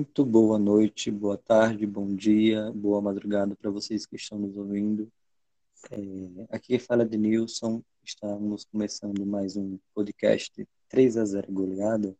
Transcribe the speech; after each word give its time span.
Muito 0.00 0.24
boa 0.24 0.58
noite, 0.58 1.10
boa 1.10 1.36
tarde, 1.36 1.86
bom 1.86 2.16
dia, 2.16 2.72
boa 2.72 3.02
madrugada 3.02 3.54
para 3.54 3.70
vocês 3.70 4.06
que 4.06 4.16
estão 4.16 4.38
nos 4.38 4.56
ouvindo. 4.56 5.12
É, 5.90 6.46
aqui 6.48 6.78
fala 6.78 7.04
de 7.04 7.18
Nilson, 7.18 7.82
estamos 8.02 8.64
começando 8.64 9.26
mais 9.26 9.58
um 9.58 9.78
podcast 9.94 10.66
3 10.88 11.18
a 11.18 11.24
0 11.26 11.52
goleada, 11.52 12.16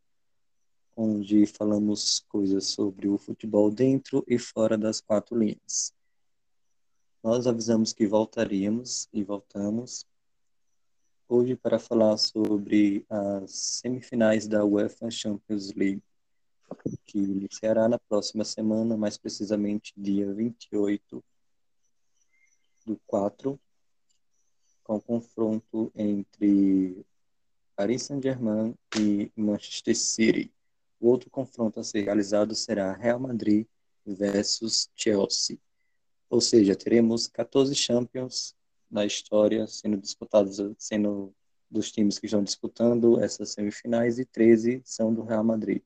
onde 0.95 1.47
falamos 1.47 2.23
coisas 2.29 2.65
sobre 2.65 3.07
o 3.07 3.17
futebol 3.17 3.71
dentro 3.71 4.23
e 4.27 4.37
fora 4.37 4.77
das 4.77 5.01
quatro 5.01 5.35
linhas. 5.35 5.91
Nós 7.23 7.47
avisamos 7.47 7.93
que 7.93 8.05
voltaríamos 8.05 9.09
e 9.11 9.23
voltamos 9.23 10.05
hoje 11.27 11.55
para 11.55 11.79
falar 11.79 12.15
sobre 12.17 13.03
as 13.09 13.49
semifinais 13.49 14.47
da 14.47 14.63
UEFA 14.63 15.09
Champions 15.09 15.73
League 15.73 16.03
que 17.05 17.17
iniciará 17.17 17.87
na 17.87 17.99
próxima 17.99 18.43
semana, 18.43 18.97
mais 18.97 19.17
precisamente 19.17 19.93
dia 19.97 20.31
28 20.33 21.23
do 22.85 22.99
4, 23.05 23.59
com 24.83 24.99
confronto 24.99 25.91
entre 25.95 27.05
Paris 27.75 28.03
Saint-Germain 28.03 28.75
e 28.97 29.31
Manchester 29.35 29.95
City. 29.95 30.53
O 30.99 31.07
outro 31.07 31.29
confronto 31.29 31.79
a 31.79 31.83
ser 31.83 32.03
realizado 32.03 32.55
será 32.55 32.93
Real 32.93 33.19
Madrid 33.19 33.65
versus 34.05 34.89
Chelsea. 34.95 35.59
Ou 36.29 36.41
seja, 36.41 36.75
teremos 36.75 37.27
14 37.27 37.75
Champions 37.75 38.55
na 38.89 39.05
história 39.05 39.67
sendo 39.67 39.97
disputados, 39.97 40.57
sendo 40.77 41.33
dos 41.69 41.91
times 41.91 42.19
que 42.19 42.25
estão 42.25 42.43
disputando 42.43 43.19
essas 43.21 43.51
semifinais 43.51 44.19
e 44.19 44.25
13 44.25 44.81
são 44.83 45.13
do 45.13 45.23
Real 45.23 45.43
Madrid 45.43 45.81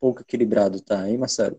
pouco 0.00 0.22
equilibrado, 0.22 0.80
tá? 0.80 1.08
Hein, 1.08 1.18
Marcelo? 1.18 1.58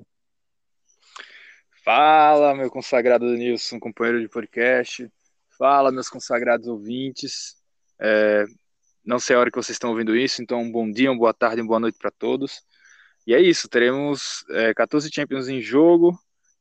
Fala, 1.84 2.54
meu 2.56 2.70
consagrado 2.70 3.26
Nilson, 3.26 3.80
companheiro 3.80 4.22
de 4.22 4.30
podcast. 4.30 5.10
Fala, 5.58 5.92
meus 5.92 6.10
consagrados 6.10 6.68
ouvintes. 6.68 7.56
É, 8.00 8.46
não 9.04 9.20
sei 9.20 9.36
a 9.36 9.40
hora 9.40 9.52
que 9.52 9.58
vocês 9.58 9.76
estão 9.76 9.90
ouvindo 9.90 10.16
isso, 10.16 10.42
então 10.42 10.62
um 10.62 10.72
bom 10.72 10.90
dia, 10.90 11.12
uma 11.12 11.18
boa 11.18 11.34
tarde, 11.34 11.62
uma 11.62 11.68
boa 11.68 11.80
noite 11.80 11.98
para 11.98 12.12
todos. 12.12 12.62
E 13.26 13.34
é 13.34 13.42
isso, 13.42 13.68
teremos 13.68 14.46
é, 14.52 14.74
14 14.74 15.10
Champions 15.14 15.48
em 15.48 15.62
jogo, 15.62 16.18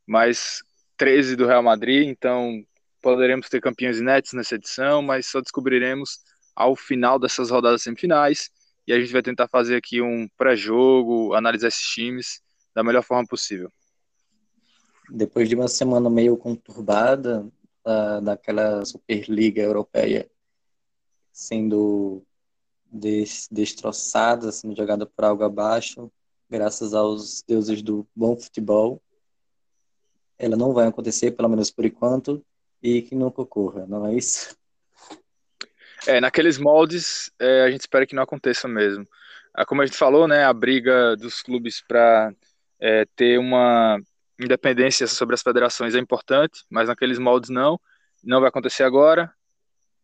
mais 0.06 0.62
13 0.96 1.36
do 1.36 1.46
Real 1.46 1.62
Madrid, 1.62 2.08
então 2.08 2.62
poderemos 3.00 3.48
ter 3.48 3.60
campeões 3.60 4.00
netos 4.00 4.32
nessa 4.32 4.56
edição, 4.56 5.00
mas 5.00 5.26
só 5.26 5.40
descobriremos 5.40 6.18
ao 6.54 6.74
final 6.74 7.18
dessas 7.18 7.50
rodadas 7.50 7.82
semifinais 7.82 8.50
e 8.88 8.92
a 8.92 8.98
gente 8.98 9.12
vai 9.12 9.20
tentar 9.22 9.46
fazer 9.48 9.76
aqui 9.76 10.00
um 10.00 10.26
pré-jogo, 10.34 11.34
analisar 11.34 11.68
esses 11.68 11.86
times 11.86 12.40
da 12.74 12.82
melhor 12.82 13.02
forma 13.02 13.26
possível. 13.28 13.70
Depois 15.10 15.46
de 15.46 15.54
uma 15.54 15.68
semana 15.68 16.08
meio 16.08 16.38
conturbada 16.38 17.46
uh, 17.84 18.22
daquela 18.22 18.82
Superliga 18.86 19.60
Europeia 19.60 20.26
sendo 21.30 22.24
des 22.90 23.46
destroçada, 23.52 24.50
sendo 24.50 24.74
jogada 24.74 25.04
por 25.04 25.22
algo 25.22 25.44
abaixo, 25.44 26.10
graças 26.48 26.94
aos 26.94 27.42
deuses 27.42 27.82
do 27.82 28.08
bom 28.16 28.38
futebol, 28.38 29.02
ela 30.38 30.56
não 30.56 30.72
vai 30.72 30.86
acontecer, 30.86 31.32
pelo 31.32 31.50
menos 31.50 31.70
por 31.70 31.84
enquanto, 31.84 32.42
e 32.82 33.02
que 33.02 33.14
nunca 33.14 33.42
ocorra, 33.42 33.86
não 33.86 34.06
é 34.06 34.14
isso? 34.14 34.57
É, 36.06 36.20
naqueles 36.20 36.58
moldes, 36.58 37.30
é, 37.38 37.62
a 37.62 37.70
gente 37.70 37.80
espera 37.80 38.06
que 38.06 38.14
não 38.14 38.22
aconteça 38.22 38.68
mesmo. 38.68 39.06
Ah, 39.54 39.64
como 39.66 39.82
a 39.82 39.86
gente 39.86 39.98
falou, 39.98 40.28
né, 40.28 40.44
a 40.44 40.52
briga 40.52 41.16
dos 41.16 41.42
clubes 41.42 41.82
para 41.86 42.32
é, 42.80 43.04
ter 43.16 43.38
uma 43.38 43.98
independência 44.40 45.06
sobre 45.06 45.34
as 45.34 45.42
federações 45.42 45.94
é 45.94 45.98
importante, 45.98 46.64
mas 46.70 46.88
naqueles 46.88 47.18
moldes 47.18 47.50
não. 47.50 47.80
Não 48.22 48.40
vai 48.40 48.48
acontecer 48.48 48.84
agora. 48.84 49.32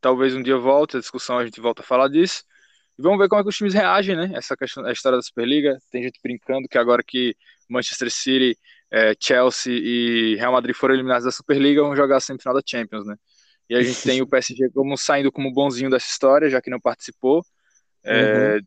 Talvez 0.00 0.34
um 0.34 0.42
dia 0.42 0.56
volte 0.56 0.96
a 0.96 1.00
discussão, 1.00 1.38
a 1.38 1.44
gente 1.44 1.60
volta 1.60 1.82
a 1.82 1.84
falar 1.84 2.08
disso. 2.08 2.42
E 2.98 3.02
vamos 3.02 3.18
ver 3.18 3.28
como 3.28 3.40
é 3.40 3.42
que 3.44 3.48
os 3.48 3.56
times 3.56 3.74
reagem, 3.74 4.16
né? 4.16 4.30
Essa 4.34 4.56
questão, 4.56 4.84
a 4.84 4.92
história 4.92 5.18
da 5.18 5.22
Superliga. 5.22 5.78
Tem 5.90 6.02
gente 6.02 6.20
brincando 6.22 6.68
que 6.68 6.78
agora 6.78 7.02
que 7.02 7.36
Manchester 7.68 8.10
City, 8.10 8.58
é, 8.90 9.14
Chelsea 9.18 9.72
e 9.72 10.36
Real 10.36 10.52
Madrid 10.52 10.74
foram 10.74 10.94
eliminados 10.94 11.24
da 11.24 11.32
Superliga, 11.32 11.82
vão 11.82 11.96
jogar 11.96 12.16
a 12.16 12.20
semifinal 12.20 12.54
da 12.54 12.62
Champions, 12.64 13.06
né? 13.06 13.16
E 13.68 13.74
a 13.74 13.82
gente 13.82 14.02
tem 14.02 14.20
o 14.20 14.26
PSG 14.26 14.70
como 14.70 14.96
saindo 14.96 15.32
como 15.32 15.52
bonzinho 15.52 15.90
dessa 15.90 16.06
história, 16.06 16.50
já 16.50 16.60
que 16.60 16.70
não 16.70 16.80
participou 16.80 17.42
é, 18.04 18.56
uhum. 18.56 18.60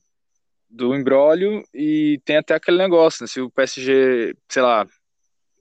do 0.70 0.96
embrólio. 0.96 1.64
E 1.74 2.20
tem 2.26 2.38
até 2.38 2.56
aquele 2.56 2.78
negócio, 2.78 3.24
né? 3.24 3.28
Se 3.28 3.40
o 3.40 3.52
PSG, 3.52 4.36
sei 4.50 4.62
lá, 4.62 4.88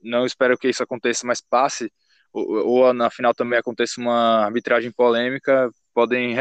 não 0.01 0.25
espero 0.25 0.57
que 0.57 0.67
isso 0.67 0.81
aconteça, 0.81 1.25
mas 1.25 1.41
passe, 1.41 1.91
ou, 2.33 2.67
ou 2.67 2.93
na 2.93 3.09
final 3.09 3.33
também 3.33 3.59
aconteça 3.59 4.01
uma 4.01 4.45
arbitragem 4.45 4.91
polêmica, 4.91 5.69
podem. 5.93 6.37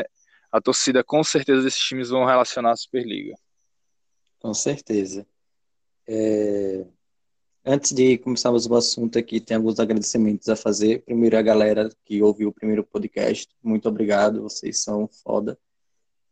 A 0.50 0.60
torcida, 0.60 1.04
com 1.04 1.22
certeza, 1.22 1.62
desses 1.62 1.80
times 1.80 2.08
vão 2.08 2.24
relacionar 2.24 2.70
a 2.70 2.76
Superliga. 2.76 3.34
Com 4.38 4.54
certeza. 4.54 5.26
É... 6.08 6.86
Antes 7.68 7.90
de 7.90 8.16
começarmos 8.18 8.64
o 8.64 8.74
assunto 8.76 9.18
aqui, 9.18 9.40
tem 9.40 9.56
alguns 9.56 9.80
agradecimentos 9.80 10.48
a 10.48 10.54
fazer. 10.54 11.02
Primeiro, 11.02 11.36
a 11.36 11.42
galera 11.42 11.90
que 12.04 12.22
ouviu 12.22 12.50
o 12.50 12.52
primeiro 12.52 12.84
podcast, 12.84 13.52
muito 13.60 13.88
obrigado, 13.88 14.40
vocês 14.40 14.84
são 14.84 15.08
foda. 15.08 15.58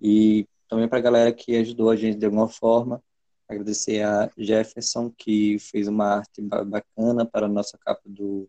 E 0.01 0.47
também 0.69 0.87
para 0.87 0.99
a 0.99 1.03
galera 1.03 1.33
que 1.33 1.57
ajudou 1.57 1.91
a 1.91 1.97
gente 1.97 2.19
de 2.19 2.25
alguma 2.25 2.49
forma, 2.49 3.03
agradecer 3.49 4.01
a 4.05 4.31
Jefferson, 4.39 5.11
que 5.11 5.59
fez 5.59 5.89
uma 5.89 6.07
arte 6.19 6.41
bacana 6.41 7.27
para 7.27 7.47
a 7.47 7.49
nossa 7.49 7.77
capa 7.79 8.03
do 8.07 8.49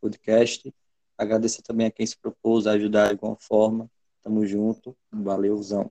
podcast. 0.00 0.72
Agradecer 1.18 1.62
também 1.62 1.88
a 1.88 1.90
quem 1.90 2.06
se 2.06 2.16
propôs 2.16 2.64
a 2.68 2.74
ajudar 2.74 3.06
de 3.06 3.14
alguma 3.14 3.36
forma. 3.40 3.90
Tamo 4.22 4.46
junto, 4.46 4.96
valeuzão. 5.10 5.90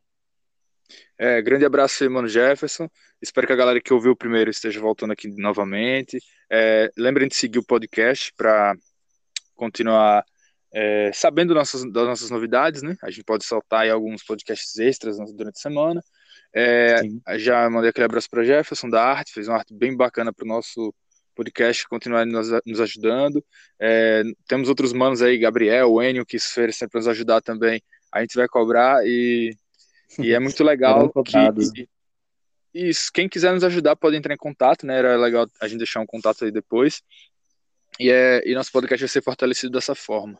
É, 1.17 1.41
grande 1.41 1.65
abraço 1.65 2.03
aí, 2.03 2.09
mano 2.09 2.27
Jefferson. 2.27 2.89
Espero 3.21 3.45
que 3.45 3.53
a 3.53 3.55
galera 3.55 3.81
que 3.81 3.93
ouviu 3.93 4.11
o 4.11 4.15
primeiro 4.15 4.49
esteja 4.49 4.79
voltando 4.79 5.11
aqui 5.11 5.27
novamente. 5.27 6.17
É, 6.49 6.89
lembrem 6.97 7.27
de 7.27 7.35
seguir 7.35 7.59
o 7.59 7.65
podcast 7.65 8.33
para 8.35 8.73
continuar 9.55 10.23
é, 10.73 11.11
sabendo 11.13 11.53
nossas, 11.53 11.83
das 11.91 12.07
nossas 12.07 12.29
novidades, 12.29 12.81
né? 12.81 12.95
A 13.03 13.09
gente 13.09 13.23
pode 13.23 13.45
soltar 13.45 13.81
aí 13.81 13.89
alguns 13.89 14.23
podcasts 14.23 14.77
extras 14.77 15.17
durante 15.35 15.57
a 15.57 15.61
semana. 15.61 16.01
É, 16.53 17.01
já 17.37 17.69
mandei 17.69 17.89
aquele 17.89 18.05
abraço 18.05 18.29
para 18.29 18.43
Jefferson 18.43 18.89
da 18.89 19.03
arte, 19.03 19.33
fez 19.33 19.47
uma 19.47 19.57
arte 19.57 19.73
bem 19.73 19.95
bacana 19.95 20.33
para 20.33 20.45
o 20.45 20.47
nosso 20.47 20.93
podcast 21.35 21.87
continuar 21.87 22.25
nos, 22.25 22.49
nos 22.65 22.81
ajudando. 22.81 23.43
É, 23.79 24.23
temos 24.47 24.67
outros 24.69 24.93
manos 24.93 25.21
aí, 25.21 25.37
Gabriel, 25.37 26.01
Enio, 26.01 26.25
que 26.25 26.37
oferecem 26.37 26.87
para 26.87 26.99
nos 26.99 27.07
ajudar 27.07 27.41
também. 27.41 27.81
A 28.11 28.21
gente 28.21 28.35
vai 28.35 28.47
cobrar 28.47 29.05
e 29.05 29.55
e 30.17 30.33
é 30.33 30.39
muito 30.39 30.63
legal 30.63 31.11
que. 31.23 31.87
Isso, 32.73 33.11
quem 33.11 33.27
quiser 33.27 33.51
nos 33.51 33.63
ajudar 33.63 33.95
pode 33.95 34.15
entrar 34.15 34.33
em 34.33 34.37
contato, 34.37 34.85
né? 34.85 34.99
Era 34.99 35.17
legal 35.17 35.47
a 35.59 35.67
gente 35.67 35.79
deixar 35.79 35.99
um 35.99 36.05
contato 36.05 36.45
aí 36.45 36.51
depois. 36.51 37.01
E, 37.99 38.09
é, 38.09 38.47
e 38.47 38.53
nosso 38.53 38.71
podcast 38.71 39.01
vai 39.01 39.09
ser 39.09 39.23
fortalecido 39.23 39.73
dessa 39.73 39.95
forma. 39.95 40.39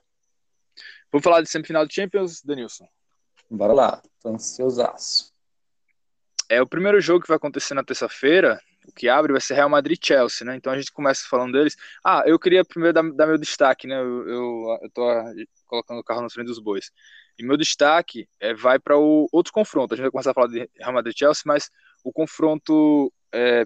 Vamos 1.12 1.24
falar 1.24 1.42
de 1.42 1.50
semifinal 1.50 1.86
de 1.86 1.94
Champions, 1.96 2.42
Denilson? 2.42 2.88
Bora 3.50 3.74
lá, 3.74 4.04
tô 4.22 4.30
ansiosaço. 4.30 5.34
É 6.48 6.62
o 6.62 6.68
primeiro 6.68 7.02
jogo 7.02 7.22
que 7.22 7.28
vai 7.28 7.38
acontecer 7.38 7.74
na 7.74 7.84
terça-feira, 7.84 8.62
o 8.88 8.92
que 8.92 9.10
abre 9.10 9.32
vai 9.32 9.42
ser 9.42 9.56
Real 9.56 9.70
Madrid 9.70 10.00
e 10.00 10.06
Chelsea, 10.06 10.46
né? 10.46 10.56
Então 10.56 10.72
a 10.72 10.78
gente 10.78 10.92
começa 10.92 11.28
falando 11.28 11.54
deles. 11.54 11.76
Ah, 12.06 12.24
eu 12.26 12.40
queria 12.40 12.64
primeiro 12.64 12.94
dar, 12.94 13.12
dar 13.12 13.28
meu 13.28 13.38
destaque, 13.38 13.88
né? 13.88 13.96
Eu, 13.96 14.30
eu, 14.30 14.80
eu 14.84 14.90
tô 14.92 15.04
colocando 15.70 16.00
o 16.00 16.04
carro 16.04 16.22
na 16.22 16.30
frente 16.30 16.48
dos 16.48 16.60
bois. 16.60 16.92
E 17.38 17.44
meu 17.46 17.56
destaque 17.56 18.28
é, 18.40 18.54
vai 18.54 18.80
para 18.80 18.98
o 18.98 19.30
outro 19.32 19.54
confronto. 19.54 19.94
A 19.94 19.96
gente 19.96 20.04
vai 20.04 20.12
começar 20.12 20.32
a 20.32 20.34
falar 20.34 20.48
de 20.48 20.70
Real 20.76 20.92
Madrid 20.92 21.16
e 21.16 21.20
Chelsea, 21.20 21.44
mas 21.46 21.70
o 22.04 22.12
confronto 22.12 23.14
é, 23.32 23.64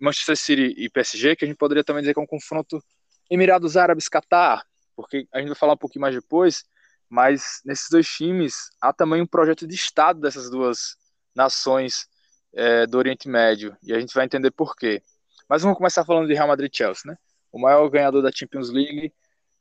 Manchester 0.00 0.36
City 0.36 0.74
e 0.76 0.88
PSG, 0.88 1.36
que 1.36 1.44
a 1.44 1.48
gente 1.48 1.58
poderia 1.58 1.84
também 1.84 2.02
dizer 2.02 2.14
que 2.14 2.20
é 2.20 2.22
um 2.22 2.26
confronto 2.26 2.82
Emirados 3.30 3.76
Árabes 3.76 4.08
Qatar, 4.08 4.64
porque 4.96 5.26
a 5.32 5.38
gente 5.38 5.48
vai 5.48 5.56
falar 5.56 5.74
um 5.74 5.78
pouquinho 5.78 6.02
mais 6.02 6.14
depois, 6.14 6.64
mas 7.08 7.60
nesses 7.64 7.88
dois 7.90 8.06
times 8.08 8.54
há 8.80 8.92
também 8.92 9.22
um 9.22 9.26
projeto 9.26 9.66
de 9.66 9.74
Estado 9.74 10.20
dessas 10.20 10.50
duas 10.50 10.96
nações 11.34 12.06
é, 12.54 12.86
do 12.86 12.98
Oriente 12.98 13.28
Médio, 13.28 13.76
e 13.82 13.92
a 13.92 14.00
gente 14.00 14.14
vai 14.14 14.24
entender 14.24 14.50
por 14.50 14.76
quê. 14.76 15.02
Mas 15.48 15.62
vamos 15.62 15.76
começar 15.76 16.04
falando 16.04 16.26
de 16.26 16.34
Real 16.34 16.48
Madrid 16.48 16.72
e 16.72 16.76
Chelsea, 16.76 17.10
né? 17.10 17.16
O 17.52 17.58
maior 17.58 17.88
ganhador 17.88 18.22
da 18.22 18.30
Champions 18.32 18.70
League 18.70 19.12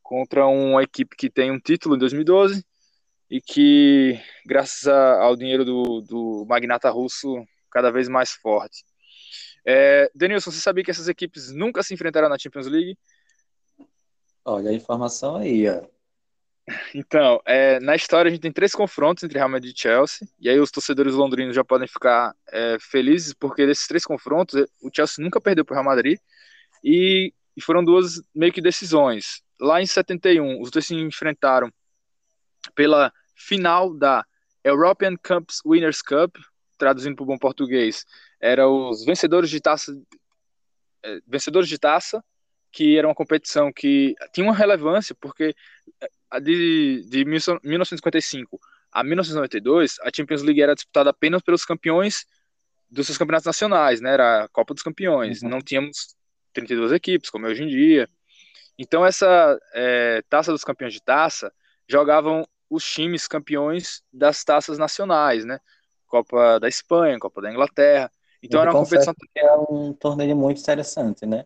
contra 0.04 0.46
uma 0.46 0.84
equipe 0.84 1.16
que 1.16 1.30
tem 1.30 1.50
um 1.50 1.60
título 1.60 1.96
em 1.96 2.00
2012 2.00 2.64
e 3.30 3.42
que, 3.42 4.20
graças 4.46 4.88
ao 4.88 5.36
dinheiro 5.36 5.66
do, 5.66 6.02
do 6.02 6.46
magnata 6.48 6.90
russo, 6.92 7.44
cada 7.72 7.90
vez 7.90 8.08
mais 8.08 8.32
forte. 8.32 8.84
É, 9.66 10.12
Denilson, 10.14 10.52
você 10.52 10.60
sabia 10.60 10.84
que 10.84 10.92
essas 10.92 11.08
equipes 11.08 11.52
nunca 11.52 11.82
se 11.82 11.94
enfrentaram 11.94 12.30
na 12.30 12.38
Champions 12.38 12.68
League? 12.68 12.98
Olha 14.46 14.70
a 14.70 14.74
informação 14.74 15.38
aí, 15.38 15.68
ó. 15.68 15.82
Então, 16.96 17.42
é, 17.46 17.80
na 17.80 17.96
história 17.96 18.30
a 18.30 18.32
gente 18.32 18.42
tem 18.42 18.52
três 18.52 18.74
confrontos 18.74 19.24
entre 19.24 19.38
Real 19.38 19.50
Madrid 19.50 19.76
e 19.76 19.82
Chelsea, 19.82 20.28
e 20.40 20.50
aí 20.50 20.60
os 20.60 20.72
torcedores 20.72 21.14
londrinos 21.14 21.56
já 21.56 21.64
podem 21.64 21.88
ficar 21.88 22.34
é, 22.50 22.78
felizes, 22.80 23.34
porque 23.34 23.66
desses 23.66 23.88
três 23.88 24.06
confrontos 24.06 24.66
o 24.82 24.90
Chelsea 24.94 25.24
nunca 25.24 25.42
perdeu 25.42 25.66
para 25.66 25.74
o 25.74 25.76
Real 25.76 25.86
Madrid, 25.86 26.20
e, 26.84 27.34
e 27.56 27.62
foram 27.62 27.84
duas 27.84 28.22
meio 28.34 28.54
que 28.54 28.62
decisões. 28.62 29.43
Lá 29.60 29.82
em 29.82 29.86
71, 29.86 30.62
os 30.62 30.72
dois 30.72 30.86
se 30.86 30.96
enfrentaram 30.96 31.72
pela 32.76 33.12
final 33.36 33.94
da 33.94 34.26
European 34.64 35.16
Cups 35.18 35.62
Winners 35.66 36.02
Cup, 36.02 36.36
traduzindo 36.78 37.16
para 37.16 37.24
o 37.24 37.28
bom 37.28 37.38
português, 37.38 38.06
eram 38.40 38.90
os 38.90 39.06
vencedores 39.06 39.50
de 39.50 39.60
taça, 39.60 39.96
é, 41.04 41.20
vencedores 41.28 41.70
de 41.70 41.78
taça, 41.78 42.24
que 42.72 42.98
era 42.98 43.08
uma 43.08 43.16
competição 43.16 43.72
que 43.72 44.16
tinha 44.34 44.46
uma 44.46 44.56
relevância, 44.56 45.16
porque 45.20 45.56
é, 46.02 46.40
de, 46.40 47.06
de 47.08 47.26
1955 47.26 48.60
a 48.92 49.04
1992, 49.04 49.98
a 50.02 50.10
Champions 50.16 50.44
League 50.44 50.62
era 50.62 50.76
disputada 50.76 51.10
apenas 51.10 51.42
pelos 51.42 51.66
campeões 51.66 52.26
dos 52.90 53.08
seus 53.08 53.18
campeonatos 53.18 53.48
nacionais, 53.48 54.00
né? 54.00 54.14
Era 54.14 54.44
a 54.44 54.48
Copa 54.50 54.74
dos 54.74 54.84
Campeões. 54.84 55.42
Uhum. 55.42 55.50
Não 55.50 55.60
tínhamos 55.60 56.16
32 56.54 56.92
equipes, 56.92 57.30
como 57.30 57.48
é 57.48 57.50
hoje 57.50 57.64
em 57.64 57.68
dia. 57.68 58.08
Então, 58.78 59.06
essa 59.06 59.60
é, 59.74 60.22
taça 60.30 60.52
dos 60.52 60.64
campeões 60.64 60.94
de 60.94 61.02
taça 61.02 61.52
jogavam 61.88 62.46
os 62.70 62.84
times 62.84 63.28
campeões 63.28 64.02
das 64.12 64.44
taças 64.44 64.78
nacionais, 64.78 65.46
né? 65.46 65.60
Copa 66.08 66.60
da 66.60 66.68
Espanha, 66.68 67.20
Copa 67.20 67.42
da 67.42 67.52
Inglaterra. 67.52 68.12
Então, 68.42 68.62
era 68.62 68.72
uma 68.72 68.84
competição. 68.84 69.14
Era 69.36 69.60
um 69.70 69.94
torneio 69.94 70.36
muito 70.36 70.60
interessante, 70.60 71.26
né? 71.26 71.46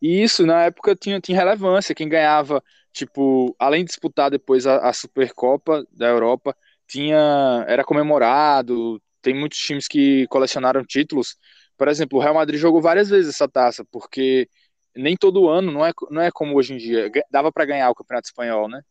E 0.00 0.22
isso, 0.22 0.46
na 0.46 0.64
época, 0.64 0.94
tinha, 0.94 1.20
tinha 1.20 1.36
relevância. 1.36 1.94
Quem 1.94 2.08
ganhava, 2.08 2.62
tipo, 2.92 3.54
além 3.58 3.84
de 3.84 3.88
disputar 3.88 4.30
depois 4.30 4.66
a, 4.66 4.88
a 4.88 4.92
Supercopa 4.92 5.84
da 5.90 6.08
Europa, 6.08 6.56
tinha 6.86 7.64
era 7.66 7.84
comemorado. 7.84 9.02
Tem 9.20 9.34
muitos 9.34 9.58
times 9.58 9.88
que 9.88 10.26
colecionaram 10.28 10.84
títulos. 10.84 11.36
Por 11.76 11.88
exemplo, 11.88 12.18
o 12.18 12.22
Real 12.22 12.34
Madrid 12.34 12.60
jogou 12.60 12.80
várias 12.80 13.08
vezes 13.08 13.34
essa 13.34 13.48
taça, 13.48 13.84
porque 13.90 14.48
nem 14.94 15.16
todo 15.16 15.48
ano, 15.48 15.72
não 15.72 15.84
é, 15.84 15.92
não 16.10 16.22
é 16.22 16.30
como 16.30 16.56
hoje 16.56 16.74
em 16.74 16.76
dia, 16.76 17.10
dava 17.30 17.50
para 17.50 17.64
ganhar 17.64 17.90
o 17.90 17.94
Campeonato 17.94 18.28
Espanhol, 18.28 18.68
né? 18.68 18.82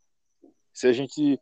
Se 0.73 0.87
a 0.87 0.93
gente 0.93 1.39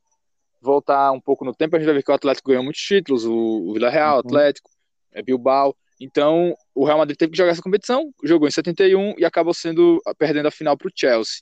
voltar 0.62 1.12
um 1.12 1.22
pouco 1.22 1.46
no 1.46 1.54
tempo, 1.54 1.76
a 1.76 1.80
gente 1.80 1.86
vai 1.86 1.96
ver 1.96 2.04
que 2.04 2.12
o 2.12 2.14
Atlético 2.14 2.50
ganhou 2.50 2.64
muitos 2.64 2.82
títulos, 2.82 3.26
o, 3.26 3.34
o 3.34 3.74
Vila 3.74 3.90
Real, 3.90 4.16
uhum. 4.16 4.20
Atlético, 4.20 4.70
é 5.12 5.22
Bilbao. 5.22 5.76
Então, 6.00 6.56
o 6.74 6.86
Real 6.86 6.98
Madrid 6.98 7.18
teve 7.18 7.32
que 7.32 7.38
jogar 7.38 7.52
essa 7.52 7.62
competição, 7.62 8.14
jogou 8.24 8.48
em 8.48 8.52
71 8.52 9.16
e 9.18 9.26
acabou 9.26 9.54
sendo 9.54 10.02
perdendo 10.18 10.48
a 10.48 10.52
final 10.52 10.78
para 10.78 10.88
o 10.88 10.92
Chelsea. 10.94 11.42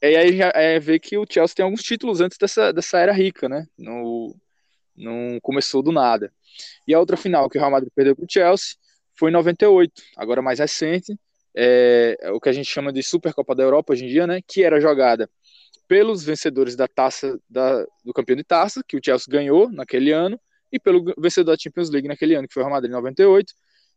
E 0.00 0.16
aí 0.16 0.36
já 0.36 0.50
é 0.54 0.80
ver 0.80 0.98
que 0.98 1.16
o 1.16 1.26
Chelsea 1.30 1.54
tem 1.54 1.64
alguns 1.64 1.82
títulos 1.82 2.20
antes 2.20 2.36
dessa, 2.38 2.72
dessa 2.72 2.98
era 2.98 3.12
rica, 3.12 3.48
né? 3.48 3.66
No, 3.78 4.34
não 4.96 5.38
começou 5.40 5.82
do 5.82 5.92
nada. 5.92 6.32
E 6.88 6.94
a 6.94 6.98
outra 6.98 7.16
final 7.16 7.48
que 7.48 7.56
o 7.56 7.60
Real 7.60 7.70
Madrid 7.70 7.92
perdeu 7.94 8.16
para 8.16 8.24
o 8.24 8.28
Chelsea 8.28 8.76
foi 9.14 9.30
em 9.30 9.34
98, 9.34 9.92
agora 10.16 10.42
mais 10.42 10.58
recente, 10.58 11.14
é, 11.54 12.16
o 12.32 12.40
que 12.40 12.48
a 12.48 12.52
gente 12.52 12.68
chama 12.68 12.92
de 12.92 13.02
Supercopa 13.02 13.54
da 13.54 13.62
Europa 13.62 13.92
hoje 13.92 14.04
em 14.04 14.08
dia, 14.08 14.26
né? 14.26 14.40
Que 14.46 14.62
era 14.62 14.80
jogada 14.80 15.28
pelos 15.86 16.24
vencedores 16.24 16.74
da 16.74 16.88
taça 16.88 17.38
da, 17.48 17.84
do 18.04 18.12
campeão 18.12 18.36
de 18.36 18.44
taça, 18.44 18.82
que 18.86 18.96
o 18.96 19.00
Chelsea 19.04 19.26
ganhou 19.30 19.70
naquele 19.70 20.10
ano, 20.12 20.40
e 20.72 20.80
pelo 20.80 21.04
vencedor 21.18 21.52
da 21.52 21.58
Champions 21.62 21.90
League 21.90 22.08
naquele 22.08 22.34
ano, 22.34 22.48
que 22.48 22.54
foi 22.54 22.62
o 22.62 22.66
Real 22.66 22.74
Madrid 22.74 22.90
em 22.90 22.94
98. 22.94 23.52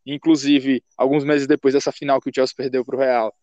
Inclusive, 0.05 0.83
alguns 0.97 1.23
meses 1.23 1.47
depois 1.47 1.73
dessa 1.73 1.91
final 1.91 2.19
que 2.19 2.29
o 2.29 2.33
Chelsea 2.35 2.53
perdeu 2.55 2.83
para 2.83 2.95
o 2.95 2.99
Real, 2.99 3.33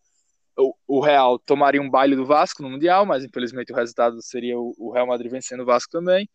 o 0.87 0.99
Real 0.99 1.39
tomaria 1.39 1.81
um 1.81 1.89
baile 1.89 2.15
do 2.15 2.25
Vasco 2.25 2.61
no 2.61 2.69
Mundial, 2.69 3.05
mas 3.05 3.23
infelizmente 3.25 3.73
o 3.73 3.75
resultado 3.75 4.21
seria 4.21 4.57
o 4.57 4.91
Real 4.93 5.07
Madrid 5.07 5.31
vencendo 5.31 5.63
o 5.63 5.65
Vasco 5.65 5.91
também. 5.91 6.29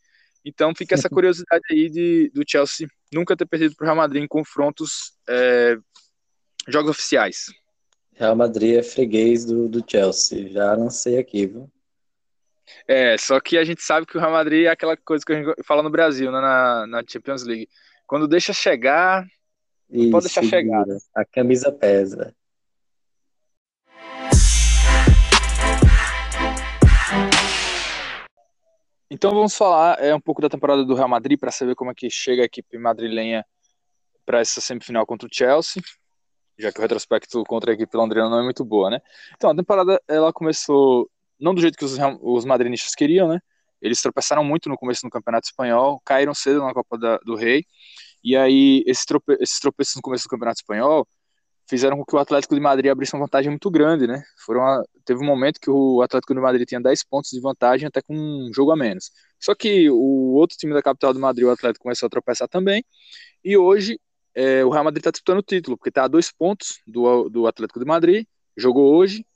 Então 0.44 0.74
fica 0.74 0.94
essa 0.94 1.08
curiosidade 1.08 1.62
aí 1.70 1.88
de, 1.88 2.30
do 2.34 2.42
Chelsea 2.46 2.88
nunca 3.12 3.36
ter 3.36 3.46
perdido 3.46 3.74
para 3.76 3.84
o 3.84 3.86
Real 3.86 3.96
Madrid 3.96 4.22
em 4.22 4.28
confrontos, 4.28 5.12
é, 5.28 5.76
jogos 6.66 6.90
oficiais. 6.90 7.46
Real 8.18 8.34
Madrid 8.34 8.76
é 8.76 8.82
freguês 8.82 9.44
do, 9.44 9.68
do 9.68 9.84
Chelsea, 9.88 10.48
já 10.48 10.74
lancei 10.74 11.18
aqui, 11.18 11.46
viu? 11.46 11.70
É, 12.86 13.16
só 13.16 13.38
que 13.38 13.56
a 13.56 13.62
gente 13.62 13.80
sabe 13.80 14.06
que 14.06 14.16
o 14.16 14.20
Real 14.20 14.32
Madrid 14.32 14.66
é 14.66 14.70
aquela 14.70 14.96
coisa 14.96 15.24
que 15.24 15.32
a 15.32 15.36
gente 15.36 15.62
fala 15.64 15.84
no 15.84 15.90
Brasil, 15.90 16.32
né, 16.32 16.40
na, 16.40 16.86
na 16.88 17.04
Champions 17.06 17.44
League. 17.44 17.68
Quando 18.08 18.26
deixa 18.26 18.52
chegar, 18.52 19.24
Isso, 19.88 20.10
pode 20.10 20.24
deixar 20.24 20.42
chegar. 20.42 20.84
A 21.14 21.24
camisa 21.24 21.70
pesa. 21.70 22.34
Então 29.08 29.30
vamos 29.30 29.56
falar 29.56 29.96
é, 30.02 30.12
um 30.12 30.20
pouco 30.20 30.42
da 30.42 30.48
temporada 30.48 30.84
do 30.84 30.94
Real 30.94 31.08
Madrid 31.08 31.38
para 31.38 31.52
saber 31.52 31.76
como 31.76 31.92
é 31.92 31.94
que 31.94 32.10
chega 32.10 32.42
a 32.42 32.46
equipe 32.46 32.76
madrilenha 32.78 33.46
para 34.26 34.40
essa 34.40 34.60
semifinal 34.60 35.06
contra 35.06 35.28
o 35.28 35.30
Chelsea, 35.32 35.80
já 36.58 36.72
que 36.72 36.78
o 36.78 36.82
retrospecto 36.82 37.44
contra 37.44 37.70
a 37.70 37.74
equipe 37.74 37.96
londrina 37.96 38.28
não 38.28 38.40
é 38.40 38.42
muito 38.42 38.64
boa, 38.64 38.90
né? 38.90 39.00
Então 39.36 39.50
a 39.50 39.54
temporada 39.54 40.00
ela 40.08 40.32
começou 40.32 41.08
não 41.38 41.54
do 41.54 41.60
jeito 41.60 41.78
que 41.78 41.84
os, 41.84 41.96
os 42.20 42.44
madrinistas 42.44 42.94
queriam, 42.94 43.28
né? 43.28 43.40
Eles 43.80 44.00
tropeçaram 44.02 44.42
muito 44.42 44.68
no 44.68 44.76
começo 44.76 45.02
do 45.02 45.10
Campeonato 45.10 45.46
Espanhol, 45.46 46.00
caíram 46.04 46.34
cedo 46.34 46.60
na 46.64 46.74
Copa 46.74 46.98
da, 46.98 47.18
do 47.18 47.36
Rei, 47.36 47.64
e 48.24 48.36
aí 48.36 48.82
esses, 48.86 49.04
trope, 49.04 49.36
esses 49.40 49.60
tropeços 49.60 49.96
no 49.96 50.02
começo 50.02 50.24
do 50.24 50.30
Campeonato 50.30 50.60
Espanhol 50.60 51.06
fizeram 51.68 51.98
com 51.98 52.04
que 52.04 52.16
o 52.16 52.18
Atlético 52.18 52.54
de 52.54 52.60
Madrid 52.60 52.90
abrisse 52.90 53.14
uma 53.14 53.24
vantagem 53.24 53.50
muito 53.50 53.70
grande, 53.70 54.06
né? 54.06 54.22
Foram 54.44 54.82
teve 55.04 55.20
um 55.22 55.26
momento 55.26 55.60
que 55.60 55.70
o 55.70 56.02
Atlético 56.02 56.34
de 56.34 56.40
Madrid 56.40 56.66
tinha 56.66 56.80
10 56.80 57.04
pontos 57.04 57.30
de 57.30 57.40
vantagem 57.40 57.86
até 57.86 58.02
com 58.02 58.14
um 58.14 58.50
jogo 58.52 58.72
a 58.72 58.76
menos. 58.76 59.10
Só 59.38 59.54
que 59.54 59.88
o 59.90 60.34
outro 60.34 60.56
time 60.56 60.74
da 60.74 60.82
capital 60.82 61.12
do 61.12 61.20
Madrid, 61.20 61.46
o 61.46 61.50
Atlético, 61.50 61.82
começou 61.84 62.06
a 62.06 62.10
tropeçar 62.10 62.48
também, 62.48 62.84
e 63.44 63.56
hoje 63.56 64.00
é, 64.38 64.64
o 64.64 64.70
Real 64.70 64.84
Madrid 64.84 65.00
está 65.00 65.10
disputando 65.10 65.38
o 65.38 65.42
título, 65.42 65.76
porque 65.76 65.88
está 65.88 66.04
a 66.04 66.08
dois 66.08 66.30
pontos 66.30 66.80
do, 66.86 67.28
do 67.28 67.48
Atlético 67.48 67.80
de 67.80 67.84
Madrid, 67.84 68.24
jogou 68.56 68.94
hoje, 68.94 69.26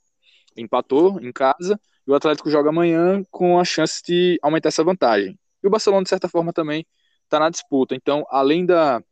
empatou 0.55 1.19
em 1.19 1.29
casa, 1.29 1.77
e 2.07 2.11
o 2.11 2.15
Atlético 2.15 2.49
joga 2.49 2.69
amanhã 2.69 3.21
com 3.29 3.59
a 3.59 3.65
chance 3.65 4.01
de 4.01 4.39
aumentar 4.41 4.69
essa 4.69 4.81
vantagem. 4.81 5.37
E 5.61 5.67
o 5.67 5.69
Barcelona, 5.69 6.03
de 6.03 6.09
certa 6.09 6.29
forma, 6.29 6.53
também 6.53 6.85
está 7.25 7.37
na 7.37 7.49
disputa. 7.49 7.93
Então, 7.93 8.25
além 8.29 8.65
da, 8.65 9.03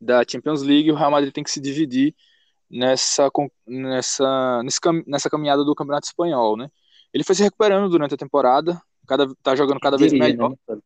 da 0.00 0.22
Champions 0.26 0.62
League, 0.62 0.90
o 0.90 0.94
Real 0.94 1.10
Madrid 1.10 1.30
tem 1.30 1.44
que 1.44 1.50
se 1.50 1.60
dividir 1.60 2.14
nessa, 2.70 3.30
nessa, 3.66 4.62
nessa 5.06 5.28
caminhada 5.28 5.62
do 5.62 5.74
Campeonato 5.74 6.06
Espanhol, 6.06 6.56
né? 6.56 6.70
Ele 7.12 7.22
foi 7.22 7.34
se 7.34 7.42
recuperando 7.42 7.90
durante 7.90 8.14
a 8.14 8.18
temporada, 8.18 8.80
cada, 9.06 9.26
tá 9.42 9.54
jogando 9.54 9.78
cada 9.78 9.98
vez 9.98 10.14
melhor. 10.14 10.56
Né? 10.66 10.78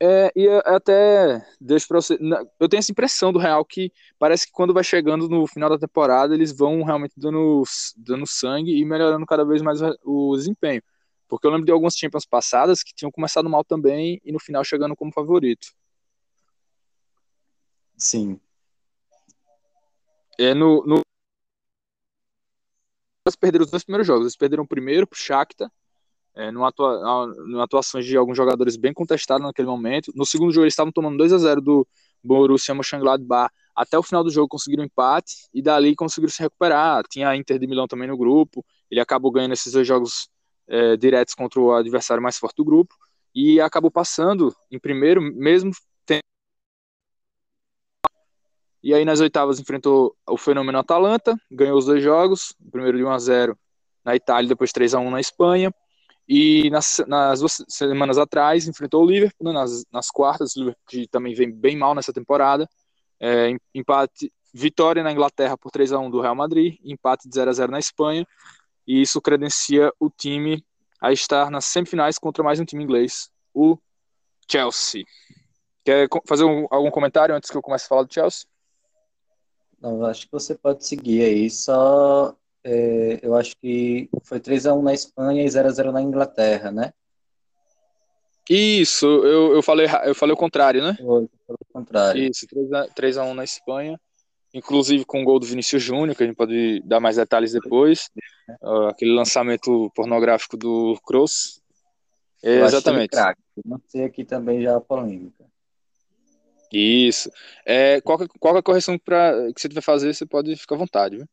É, 0.00 0.32
e 0.34 0.48
até 0.64 1.46
deixo 1.60 1.86
para 1.86 2.00
você. 2.00 2.18
Eu 2.58 2.68
tenho 2.68 2.80
essa 2.80 2.90
impressão 2.90 3.32
do 3.32 3.38
Real 3.38 3.64
que 3.64 3.92
parece 4.18 4.46
que 4.46 4.52
quando 4.52 4.74
vai 4.74 4.82
chegando 4.82 5.28
no 5.28 5.46
final 5.46 5.70
da 5.70 5.78
temporada, 5.78 6.34
eles 6.34 6.56
vão 6.56 6.82
realmente 6.82 7.14
dando, 7.16 7.62
dando 7.96 8.26
sangue 8.26 8.76
e 8.76 8.84
melhorando 8.84 9.24
cada 9.24 9.44
vez 9.44 9.62
mais 9.62 9.80
o 10.04 10.36
desempenho. 10.36 10.82
Porque 11.28 11.46
eu 11.46 11.50
lembro 11.50 11.64
de 11.64 11.72
algumas 11.72 11.94
Champions 11.94 12.26
passadas 12.26 12.82
que 12.82 12.94
tinham 12.94 13.10
começado 13.10 13.48
mal 13.48 13.64
também 13.64 14.20
e 14.24 14.32
no 14.32 14.40
final 14.40 14.64
chegando 14.64 14.96
como 14.96 15.12
favorito. 15.12 15.68
Sim. 17.96 18.40
É, 20.38 20.52
no, 20.52 20.84
no... 20.84 21.00
Eles 23.24 23.36
perderam 23.36 23.64
os 23.64 23.70
dois 23.70 23.84
primeiros 23.84 24.06
jogos. 24.06 24.24
Eles 24.24 24.36
perderam 24.36 24.64
o 24.64 24.68
primeiro 24.68 25.06
pro 25.06 25.18
Shakhtar 25.18 25.70
é, 26.34 26.50
numa, 26.50 26.68
atua, 26.68 27.26
numa 27.46 27.64
atuações 27.64 28.04
de 28.04 28.16
alguns 28.16 28.36
jogadores 28.36 28.76
bem 28.76 28.92
contestados 28.92 29.46
naquele 29.46 29.68
momento. 29.68 30.12
No 30.14 30.26
segundo 30.26 30.52
jogo, 30.52 30.64
eles 30.64 30.72
estavam 30.72 30.92
tomando 30.92 31.16
2 31.16 31.32
a 31.32 31.38
0 31.38 31.60
do 31.60 31.86
Borussia 32.22 32.74
Mönchengladbach. 32.74 33.52
Até 33.74 33.98
o 33.98 34.02
final 34.02 34.24
do 34.24 34.30
jogo 34.30 34.48
conseguiram 34.48 34.82
um 34.82 34.86
empate 34.86 35.48
e 35.52 35.62
dali 35.62 35.94
conseguiram 35.94 36.32
se 36.32 36.42
recuperar. 36.42 37.04
Tinha 37.08 37.28
a 37.28 37.36
Inter 37.36 37.58
de 37.58 37.66
Milão 37.66 37.86
também 37.86 38.08
no 38.08 38.16
grupo. 38.16 38.64
Ele 38.90 39.00
acabou 39.00 39.30
ganhando 39.30 39.52
esses 39.52 39.72
dois 39.72 39.86
jogos 39.86 40.28
é, 40.66 40.96
diretos 40.96 41.34
contra 41.34 41.60
o 41.60 41.72
adversário 41.72 42.22
mais 42.22 42.38
forte 42.38 42.56
do 42.56 42.64
grupo 42.64 42.94
e 43.34 43.60
acabou 43.60 43.90
passando 43.90 44.54
em 44.70 44.78
primeiro, 44.78 45.20
mesmo 45.20 45.72
tendo... 46.06 46.22
E 48.82 48.94
aí 48.94 49.04
nas 49.04 49.20
oitavas 49.20 49.58
enfrentou 49.58 50.16
o 50.28 50.36
fenômeno 50.36 50.78
Atalanta, 50.78 51.36
ganhou 51.50 51.78
os 51.78 51.86
dois 51.86 52.02
jogos, 52.02 52.54
o 52.64 52.70
primeiro 52.70 52.98
de 52.98 53.04
1 53.04 53.10
a 53.10 53.18
0 53.18 53.58
na 54.04 54.14
Itália, 54.14 54.48
depois 54.48 54.70
3 54.72 54.94
a 54.94 55.00
1 55.00 55.10
na 55.10 55.20
Espanha. 55.20 55.74
E 56.28 56.70
nas, 56.70 57.02
nas 57.06 57.40
duas 57.40 57.62
semanas 57.68 58.16
atrás 58.16 58.66
enfrentou 58.66 59.02
o 59.02 59.06
Liverpool, 59.06 59.46
né, 59.46 59.52
nas, 59.52 59.84
nas 59.92 60.10
quartas, 60.10 60.56
o 60.56 60.60
Liverpool 60.60 60.82
que 60.88 61.06
também 61.08 61.34
vem 61.34 61.52
bem 61.52 61.76
mal 61.76 61.94
nessa 61.94 62.12
temporada. 62.12 62.68
É, 63.20 63.54
empate, 63.74 64.32
vitória 64.52 65.02
na 65.02 65.12
Inglaterra 65.12 65.56
por 65.58 65.70
3 65.70 65.92
a 65.92 65.98
1 65.98 66.10
do 66.10 66.20
Real 66.20 66.34
Madrid, 66.34 66.78
empate 66.82 67.28
de 67.28 67.34
0 67.34 67.50
a 67.50 67.52
0 67.52 67.72
na 67.72 67.78
Espanha, 67.78 68.26
e 68.86 69.02
isso 69.02 69.20
credencia 69.20 69.92
o 69.98 70.08
time 70.08 70.64
a 71.00 71.12
estar 71.12 71.50
nas 71.50 71.66
semifinais 71.66 72.18
contra 72.18 72.42
mais 72.42 72.58
um 72.60 72.64
time 72.64 72.82
inglês, 72.82 73.30
o 73.52 73.76
Chelsea. 74.50 75.04
Quer 75.84 76.08
fazer 76.26 76.44
um, 76.44 76.66
algum 76.70 76.90
comentário 76.90 77.34
antes 77.34 77.50
que 77.50 77.56
eu 77.56 77.62
comece 77.62 77.84
a 77.84 77.88
falar 77.88 78.02
do 78.04 78.14
Chelsea? 78.14 78.46
Não, 79.80 80.04
acho 80.06 80.24
que 80.26 80.32
você 80.32 80.54
pode 80.54 80.86
seguir 80.86 81.22
aí, 81.22 81.50
só 81.50 82.34
é, 82.64 83.20
eu 83.22 83.36
acho 83.36 83.54
que 83.60 84.08
foi 84.22 84.40
3x1 84.40 84.82
na 84.82 84.94
Espanha 84.94 85.44
e 85.44 85.46
0x0 85.46 85.92
na 85.92 86.02
Inglaterra, 86.02 86.70
né? 86.70 86.92
Isso, 88.48 89.06
eu, 89.06 89.54
eu, 89.54 89.62
falei, 89.62 89.86
eu 90.04 90.14
falei 90.14 90.34
o 90.34 90.38
contrário, 90.38 90.82
né? 90.82 90.96
Foi, 90.98 91.24
o 91.48 91.72
contrário. 91.72 92.22
Isso, 92.22 92.46
3x1 92.46 93.32
na 93.32 93.44
Espanha 93.44 93.98
inclusive 94.54 95.04
com 95.04 95.20
o 95.20 95.24
gol 95.24 95.40
do 95.40 95.46
Vinícius 95.46 95.82
Júnior, 95.82 96.16
que 96.16 96.22
a 96.22 96.26
gente 96.26 96.36
pode 96.36 96.80
dar 96.84 97.00
mais 97.00 97.16
detalhes 97.16 97.52
depois. 97.52 98.08
Uh, 98.62 98.86
aquele 98.86 99.12
lançamento 99.12 99.90
pornográfico 99.96 100.56
do 100.56 100.96
Kroos. 101.04 101.60
É, 102.42 102.60
exatamente. 102.60 103.16
Não 103.64 103.80
sei 103.88 104.04
aqui 104.04 104.24
também 104.24 104.62
já 104.62 104.76
a 104.76 104.80
polêmica. 104.80 105.44
Isso. 106.72 107.30
É, 107.66 108.00
qualquer, 108.00 108.28
qualquer 108.38 108.62
correção 108.62 108.98
pra, 108.98 109.32
que 109.52 109.60
você 109.60 109.68
tiver 109.68 109.80
fazer, 109.80 110.14
você 110.14 110.24
pode 110.24 110.54
ficar 110.56 110.76
à 110.76 110.78
vontade. 110.78 111.16
Viu? 111.16 111.26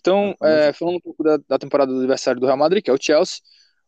Então, 0.00 0.34
é, 0.42 0.72
falando 0.72 0.96
um 0.96 1.00
pouco 1.00 1.22
da, 1.22 1.38
da, 1.48 1.58
temporada 1.58 1.92
do 1.92 1.98
adversário 1.98 2.40
do 2.40 2.46
Real 2.46 2.58
Madrid, 2.58 2.82
que 2.82 2.90
é 2.90 2.92
o 2.92 2.98
Chelsea. 3.00 3.38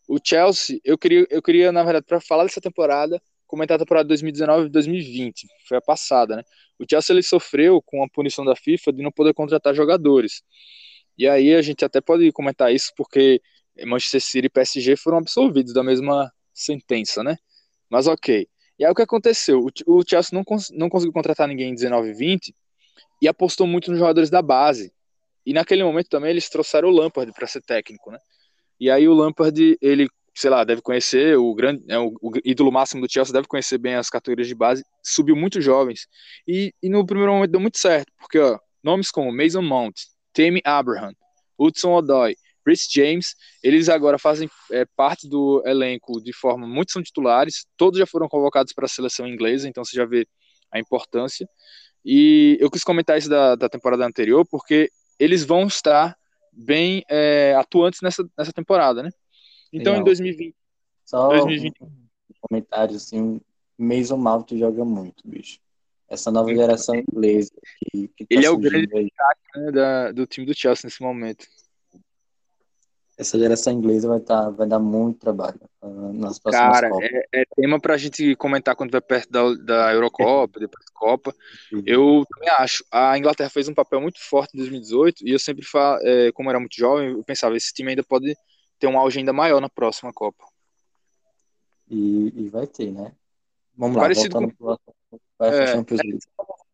O 0.09 0.19
Chelsea, 0.23 0.81
eu 0.85 0.99
queria, 0.99 1.27
eu 1.31 1.41
queria 1.41 1.71
na 1.71 1.83
verdade, 1.85 2.07
para 2.07 2.21
falar 2.21 2.45
dessa 2.45 2.61
temporada, 2.61 3.21
comentar 3.47 3.77
a 3.77 3.79
temporada 3.79 4.09
2019 4.09 4.67
e 4.67 4.71
2020, 4.71 5.47
foi 5.69 5.79
a 5.79 5.81
passada, 5.81 6.37
né? 6.37 6.43
O 6.79 6.85
Chelsea 6.89 7.15
ele 7.15 7.23
sofreu 7.23 7.81
com 7.83 8.03
a 8.03 8.09
punição 8.09 8.45
da 8.45 8.57
FIFA 8.57 8.93
de 8.93 9.03
não 9.03 9.13
poder 9.13 9.35
contratar 9.35 9.75
jogadores. 9.75 10.43
E 11.19 11.29
aí 11.29 11.55
a 11.55 11.63
gente 11.63 11.85
até 11.85 12.01
pode 12.01 12.31
comentar 12.33 12.73
isso 12.73 12.93
porque 12.97 13.41
Manchester 13.87 14.21
City 14.21 14.47
e 14.47 14.51
PSG 14.51 14.97
foram 14.97 15.19
absolvidos 15.19 15.73
da 15.73 15.83
mesma 15.83 16.33
sentença, 16.53 17.23
né? 17.23 17.37
Mas 17.91 18.07
ok. 18.07 18.49
E 18.79 18.85
aí 18.85 18.91
o 18.91 18.95
que 18.95 19.03
aconteceu? 19.03 19.67
O 19.87 20.03
Chelsea 20.09 20.31
não, 20.33 20.43
cons 20.43 20.71
não 20.71 20.89
conseguiu 20.89 21.13
contratar 21.13 21.47
ninguém 21.47 21.71
em 21.71 21.75
19 21.75 22.09
e 22.09 22.15
20 22.15 22.55
e 23.21 23.29
apostou 23.29 23.67
muito 23.67 23.91
nos 23.91 23.99
jogadores 24.01 24.31
da 24.31 24.41
base. 24.41 24.93
E 25.51 25.53
naquele 25.53 25.83
momento 25.83 26.09
também 26.09 26.31
eles 26.31 26.49
trouxeram 26.49 26.91
o 26.91 26.93
Lampard 26.93 27.33
para 27.33 27.45
ser 27.45 27.61
técnico, 27.61 28.13
né? 28.13 28.21
E 28.79 28.89
aí 28.89 29.09
o 29.09 29.13
Lampard, 29.13 29.77
ele, 29.83 30.09
sei 30.33 30.49
lá, 30.49 30.63
deve 30.63 30.81
conhecer 30.81 31.37
o 31.37 31.53
grande, 31.57 31.83
é, 31.89 31.99
o, 31.99 32.15
o, 32.23 32.31
ídolo 32.45 32.71
máximo 32.71 33.05
do 33.05 33.13
Chelsea, 33.13 33.33
deve 33.33 33.49
conhecer 33.49 33.77
bem 33.77 33.97
as 33.97 34.09
categorias 34.09 34.47
de 34.47 34.55
base, 34.55 34.85
subiu 35.03 35.35
muito 35.35 35.61
jovens. 35.61 36.07
E, 36.47 36.73
e 36.81 36.89
no 36.89 37.05
primeiro 37.05 37.33
momento 37.33 37.51
deu 37.51 37.61
muito 37.61 37.79
certo, 37.79 38.13
porque 38.17 38.39
ó, 38.39 38.61
nomes 38.81 39.11
como 39.11 39.33
Mason 39.33 39.61
Mount, 39.61 39.97
Tammy 40.33 40.61
Abraham, 40.65 41.15
Hudson 41.59 41.95
Odoi, 41.95 42.37
Chris 42.65 42.87
James, 42.89 43.35
eles 43.61 43.89
agora 43.89 44.21
fazem 44.21 44.49
é, 44.71 44.85
parte 44.97 45.29
do 45.29 45.65
elenco 45.67 46.23
de 46.23 46.33
forma, 46.33 46.65
muitos 46.65 46.93
são 46.93 47.03
titulares, 47.03 47.67
todos 47.77 47.99
já 47.99 48.07
foram 48.07 48.29
convocados 48.29 48.73
para 48.73 48.85
a 48.85 48.89
seleção 48.89 49.27
inglesa, 49.27 49.69
então 49.69 49.85
você 49.85 49.97
já 49.97 50.07
vê 50.07 50.29
a 50.73 50.79
importância. 50.79 51.45
E 52.05 52.57
eu 52.61 52.71
quis 52.71 52.85
comentar 52.85 53.19
isso 53.19 53.29
da, 53.29 53.57
da 53.57 53.69
temporada 53.69 54.07
anterior, 54.07 54.47
porque 54.49 54.89
eles 55.21 55.45
vão 55.45 55.67
estar 55.67 56.17
bem 56.51 57.05
é, 57.09 57.55
atuantes 57.55 58.01
nessa, 58.01 58.29
nessa 58.37 58.53
temporada, 58.53 59.03
né? 59.03 59.11
Então 59.73 59.93
Legal. 59.93 60.01
em 60.01 60.05
2020. 60.05 60.57
Só 61.05 61.29
2020... 61.29 61.75
um 61.83 61.89
comentário 62.41 62.97
assim, 62.97 63.41
Mason 63.79 64.17
Mount 64.17 64.51
joga 64.53 64.85
muito, 64.85 65.23
bicho. 65.25 65.61
Essa 66.09 66.31
nova 66.31 66.53
geração 66.53 66.97
inglesa. 66.97 67.53
Que, 67.79 68.09
que 68.09 68.27
tá 68.27 68.35
Ele 68.35 68.47
é 68.47 68.51
o 68.51 68.59
grande 68.59 68.87
destaque 68.87 69.73
né, 69.73 70.13
do 70.13 70.27
time 70.27 70.47
do 70.47 70.55
Chelsea 70.55 70.87
nesse 70.87 71.03
momento 71.03 71.47
essa 73.21 73.39
geração 73.39 73.73
inglesa 73.75 74.09
vai, 74.09 74.19
tá, 74.19 74.49
vai 74.49 74.67
dar 74.67 74.79
muito 74.79 75.19
trabalho 75.19 75.61
uh, 75.83 76.13
nas 76.15 76.39
próximas 76.39 76.73
Cara, 76.73 76.89
Copas. 76.89 77.11
É, 77.11 77.43
é 77.43 77.45
tema 77.55 77.79
para 77.79 77.93
a 77.93 77.99
gente 77.99 78.35
comentar 78.37 78.75
quando 78.75 78.91
vai 78.91 79.01
perto 79.03 79.31
da, 79.31 79.55
da 79.55 79.93
Eurocopa, 79.93 80.59
depois 80.59 80.83
da 80.87 80.93
Copa. 80.95 81.35
Eu 81.85 82.25
também 82.33 82.49
acho. 82.49 82.83
A 82.91 83.19
Inglaterra 83.19 83.51
fez 83.51 83.69
um 83.69 83.75
papel 83.75 84.01
muito 84.01 84.19
forte 84.27 84.55
em 84.55 84.59
2018 84.59 85.29
e 85.29 85.33
eu 85.33 85.39
sempre 85.39 85.67
falo, 85.67 86.01
é, 86.03 86.33
como 86.33 86.49
era 86.49 86.59
muito 86.59 86.75
jovem, 86.75 87.11
eu 87.11 87.23
pensava, 87.23 87.55
esse 87.55 87.75
time 87.75 87.91
ainda 87.91 88.03
pode 88.03 88.35
ter 88.79 88.87
um 88.87 88.99
auge 88.99 89.19
ainda 89.19 89.35
maior 89.35 89.61
na 89.61 89.69
próxima 89.69 90.13
Copa. 90.15 90.43
E, 91.91 92.33
e 92.35 92.49
vai 92.49 92.67
ter, 92.67 92.91
né? 92.91 93.13
Vamos 93.77 93.97
lá, 93.97 94.03
Parecido 94.05 94.33
voltando 94.33 94.57
com... 94.57 94.77
para 95.37 95.51
a 95.51 95.55
é, 95.57 95.75
League 95.75 96.19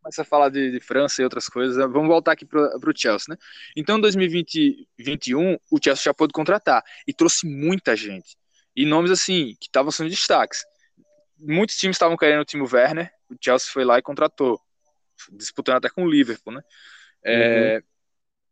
começa 0.06 0.22
a 0.22 0.24
falar 0.24 0.50
de, 0.50 0.70
de, 0.70 0.80
França 0.80 1.20
e 1.20 1.24
outras 1.24 1.48
coisas, 1.48 1.76
vamos 1.76 2.06
voltar 2.06 2.32
aqui 2.32 2.44
para 2.44 2.78
o 2.78 2.92
Chelsea, 2.96 3.26
né? 3.28 3.36
Então, 3.76 3.98
em 3.98 4.02
2020-2021, 4.02 5.58
o 5.70 5.78
Chelsea 5.82 6.04
já 6.04 6.14
pôde 6.14 6.32
contratar 6.32 6.82
e 7.06 7.12
trouxe 7.12 7.46
muita 7.46 7.96
gente. 7.96 8.36
E 8.74 8.86
nomes 8.86 9.10
assim, 9.10 9.56
que 9.60 9.66
estavam 9.66 9.90
sendo 9.90 10.08
destaques. 10.08 10.64
Muitos 11.36 11.76
times 11.76 11.96
estavam 11.96 12.16
querendo 12.16 12.42
o 12.42 12.44
time 12.44 12.62
Werner, 12.62 13.10
o 13.28 13.34
Chelsea 13.42 13.72
foi 13.72 13.84
lá 13.84 13.98
e 13.98 14.02
contratou, 14.02 14.60
disputando 15.32 15.78
até 15.78 15.90
com 15.90 16.04
o 16.04 16.10
Liverpool, 16.10 16.54
né? 16.54 16.62
É, 17.24 17.76
uhum. 17.76 17.82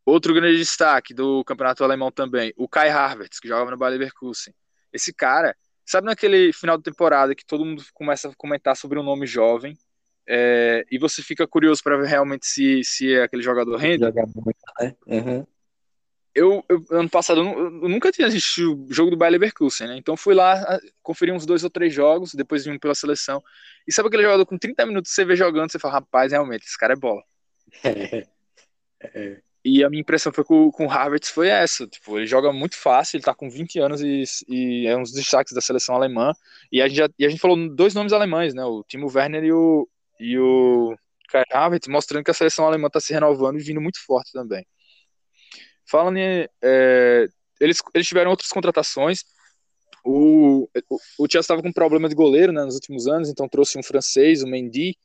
Outro 0.07 0.35
grande 0.35 0.59
destaque 0.59 1.15
do 1.15 1.45
campeonato 1.45 1.85
alemão 1.85 2.11
também, 2.11 2.53
o 2.57 2.69
Kai 2.69 2.91
Havertz, 2.91 3.39
que 3.39 3.47
jogava 3.47 3.71
no 3.71 3.77
Bayer 3.77 3.97
Leverkusen. 3.99 4.53
Esse 4.93 5.15
cara, 5.15 5.57
sabe 5.87 6.07
naquele 6.07 6.53
final 6.53 6.77
de 6.77 6.83
temporada 6.83 7.35
que 7.35 7.47
todo 7.47 7.65
mundo 7.65 7.85
começa 7.95 8.29
a 8.29 8.35
comentar 8.35 8.77
sobre 8.77 8.99
um 8.99 9.05
nome 9.05 9.27
jovem, 9.27 9.79
é, 10.27 10.85
e 10.91 10.99
você 10.99 11.23
fica 11.23 11.47
curioso 11.47 11.83
para 11.83 11.97
ver 11.97 12.09
realmente 12.09 12.47
se, 12.47 12.83
se 12.85 13.13
é 13.13 13.23
aquele 13.23 13.43
jogador 13.43 13.77
rende. 13.77 14.05
Né? 14.05 14.95
Uhum. 15.07 15.47
Eu, 16.35 16.65
eu, 16.69 16.85
ano 16.91 17.09
passado, 17.09 17.41
eu, 17.41 17.89
nunca 17.89 18.11
tinha 18.11 18.27
assistido 18.27 18.87
o 18.87 18.93
jogo 18.93 19.11
do 19.11 19.17
Bayer 19.17 19.33
Leverkusen, 19.33 19.87
né? 19.87 19.97
Então 19.97 20.17
fui 20.17 20.35
lá, 20.35 20.81
conferi 21.01 21.31
uns 21.31 21.47
dois 21.47 21.63
ou 21.63 21.71
três 21.71 21.95
jogos, 21.95 22.35
depois 22.35 22.65
vim 22.65 22.77
pela 22.77 22.95
seleção. 22.95 23.43
E 23.87 23.93
sabe 23.93 24.09
aquele 24.09 24.25
jogador 24.25 24.45
com 24.45 24.59
30 24.59 24.85
minutos 24.87 25.13
você 25.13 25.25
vê 25.25 25.37
jogando, 25.37 25.71
você 25.71 25.79
fala, 25.79 25.95
rapaz, 25.95 26.33
realmente, 26.33 26.65
esse 26.65 26.77
cara 26.77 26.95
é 26.95 26.97
bola. 26.97 27.23
É. 27.85 28.27
É. 29.01 29.41
E 29.65 29.83
a 29.83 29.89
minha 29.89 30.03
impressão 30.03 30.33
foi 30.33 30.45
com, 30.45 30.71
com 30.71 30.87
o 30.87 30.91
Havertz 30.91 31.31
foi 31.31 31.49
essa, 31.49 31.87
tipo, 31.87 32.19
ele 32.19 32.27
joga 32.27 32.53
muito 32.53 32.77
fácil, 32.77 33.17
ele 33.17 33.25
tá 33.25 33.35
com 33.35 33.49
20 33.49 33.79
anos 33.79 34.03
e, 34.03 34.25
e 34.47 34.87
é 34.87 34.95
um 34.95 35.03
dos 35.03 35.13
destaques 35.13 35.55
da 35.55 35.61
seleção 35.61 35.95
alemã. 35.95 36.33
E 36.71 36.83
a 36.83 36.89
gente, 36.89 36.99
já, 36.99 37.09
e 37.19 37.25
a 37.25 37.29
gente 37.31 37.41
falou 37.41 37.57
dois 37.75 37.95
nomes 37.95 38.13
alemães, 38.13 38.53
né? 38.55 38.63
O 38.65 38.85
Timo 38.87 39.11
Werner 39.11 39.43
e 39.43 39.53
o, 39.53 39.89
e 40.19 40.39
o 40.39 40.95
Kai 41.29 41.45
Havertz 41.53 41.89
mostrando 41.89 42.25
que 42.25 42.31
a 42.31 42.35
seleção 42.35 42.67
alemã 42.67 42.87
está 42.87 43.01
se 43.01 43.13
renovando 43.13 43.59
e 43.59 43.63
vindo 43.63 43.81
muito 43.81 44.05
forte 44.05 44.33
também. 44.33 44.65
Falando 45.89 46.17
em, 46.17 46.49
é, 46.63 47.27
eles, 47.61 47.79
eles 47.95 48.07
tiveram 48.07 48.31
outras 48.31 48.49
contratações. 48.51 49.21
O, 50.05 50.69
o, 50.91 50.97
o 51.19 51.27
Chelsea 51.31 51.41
estava 51.41 51.63
com 51.63 51.73
problema 51.73 52.09
de 52.09 52.15
goleiro 52.15 52.53
né, 52.53 52.65
nos 52.65 52.75
últimos 52.75 53.07
anos, 53.07 53.29
então 53.29 53.49
trouxe 53.49 53.79
um 53.79 53.83
francês, 53.83 54.43
o 54.43 54.47
Mendy. 54.47 54.97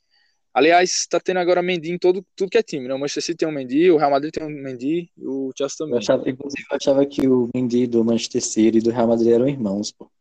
Aliás, 0.53 0.91
está 0.91 1.19
tendo 1.19 1.37
agora 1.37 1.61
Mendy 1.61 1.91
em 1.91 1.97
todo, 1.97 2.25
tudo 2.35 2.49
que 2.49 2.57
é 2.57 2.63
time. 2.63 2.87
Né? 2.87 2.93
O 2.93 2.99
Manchester 2.99 3.23
City 3.23 3.37
tem 3.37 3.47
um 3.47 3.51
Mendy, 3.51 3.91
o 3.91 3.97
Real 3.97 4.11
Madrid 4.11 4.33
tem 4.33 4.43
um 4.43 4.49
Mendy, 4.49 5.09
o 5.17 5.51
Chelsea 5.57 5.77
também. 5.77 5.93
Eu 5.93 5.99
achava, 5.99 6.29
inclusive, 6.29 6.65
eu 6.69 6.77
achava 6.77 7.05
que 7.05 7.27
o 7.27 7.49
Mendy 7.53 7.87
do 7.87 8.03
Manchester 8.03 8.41
City 8.41 8.77
e 8.79 8.81
do 8.81 8.91
Real 8.91 9.07
Madrid 9.07 9.31
eram 9.31 9.47
irmãos, 9.47 9.91
pô. 9.91 10.11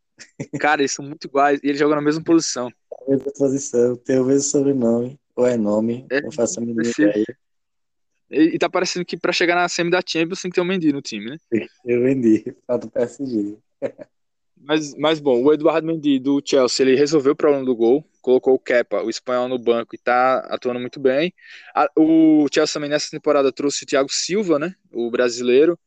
Cara, 0.61 0.83
eles 0.83 0.93
são 0.93 1.05
muito 1.05 1.27
iguais 1.27 1.61
e 1.63 1.69
eles 1.69 1.79
jogam 1.79 1.97
na 1.97 2.03
mesma 2.03 2.23
posição. 2.23 2.71
Mesma 3.09 3.33
posição, 3.33 3.97
tem 3.97 4.21
o 4.21 4.25
mesmo 4.25 4.43
sobrenome, 4.43 5.19
ou 5.35 5.47
é 5.47 5.57
nome, 5.57 6.07
é, 6.11 6.21
não 6.21 6.31
faço 6.31 6.61
a 6.61 6.63
mínima 6.63 6.83
ideia. 6.83 7.25
E, 8.31 8.55
e 8.55 8.59
tá 8.59 8.69
parecendo 8.69 9.07
que 9.07 9.17
pra 9.17 9.33
chegar 9.33 9.55
na 9.55 9.69
semi 9.69 9.91
da 9.91 10.03
Champions 10.07 10.43
tem 10.43 10.51
que 10.51 10.55
ter 10.55 10.61
um 10.61 10.65
Mendy 10.65 10.93
no 10.93 11.01
time, 11.01 11.31
né? 11.31 11.39
Eu 11.85 12.03
vendi, 12.03 12.55
falta 12.67 12.87
o 12.87 12.91
PSG. 12.91 13.57
Mas, 14.61 14.95
mas 14.97 15.21
bom, 15.21 15.43
o 15.43 15.53
Eduardo 15.53 15.87
Mendy 15.87 16.19
do 16.19 16.43
Chelsea, 16.45 16.85
ele 16.85 16.97
resolveu 16.97 17.33
o 17.33 17.37
problema 17.37 17.65
do 17.65 17.75
gol, 17.75 18.05
colocou 18.21 18.55
o 18.55 18.59
Kepa, 18.59 19.03
o 19.03 19.09
espanhol, 19.09 19.49
no 19.49 19.59
banco 19.59 19.95
e 19.95 19.99
tá 19.99 20.41
atuando 20.51 20.81
muito 20.81 21.01
bem. 21.01 21.33
A, 21.75 21.89
o 21.97 22.47
Chelsea 22.53 22.75
também 22.75 22.91
nessa 22.91 23.11
temporada 23.11 23.53
trouxe 23.53 23.85
o 23.85 23.87
Thiago 23.87 24.13
Silva, 24.13 24.59
né? 24.59 24.75
O 24.93 25.11
brasileiro. 25.11 25.79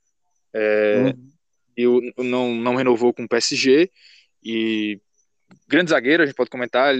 É, 0.53 1.13
uhum. 1.15 1.31
E 1.77 1.87
o, 1.87 2.01
não, 2.23 2.55
não 2.55 2.75
renovou 2.75 3.13
com 3.13 3.23
o 3.23 3.29
PSG. 3.29 3.91
E 4.43 4.99
grande 5.67 5.91
zagueiro, 5.91 6.23
a 6.23 6.25
gente 6.25 6.35
pode 6.35 6.49
comentar, 6.49 6.93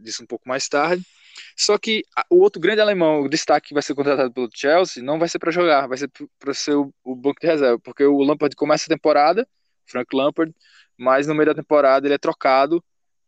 disse 0.00 0.22
um 0.22 0.26
pouco 0.26 0.48
mais 0.48 0.68
tarde. 0.68 1.02
Só 1.56 1.78
que 1.78 2.04
o 2.30 2.40
outro 2.40 2.60
grande 2.60 2.80
alemão, 2.80 3.20
o 3.20 3.28
destaque 3.28 3.68
que 3.68 3.74
vai 3.74 3.82
ser 3.82 3.94
contratado 3.94 4.32
pelo 4.32 4.48
Chelsea, 4.54 5.02
não 5.02 5.18
vai 5.18 5.28
ser 5.28 5.38
para 5.38 5.50
jogar, 5.50 5.86
vai 5.86 5.98
ser 5.98 6.10
para 6.38 6.54
ser 6.54 6.74
o, 6.74 6.92
o, 7.04 7.14
banco 7.14 7.40
de 7.40 7.46
reserva, 7.46 7.78
porque 7.78 8.04
o 8.04 8.18
Lampard 8.18 8.54
começa 8.56 8.86
a 8.86 8.94
temporada, 8.94 9.46
Frank 9.86 10.14
Lampard, 10.14 10.54
mas 10.96 11.26
no 11.26 11.34
meio 11.34 11.46
da 11.46 11.54
temporada 11.54 12.06
ele 12.06 12.14
é 12.14 12.18
trocado 12.18 12.82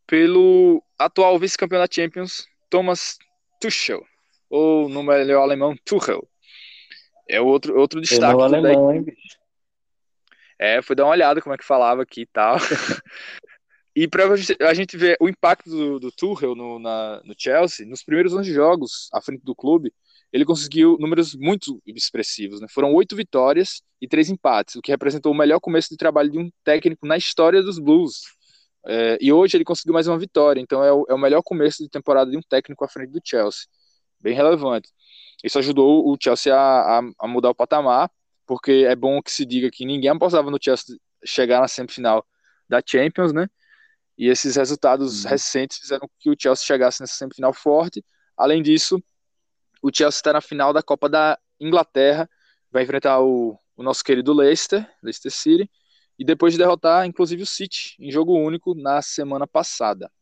pelo 0.06 0.82
atual 0.98 1.38
vice-campeão 1.38 1.80
da 1.80 1.88
Champions, 1.90 2.46
Thomas 2.68 3.16
Tuchel, 3.60 4.04
ou 4.48 4.88
no 4.88 5.02
melhor 5.02 5.42
alemão, 5.42 5.76
Tuchel. 5.84 6.26
É 7.28 7.40
outro, 7.40 7.78
outro 7.78 8.00
destaque. 8.00 8.40
É 8.40 8.44
alemão, 8.44 8.92
hein, 8.92 9.02
bicho? 9.02 9.38
É, 10.58 10.82
fui 10.82 10.94
dar 10.94 11.04
uma 11.04 11.12
olhada 11.12 11.40
como 11.40 11.54
é 11.54 11.58
que 11.58 11.64
falava 11.64 12.02
aqui 12.02 12.22
e 12.22 12.26
tal. 12.26 12.56
E 13.94 14.06
para 14.06 14.24
a 14.24 14.74
gente 14.74 14.96
ver 14.96 15.16
o 15.20 15.28
impacto 15.28 15.68
do, 15.68 15.98
do 15.98 16.12
Tuchel 16.12 16.54
no, 16.54 16.78
na, 16.78 17.20
no 17.24 17.34
Chelsea, 17.36 17.86
nos 17.86 18.04
primeiros 18.04 18.32
11 18.32 18.52
jogos 18.52 19.08
à 19.12 19.20
frente 19.20 19.42
do 19.44 19.54
clube, 19.54 19.92
ele 20.32 20.44
conseguiu 20.44 20.96
números 20.98 21.34
muito 21.34 21.82
expressivos. 21.84 22.60
Né? 22.60 22.68
Foram 22.70 22.94
oito 22.94 23.16
vitórias 23.16 23.82
e 24.00 24.06
três 24.06 24.30
empates, 24.30 24.76
o 24.76 24.80
que 24.80 24.92
representou 24.92 25.32
o 25.32 25.34
melhor 25.34 25.58
começo 25.58 25.88
de 25.88 25.96
trabalho 25.96 26.30
de 26.30 26.38
um 26.38 26.50
técnico 26.62 27.06
na 27.06 27.16
história 27.16 27.62
dos 27.62 27.78
Blues. 27.78 28.20
É, 28.86 29.18
e 29.20 29.32
hoje 29.32 29.56
ele 29.56 29.64
conseguiu 29.64 29.92
mais 29.92 30.06
uma 30.06 30.18
vitória, 30.18 30.60
então 30.60 30.82
é 30.82 30.92
o, 30.92 31.04
é 31.08 31.14
o 31.14 31.18
melhor 31.18 31.42
começo 31.42 31.82
de 31.82 31.88
temporada 31.88 32.30
de 32.30 32.36
um 32.36 32.42
técnico 32.42 32.84
à 32.84 32.88
frente 32.88 33.10
do 33.10 33.20
Chelsea. 33.24 33.66
Bem 34.20 34.34
relevante. 34.34 34.88
Isso 35.42 35.58
ajudou 35.58 36.08
o 36.08 36.16
Chelsea 36.22 36.54
a, 36.54 36.98
a, 36.98 37.02
a 37.18 37.28
mudar 37.28 37.50
o 37.50 37.54
patamar, 37.54 38.10
porque 38.46 38.84
é 38.86 38.94
bom 38.94 39.20
que 39.22 39.32
se 39.32 39.44
diga 39.44 39.70
que 39.70 39.84
ninguém 39.84 40.10
apostava 40.10 40.50
no 40.50 40.58
Chelsea 40.60 40.96
chegar 41.24 41.60
na 41.60 41.68
semifinal 41.68 42.24
da 42.68 42.82
Champions, 42.84 43.32
né? 43.32 43.48
E 44.20 44.28
esses 44.28 44.56
resultados 44.56 45.24
uhum. 45.24 45.30
recentes 45.30 45.78
fizeram 45.78 46.06
que 46.18 46.28
o 46.28 46.36
Chelsea 46.38 46.66
chegasse 46.66 47.00
nessa 47.00 47.14
semifinal 47.14 47.54
forte. 47.54 48.04
Além 48.36 48.62
disso, 48.62 49.02
o 49.80 49.88
Chelsea 49.90 50.18
está 50.18 50.34
na 50.34 50.42
final 50.42 50.74
da 50.74 50.82
Copa 50.82 51.08
da 51.08 51.38
Inglaterra, 51.58 52.28
vai 52.70 52.82
enfrentar 52.82 53.22
o, 53.22 53.58
o 53.74 53.82
nosso 53.82 54.04
querido 54.04 54.34
Leicester, 54.34 54.86
Leicester 55.02 55.32
City, 55.32 55.70
e 56.18 56.24
depois 56.24 56.52
de 56.52 56.58
derrotar, 56.58 57.06
inclusive, 57.06 57.44
o 57.44 57.46
City 57.46 57.96
em 57.98 58.10
jogo 58.10 58.34
único 58.34 58.74
na 58.74 59.00
semana 59.00 59.46
passada. 59.46 60.12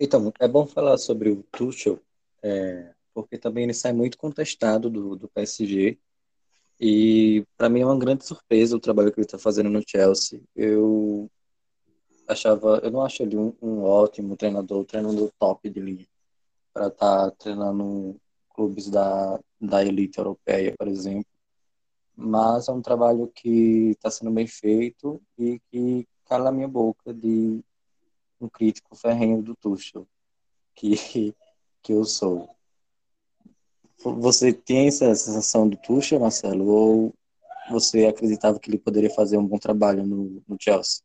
Então, 0.00 0.32
é 0.40 0.48
bom 0.48 0.66
falar 0.66 0.96
sobre 0.96 1.28
o 1.28 1.42
Tuchel, 1.52 2.00
é, 2.42 2.94
porque 3.12 3.36
também 3.36 3.64
ele 3.64 3.74
sai 3.74 3.92
muito 3.92 4.16
contestado 4.16 4.88
do, 4.88 5.14
do 5.14 5.28
PSG. 5.28 5.98
E 6.80 7.44
para 7.56 7.68
mim 7.68 7.80
é 7.80 7.86
uma 7.86 7.98
grande 7.98 8.26
surpresa 8.26 8.76
o 8.76 8.80
trabalho 8.80 9.12
que 9.12 9.20
ele 9.20 9.26
está 9.26 9.38
fazendo 9.38 9.70
no 9.70 9.82
Chelsea. 9.86 10.42
Eu 10.54 11.30
achava, 12.28 12.80
eu 12.82 12.90
não 12.90 13.02
acho 13.02 13.22
ele 13.22 13.36
um, 13.36 13.54
um 13.62 13.82
ótimo 13.82 14.36
treinador, 14.36 14.84
treinador 14.84 15.30
top 15.38 15.68
de 15.70 15.80
linha 15.80 16.06
para 16.72 16.88
estar 16.88 17.30
tá 17.30 17.36
treinando 17.38 18.20
clubes 18.50 18.90
da, 18.90 19.40
da 19.60 19.82
elite 19.84 20.18
europeia, 20.18 20.74
por 20.76 20.88
exemplo. 20.88 21.26
Mas 22.14 22.68
é 22.68 22.72
um 22.72 22.82
trabalho 22.82 23.30
que 23.34 23.90
está 23.90 24.10
sendo 24.10 24.30
bem 24.30 24.46
feito 24.46 25.22
e 25.38 25.60
que 25.70 26.06
cala 26.26 26.48
a 26.48 26.52
minha 26.52 26.68
boca 26.68 27.14
de 27.14 27.62
um 28.40 28.48
crítico 28.48 28.94
ferrenho 28.96 29.42
do 29.42 29.54
Tuchel, 29.54 30.06
que, 30.74 30.96
que 31.82 31.92
eu 31.92 32.04
sou. 32.04 32.55
Você 33.98 34.52
tem 34.52 34.88
essa 34.88 35.14
sensação 35.14 35.68
do 35.68 35.76
Tuchel, 35.76 36.20
Marcelo, 36.20 36.66
ou 36.66 37.14
você 37.70 38.06
acreditava 38.06 38.60
que 38.60 38.70
ele 38.70 38.78
poderia 38.78 39.10
fazer 39.10 39.36
um 39.36 39.46
bom 39.46 39.58
trabalho 39.58 40.06
no, 40.06 40.42
no 40.46 40.56
Chelsea? 40.60 41.02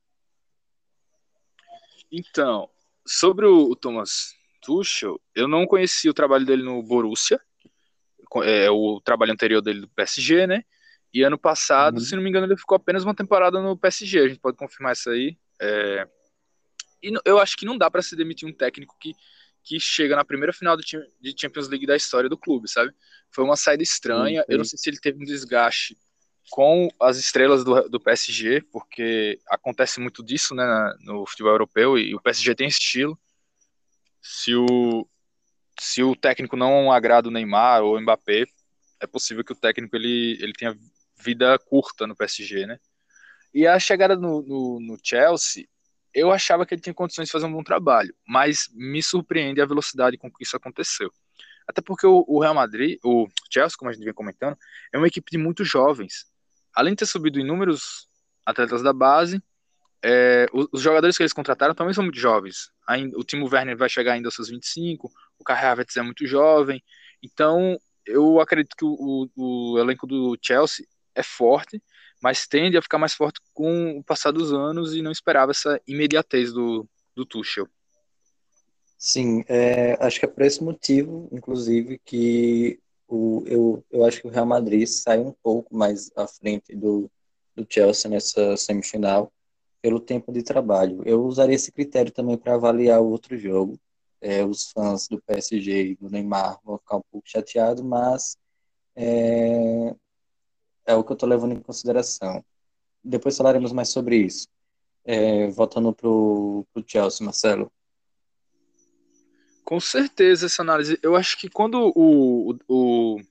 Então, 2.12 2.70
sobre 3.08 3.46
o, 3.46 3.76
Thomas 3.76 4.36
Tuchel, 4.62 5.20
eu 5.34 5.48
não 5.48 5.66
conheci 5.66 6.10
o 6.10 6.14
trabalho 6.14 6.46
dele 6.46 6.64
no 6.64 6.84
Borussia, 6.84 7.40
é, 8.44 8.70
o 8.70 9.02
trabalho 9.02 9.34
anterior 9.34 9.62
dele 9.62 9.82
do 9.82 9.90
PSG, 9.90 10.46
né? 10.48 10.64
E 11.14 11.24
ano 11.24 11.38
passado, 11.38 11.96
uhum. 11.96 12.00
se 12.02 12.16
não 12.16 12.24
me 12.24 12.30
engano, 12.30 12.48
ele 12.48 12.58
ficou 12.58 12.76
apenas 12.76 13.04
uma 13.04 13.16
temporada 13.16 13.62
no 13.62 13.78
PSG. 13.78 14.20
A 14.20 14.28
gente 14.30 14.40
pode 14.40 14.56
confirmar 14.56 14.94
isso 14.94 15.10
aí. 15.10 15.38
É... 15.62 16.08
E 17.04 17.12
eu 17.26 17.40
acho 17.40 17.58
que 17.58 17.66
não 17.66 17.78
dá 17.78 17.92
para 17.92 18.02
se 18.02 18.16
demitir 18.16 18.48
um 18.48 18.54
técnico 18.54 18.96
que, 19.00 19.14
que 19.64 19.80
chega 19.80 20.16
na 20.16 20.26
primeira 20.26 20.52
final 20.52 20.78
time, 20.78 21.06
de 21.20 21.36
Champions 21.38 21.68
League 21.68 21.86
da 21.86 21.96
história 21.96 22.30
do 22.30 22.38
clube, 22.38 22.70
sabe? 22.70 22.92
Foi 23.32 23.44
uma 23.44 23.56
saída 23.56 23.84
estranha. 23.84 24.44
Eu 24.48 24.58
não 24.58 24.66
sei 24.66 24.78
se 24.78 24.90
ele 24.90 25.00
teve 25.00 25.22
um 25.22 25.26
desgaste 25.26 25.98
com 26.50 26.90
as 27.00 27.18
estrelas 27.18 27.64
do, 27.64 27.88
do 27.88 28.00
PSG, 28.00 28.62
porque 28.72 29.40
acontece 29.48 30.00
muito 30.00 30.24
disso 30.24 30.54
né, 30.54 30.94
no 31.02 31.26
futebol 31.26 31.52
europeu 31.52 31.98
e 31.98 32.14
o 32.14 32.22
PSG 32.22 32.56
tem 32.56 32.68
estilo. 32.68 33.18
Se 34.22 34.54
o, 34.56 35.08
se 35.80 36.04
o 36.04 36.16
técnico 36.16 36.56
não 36.56 36.92
agrada 36.92 37.30
o 37.30 37.32
Neymar 37.32 37.84
ou 37.84 37.96
o 37.96 38.02
Mbappé, 38.02 38.46
é 39.00 39.08
possível 39.08 39.44
que 39.44 39.54
o 39.54 39.56
técnico 39.56 39.96
ele, 39.96 40.38
ele 40.42 40.54
tenha 40.54 40.78
vida 41.18 41.58
curta 41.60 42.06
no 42.06 42.16
PSG, 42.16 42.66
né? 42.66 42.80
E 43.54 43.68
a 43.68 43.78
chegada 43.80 44.16
no, 44.16 44.42
no, 44.42 44.80
no, 44.80 44.98
Chelsea, 45.04 45.68
eu 46.14 46.32
achava 46.32 46.66
que 46.66 46.74
ele 46.74 46.82
tinha 46.82 46.94
condições 46.94 47.26
de 47.26 47.32
fazer 47.32 47.46
um 47.46 47.54
bom 47.54 47.64
trabalho, 47.64 48.14
mas 48.28 48.70
me 48.74 49.02
surpreende 49.02 49.62
a 49.62 49.66
velocidade 49.66 50.18
com 50.18 50.32
que 50.32 50.44
isso 50.44 50.56
aconteceu. 50.56 51.12
Até 51.68 51.82
porque 51.82 52.06
o, 52.06 52.40
Real 52.40 52.54
Madrid, 52.54 53.00
o 53.04 53.28
Chelsea, 53.50 53.78
como 53.78 53.90
a 53.90 53.94
gente 53.94 54.04
vem 54.04 54.14
comentando, 54.14 54.58
é 54.92 54.98
uma 54.98 55.08
equipe 55.08 55.32
de 55.32 55.38
muitos 55.38 55.70
jovens. 55.70 56.26
Além 56.74 56.94
de 56.94 56.98
ter 57.00 57.06
subido 57.06 57.40
inúmeros 57.40 58.10
atletas 58.46 58.82
da 58.82 58.92
base, 58.92 59.42
é, 60.04 60.48
os, 60.52 60.82
jogadores 60.82 61.16
que 61.16 61.24
eles 61.24 61.34
contrataram 61.34 61.76
também 61.76 61.94
são 61.94 62.04
muito 62.04 62.20
jovens. 62.20 62.72
O 63.16 63.24
Timo 63.24 63.48
Werner 63.50 63.78
vai 63.78 63.88
chegar 63.88 64.14
ainda 64.14 64.28
aos 64.28 64.36
seus 64.36 64.50
25, 64.50 65.10
o 65.40 65.44
Kai 65.44 65.64
Havertz 65.64 65.96
é 65.96 66.02
muito 66.02 66.26
jovem. 66.26 66.84
Então, 67.24 67.80
eu 68.06 68.40
acredito 68.40 68.76
que 68.76 68.84
o, 68.84 69.30
o, 69.36 69.80
elenco 69.80 70.08
do 70.08 70.38
Chelsea 70.42 70.86
é 71.16 71.24
forte, 71.24 71.82
mas 72.22 72.48
tende 72.48 72.78
a 72.78 72.82
ficar 72.82 72.98
mais 72.98 73.14
forte 73.14 73.40
com 73.54 73.98
o 73.98 74.04
passar 74.04 74.32
dos 74.32 74.54
anos 74.54 74.94
e 74.94 75.02
não 75.02 75.12
esperava 75.12 75.52
essa 75.52 75.82
imediatez 75.88 76.54
do, 76.54 76.88
do 77.16 77.26
Tuchel. 77.26 77.68
Sim, 78.98 79.44
é, 79.48 79.98
acho 80.00 80.20
que 80.20 80.26
é 80.26 80.30
por 80.30 80.44
esse 80.44 80.64
motivo, 80.64 81.28
inclusive, 81.32 82.00
que 82.06 82.80
o, 83.08 83.44
eu, 83.48 83.86
eu 83.90 84.06
acho 84.06 84.22
que 84.22 84.28
o 84.28 84.30
Real 84.30 84.46
Madrid 84.46 84.88
sai 84.88 85.20
um 85.20 85.34
pouco 85.44 85.76
mais 85.76 86.12
à 86.16 86.28
frente 86.28 86.76
do, 86.76 87.10
do 87.56 87.66
Chelsea 87.68 88.10
nessa 88.10 88.56
semifinal 88.56 89.32
pelo 89.82 90.00
tempo 90.00 90.32
de 90.32 90.44
trabalho. 90.44 91.02
Eu 91.04 91.26
usaria 91.26 91.56
esse 91.56 91.72
critério 91.72 92.12
também 92.12 92.38
para 92.38 92.54
avaliar 92.54 93.02
o 93.02 93.10
outro 93.10 93.36
jogo. 93.38 93.78
É, 94.22 94.46
os 94.46 94.72
fãs 94.72 95.08
do 95.08 95.20
PSG 95.20 95.84
e 95.84 95.96
do 95.96 96.08
Neymar 96.08 96.60
vão 96.64 96.78
ficar 96.78 96.98
um 96.98 97.04
pouco 97.12 97.28
chateados, 97.28 97.82
mas 97.84 98.38
é, 98.96 99.96
é 100.86 100.96
o 100.96 101.04
que 101.04 101.12
eu 101.12 101.16
estou 101.16 101.28
levando 101.28 101.54
em 101.54 101.62
consideração. 101.62 102.44
Depois 103.04 103.38
falaremos 103.38 103.72
mais 103.72 103.90
sobre 103.90 104.18
isso. 104.18 104.48
É, 105.04 105.48
voltando 105.48 105.94
para 105.94 106.08
o 106.08 106.66
Chelsea, 106.86 107.26
Marcelo. 107.26 107.72
Com 109.64 109.80
certeza 109.80 110.46
essa 110.46 110.62
análise. 110.62 111.00
Eu 111.02 111.16
acho 111.16 111.38
que 111.38 111.50
quando 111.50 111.92
o, 111.96 112.52
o, 112.52 112.58
o 112.68 113.22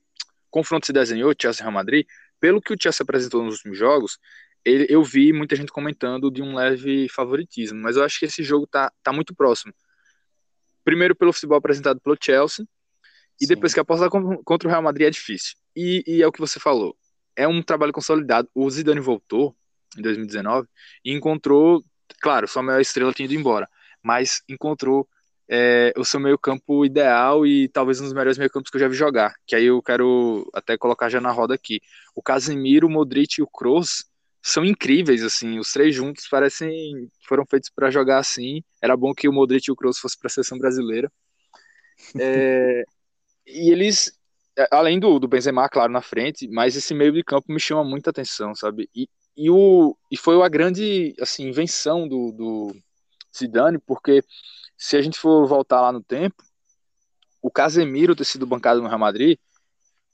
confronto 0.51 0.87
se 0.87 0.93
desenhou, 0.93 1.35
Chelsea-Real 1.41 1.73
Madrid, 1.73 2.07
pelo 2.41 2.61
que 2.61 2.73
o 2.73 2.77
Chelsea 2.81 3.05
apresentou 3.05 3.45
nos 3.45 3.57
últimos 3.57 3.79
jogos, 3.79 4.19
ele, 4.65 4.87
eu 4.89 5.03
vi 5.03 5.33
muita 5.33 5.57
gente 5.57 5.73
comentando 5.73 6.31
de 6.31 6.43
um 6.43 6.55
leve 6.55 7.09
favoritismo, 7.09 7.81
mas 7.81 7.97
eu 7.97 8.05
acho 8.05 8.19
que 8.19 8.27
esse 8.27 8.43
jogo 8.43 8.67
tá, 8.67 8.93
tá 9.03 9.13
muito 9.13 9.35
próximo. 9.35 9.73
Primeiro 10.85 11.15
pelo 11.15 11.33
futebol 11.33 11.59
apresentado 11.59 12.01
pelo 12.01 12.17
Chelsea, 12.21 12.67
e 13.41 13.47
Sim. 13.47 13.55
depois 13.55 13.73
que 13.73 13.81
apostar 13.81 14.11
contra 14.11 14.69
o 14.69 14.71
Real 14.71 14.83
Madrid 14.83 15.07
é 15.07 15.11
difícil. 15.11 15.57
E, 15.75 16.05
e, 16.07 16.23
é 16.23 16.27
o 16.27 16.33
que 16.33 16.41
você 16.41 16.61
falou, 16.61 16.97
é 17.41 17.49
um 17.49 17.63
trabalho 17.63 17.93
consolidado. 17.93 18.49
O 18.55 18.69
Zidane 18.71 19.01
voltou 19.01 19.57
em 19.97 20.03
2019 20.03 20.69
e 21.05 21.13
encontrou, 21.13 21.83
claro, 22.21 22.47
sua 22.47 22.63
maior 22.63 22.81
estrela 22.81 23.13
tinha 23.13 23.25
ido 23.25 23.35
embora, 23.35 23.69
mas 24.03 24.43
encontrou 24.49 25.09
é, 25.49 25.93
o 25.97 26.05
seu 26.05 26.21
meio 26.21 26.39
campo 26.39 26.85
ideal 26.85 27.47
e 27.47 27.69
talvez 27.69 28.01
um 28.01 28.05
dos 28.05 28.13
melhores 28.13 28.39
meio 28.39 28.51
campos 28.51 28.71
que 28.71 28.77
eu 28.77 28.81
já 28.81 28.89
vi 28.89 28.95
jogar, 28.95 29.35
que 29.47 29.57
aí 29.57 29.65
eu 29.65 29.83
quero 29.83 30.49
até 30.55 30.77
colocar 30.77 31.09
já 31.09 31.21
na 31.21 31.33
roda 31.33 31.55
aqui. 31.55 31.81
O 32.15 32.23
Casemiro, 32.23 32.87
o 32.87 32.91
Modric 32.91 33.41
e 33.41 33.43
o 33.43 33.49
Kroos 33.49 34.05
são 34.43 34.65
incríveis, 34.65 35.23
assim, 35.23 35.59
os 35.59 35.73
três 35.73 35.95
juntos 35.95 36.29
parecem 36.29 37.11
foram 37.27 37.45
feitos 37.47 37.71
para 37.71 37.91
jogar 37.91 38.19
assim. 38.19 38.63
Era 38.81 38.97
bom 38.97 39.15
que 39.15 39.29
o 39.29 39.33
Modric 39.33 39.69
e 39.69 39.73
o 39.73 39.77
Kroos 39.77 39.99
fossem 39.99 40.19
para 40.19 40.29
a 40.29 40.31
seleção 40.31 40.59
brasileira. 40.59 41.11
É, 42.19 42.85
e 43.47 43.71
eles, 43.73 44.13
além 44.71 44.99
do, 44.99 45.19
do 45.19 45.29
Benzema, 45.29 45.69
claro, 45.69 45.93
na 45.93 46.03
frente, 46.03 46.49
mas 46.49 46.77
esse 46.77 46.95
meio 46.95 47.13
de 47.13 47.23
campo 47.23 47.53
me 47.53 47.61
chama 47.61 47.85
muita 47.85 48.11
atenção, 48.11 48.55
sabe? 48.55 48.89
E, 48.95 49.09
e, 49.37 49.51
o, 49.51 49.97
e 50.11 50.17
foi 50.17 50.41
a 50.43 50.49
grande 50.49 51.15
assim, 51.21 51.49
invenção 51.49 52.09
do, 52.09 52.33
do 52.33 52.77
Zidane, 53.37 53.79
porque 53.79 54.23
se 54.77 54.97
a 54.97 55.03
gente 55.03 55.19
for 55.19 55.47
voltar 55.47 55.81
lá 55.81 55.93
no 55.93 56.03
tempo, 56.03 56.43
o 57.43 57.51
Casemiro 57.51 58.15
ter 58.17 58.25
sido 58.25 58.47
bancado 58.47 58.83
no 58.83 58.89
Real 58.89 58.99
Madrid 58.99 59.39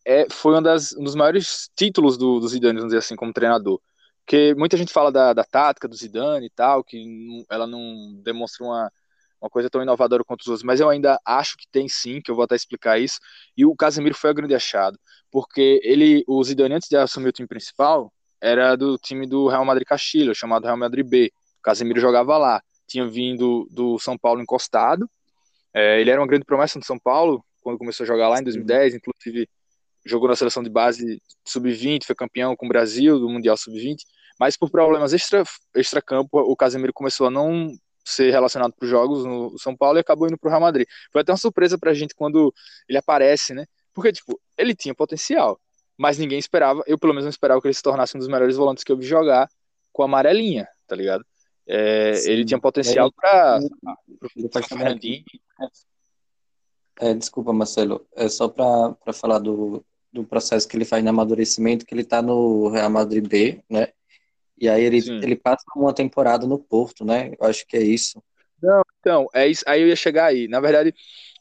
é, 0.04 0.28
foi 0.30 0.56
um, 0.56 0.62
das, 0.62 0.92
um 0.92 1.02
dos 1.02 1.16
maiores 1.16 1.68
títulos 1.74 2.16
do, 2.16 2.38
do 2.38 2.48
Zidane, 2.48 2.78
vamos 2.78 2.90
dizer 2.90 2.98
assim, 2.98 3.16
como 3.16 3.32
treinador. 3.32 3.80
Porque 4.24 4.54
muita 4.54 4.76
gente 4.76 4.92
fala 4.92 5.11
da, 5.11 5.32
da 5.32 5.44
tática 5.44 5.88
do 5.88 5.96
Zidane 5.96 6.46
e 6.46 6.50
tal, 6.50 6.85
que 6.85 7.44
ela 7.50 7.66
não 7.66 8.14
demonstra 8.22 8.64
uma, 8.64 8.92
uma 9.46 9.50
coisa 9.50 9.70
tão 9.70 9.82
inovadora 9.82 10.24
quanto 10.24 10.42
os 10.42 10.48
outros, 10.48 10.64
mas 10.64 10.80
eu 10.80 10.88
ainda 10.88 11.18
acho 11.24 11.56
que 11.56 11.66
tem 11.70 11.88
sim, 11.88 12.20
que 12.20 12.30
eu 12.30 12.35
vou 12.35 12.44
até 12.44 12.54
explicar 12.54 12.98
isso. 12.98 13.18
E 13.56 13.64
o 13.64 13.74
Casemiro 13.74 14.14
foi 14.14 14.30
o 14.30 14.35
grande 14.35 14.54
achado, 14.54 14.98
porque 15.30 15.80
ele, 15.82 16.24
o 16.26 16.42
Zidane 16.42 16.74
antes 16.74 16.88
de 16.88 16.96
assumir 16.96 17.28
o 17.28 17.32
time 17.32 17.48
principal, 17.48 18.12
era 18.40 18.76
do 18.76 18.98
time 18.98 19.26
do 19.26 19.48
Real 19.48 19.64
Madrid 19.64 19.87
Castilho, 19.87 20.35
chamado 20.35 20.64
Real 20.64 20.76
Madrid 20.76 21.06
B. 21.06 21.32
O 21.59 21.62
Casemiro 21.62 22.00
jogava 22.00 22.37
lá, 22.37 22.62
tinha 22.87 23.06
vindo 23.06 23.66
do 23.70 23.98
São 23.98 24.16
Paulo 24.18 24.42
encostado. 24.42 25.09
É, 25.72 26.00
ele 26.00 26.11
era 26.11 26.20
uma 26.20 26.26
grande 26.26 26.44
promessa 26.44 26.78
no 26.78 26.85
São 26.85 26.98
Paulo 26.98 27.44
quando 27.61 27.78
começou 27.78 28.04
a 28.04 28.06
jogar 28.06 28.28
lá 28.28 28.38
em 28.38 28.44
2010, 28.44 28.94
inclusive 28.94 29.48
jogou 30.04 30.28
na 30.28 30.37
seleção 30.37 30.62
de 30.62 30.70
base 30.70 31.20
sub-20, 31.44 32.04
foi 32.04 32.14
campeão 32.14 32.54
com 32.54 32.66
o 32.66 32.68
Brasil 32.68 33.18
do 33.18 33.28
Mundial 33.28 33.56
sub-20, 33.56 33.96
mas 34.38 34.56
por 34.56 34.70
problemas 34.70 35.12
extra, 35.12 35.42
extra 35.74 36.00
campo, 36.00 36.38
o 36.38 36.54
Casemiro 36.54 36.92
começou 36.92 37.26
a 37.26 37.30
não 37.30 37.74
ser 38.06 38.30
relacionado 38.30 38.72
para 38.72 38.84
os 38.84 38.90
jogos 38.90 39.24
no 39.24 39.58
São 39.58 39.76
Paulo 39.76 39.98
e 39.98 40.00
acabou 40.00 40.28
indo 40.28 40.38
para 40.38 40.48
o 40.48 40.50
Real 40.50 40.60
Madrid. 40.60 40.86
Foi 41.12 41.22
até 41.22 41.32
uma 41.32 41.38
surpresa 41.38 41.76
para 41.76 41.90
a 41.90 41.94
gente 41.94 42.14
quando 42.14 42.54
ele 42.88 42.98
aparece, 42.98 43.52
né? 43.52 43.66
Porque, 43.92 44.12
tipo, 44.12 44.40
ele 44.56 44.74
tinha 44.74 44.94
potencial, 44.94 45.58
mas 45.96 46.18
ninguém 46.18 46.38
esperava, 46.38 46.82
eu 46.86 46.98
pelo 46.98 47.12
menos 47.12 47.24
não 47.24 47.30
esperava 47.30 47.60
que 47.60 47.66
ele 47.66 47.74
se 47.74 47.82
tornasse 47.82 48.16
um 48.16 48.20
dos 48.20 48.28
melhores 48.28 48.56
volantes 48.56 48.84
que 48.84 48.92
eu 48.92 48.96
vi 48.96 49.06
jogar 49.06 49.48
com 49.92 50.02
a 50.02 50.04
amarelinha, 50.04 50.68
tá 50.86 50.94
ligado? 50.94 51.24
É, 51.66 52.12
ele 52.30 52.44
tinha 52.44 52.60
potencial 52.60 53.10
para. 53.10 53.58
É, 57.00 57.12
desculpa, 57.12 57.52
Marcelo, 57.52 58.06
é 58.14 58.28
só 58.28 58.48
para 58.48 59.12
falar 59.12 59.38
do, 59.38 59.84
do 60.12 60.24
processo 60.24 60.68
que 60.68 60.76
ele 60.76 60.84
faz 60.84 61.02
no 61.02 61.10
amadurecimento, 61.10 61.84
que 61.84 61.92
ele 61.92 62.02
está 62.02 62.22
no 62.22 62.68
Real 62.68 62.88
Madrid 62.88 63.26
B, 63.26 63.62
né? 63.68 63.88
E 64.58 64.68
aí 64.68 64.82
ele, 64.82 64.98
ele 65.22 65.36
passa 65.36 65.64
uma 65.74 65.92
temporada 65.92 66.46
no 66.46 66.58
Porto, 66.58 67.04
né? 67.04 67.32
Eu 67.38 67.46
acho 67.46 67.66
que 67.66 67.76
é 67.76 67.82
isso. 67.82 68.22
Não, 68.62 68.82
Então, 69.00 69.28
é 69.34 69.46
isso, 69.46 69.62
aí 69.66 69.82
eu 69.82 69.88
ia 69.88 69.96
chegar 69.96 70.26
aí. 70.26 70.48
Na 70.48 70.60
verdade, 70.60 70.94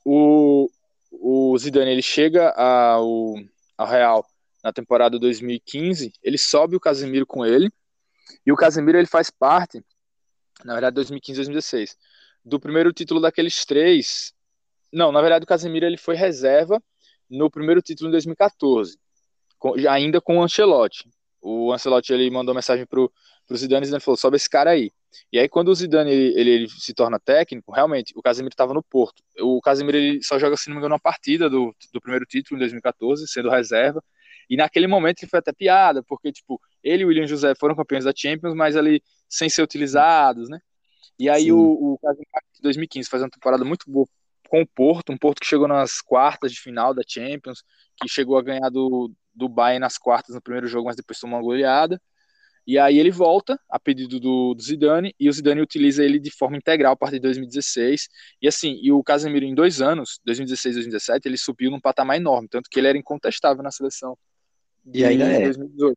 o, 0.03 0.69
o 1.11 1.57
Zidane 1.57 1.91
ele 1.91 2.01
chega 2.01 2.49
ao, 2.51 3.35
ao 3.77 3.87
Real 3.87 4.25
na 4.63 4.73
temporada 4.73 5.19
2015, 5.19 6.11
ele 6.23 6.37
sobe 6.37 6.75
o 6.75 6.79
Casemiro 6.79 7.25
com 7.25 7.45
ele, 7.45 7.71
e 8.45 8.51
o 8.51 8.55
Casemiro 8.55 8.97
ele 8.97 9.07
faz 9.07 9.29
parte, 9.29 9.83
na 10.63 10.73
verdade 10.73 10.95
2015 10.95 11.37
2016, 11.37 11.97
do 12.43 12.59
primeiro 12.59 12.91
título 12.91 13.21
daqueles 13.21 13.63
três. 13.63 14.33
Não, 14.91 15.11
na 15.11 15.21
verdade 15.21 15.43
o 15.43 15.47
Casemiro 15.47 15.85
ele 15.85 15.97
foi 15.97 16.15
reserva 16.15 16.81
no 17.29 17.49
primeiro 17.49 17.81
título 17.81 18.09
em 18.09 18.11
2014, 18.11 18.97
com, 19.59 19.75
ainda 19.87 20.19
com 20.19 20.39
o 20.39 20.41
Ancelotti. 20.41 21.07
O 21.47 21.71
Ancelotti 21.71 22.11
ele 22.11 22.27
mandou 22.31 22.55
mensagem 22.55 22.87
pro, 22.87 23.11
pro 23.45 23.55
Zidane 23.55 23.83
e 23.83 23.85
Zidane 23.85 24.03
falou: 24.03 24.17
sobe 24.17 24.35
esse 24.35 24.49
cara 24.49 24.71
aí. 24.71 24.91
E 25.31 25.37
aí, 25.37 25.47
quando 25.47 25.67
o 25.69 25.75
Zidane 25.75 26.11
ele, 26.11 26.39
ele, 26.39 26.49
ele 26.49 26.69
se 26.69 26.91
torna 26.91 27.19
técnico, 27.19 27.71
realmente, 27.71 28.13
o 28.17 28.21
Casemiro 28.21 28.51
estava 28.51 28.73
no 28.73 28.81
Porto. 28.81 29.21
O 29.39 29.61
Casemiro 29.61 29.95
ele 29.95 30.23
só 30.23 30.39
joga, 30.39 30.57
se 30.57 30.69
não 30.69 30.75
me 30.75 30.79
engano, 30.79 30.95
uma 30.95 30.99
partida 30.99 31.47
do, 31.47 31.71
do 31.93 32.01
primeiro 32.01 32.25
título 32.25 32.57
em 32.57 32.61
2014, 32.61 33.27
sendo 33.27 33.51
reserva. 33.51 34.03
E 34.49 34.57
naquele 34.57 34.87
momento 34.87 35.21
ele 35.21 35.29
foi 35.29 35.37
até 35.37 35.53
piada, 35.53 36.01
porque, 36.01 36.31
tipo, 36.31 36.59
ele 36.83 37.03
e 37.03 37.05
o 37.05 37.09
William 37.09 37.27
José 37.27 37.53
foram 37.53 37.75
campeões 37.75 38.05
da 38.05 38.13
Champions, 38.15 38.55
mas 38.55 38.75
ali 38.75 39.03
sem 39.29 39.47
ser 39.47 39.61
utilizados, 39.61 40.49
né? 40.49 40.59
E 41.19 41.29
aí 41.29 41.43
Sim. 41.43 41.51
o, 41.51 41.93
o 41.93 41.99
Casemiro, 41.99 42.29
em 42.59 42.61
2015, 42.63 43.07
faz 43.07 43.21
uma 43.21 43.29
temporada 43.29 43.63
muito 43.63 43.85
boa 43.87 44.07
com 44.49 44.63
o 44.63 44.67
Porto, 44.67 45.11
um 45.11 45.17
Porto 45.17 45.41
que 45.41 45.47
chegou 45.47 45.67
nas 45.67 46.01
quartas 46.01 46.51
de 46.51 46.59
final 46.59 46.91
da 46.91 47.03
Champions, 47.07 47.63
que 47.97 48.09
chegou 48.09 48.35
a 48.35 48.41
ganhar 48.41 48.69
do, 48.69 49.11
do 49.35 49.49
Bayern 49.49 49.79
nas 49.79 49.97
quartas 49.97 50.33
no 50.33 50.41
primeiro 50.41 50.67
jogo, 50.67 50.87
mas 50.87 50.95
depois 50.95 51.19
tomou 51.19 51.37
uma 51.37 51.43
goleada. 51.43 52.01
E 52.67 52.79
aí 52.79 52.97
ele 52.97 53.11
volta 53.11 53.59
a 53.69 53.79
pedido 53.79 54.19
do, 54.19 54.55
do, 54.55 54.63
Zidane 54.63 55.13
e 55.19 55.29
o 55.29 55.33
Zidane 55.33 55.61
utiliza 55.61 56.03
ele 56.03 56.19
de 56.19 56.31
forma 56.31 56.57
integral 56.57 56.93
a 56.93 56.95
partir 56.95 57.17
de 57.17 57.21
2016. 57.21 58.09
E 58.41 58.47
assim, 58.47 58.79
e 58.81 58.91
o 58.91 59.03
Casemiro 59.03 59.45
em 59.45 59.53
dois 59.53 59.81
anos, 59.81 60.19
2016 60.25 60.73
e 60.73 60.77
2017, 60.77 61.27
ele 61.27 61.37
subiu 61.37 61.69
num 61.69 61.79
patamar 61.79 62.17
enorme, 62.17 62.47
tanto 62.49 62.67
que 62.69 62.79
ele 62.79 62.87
era 62.87 62.97
incontestável 62.97 63.61
na 63.61 63.69
seleção. 63.69 64.17
E 64.91 65.05
ainda 65.05 65.25
é. 65.25 65.43
2018. 65.43 65.95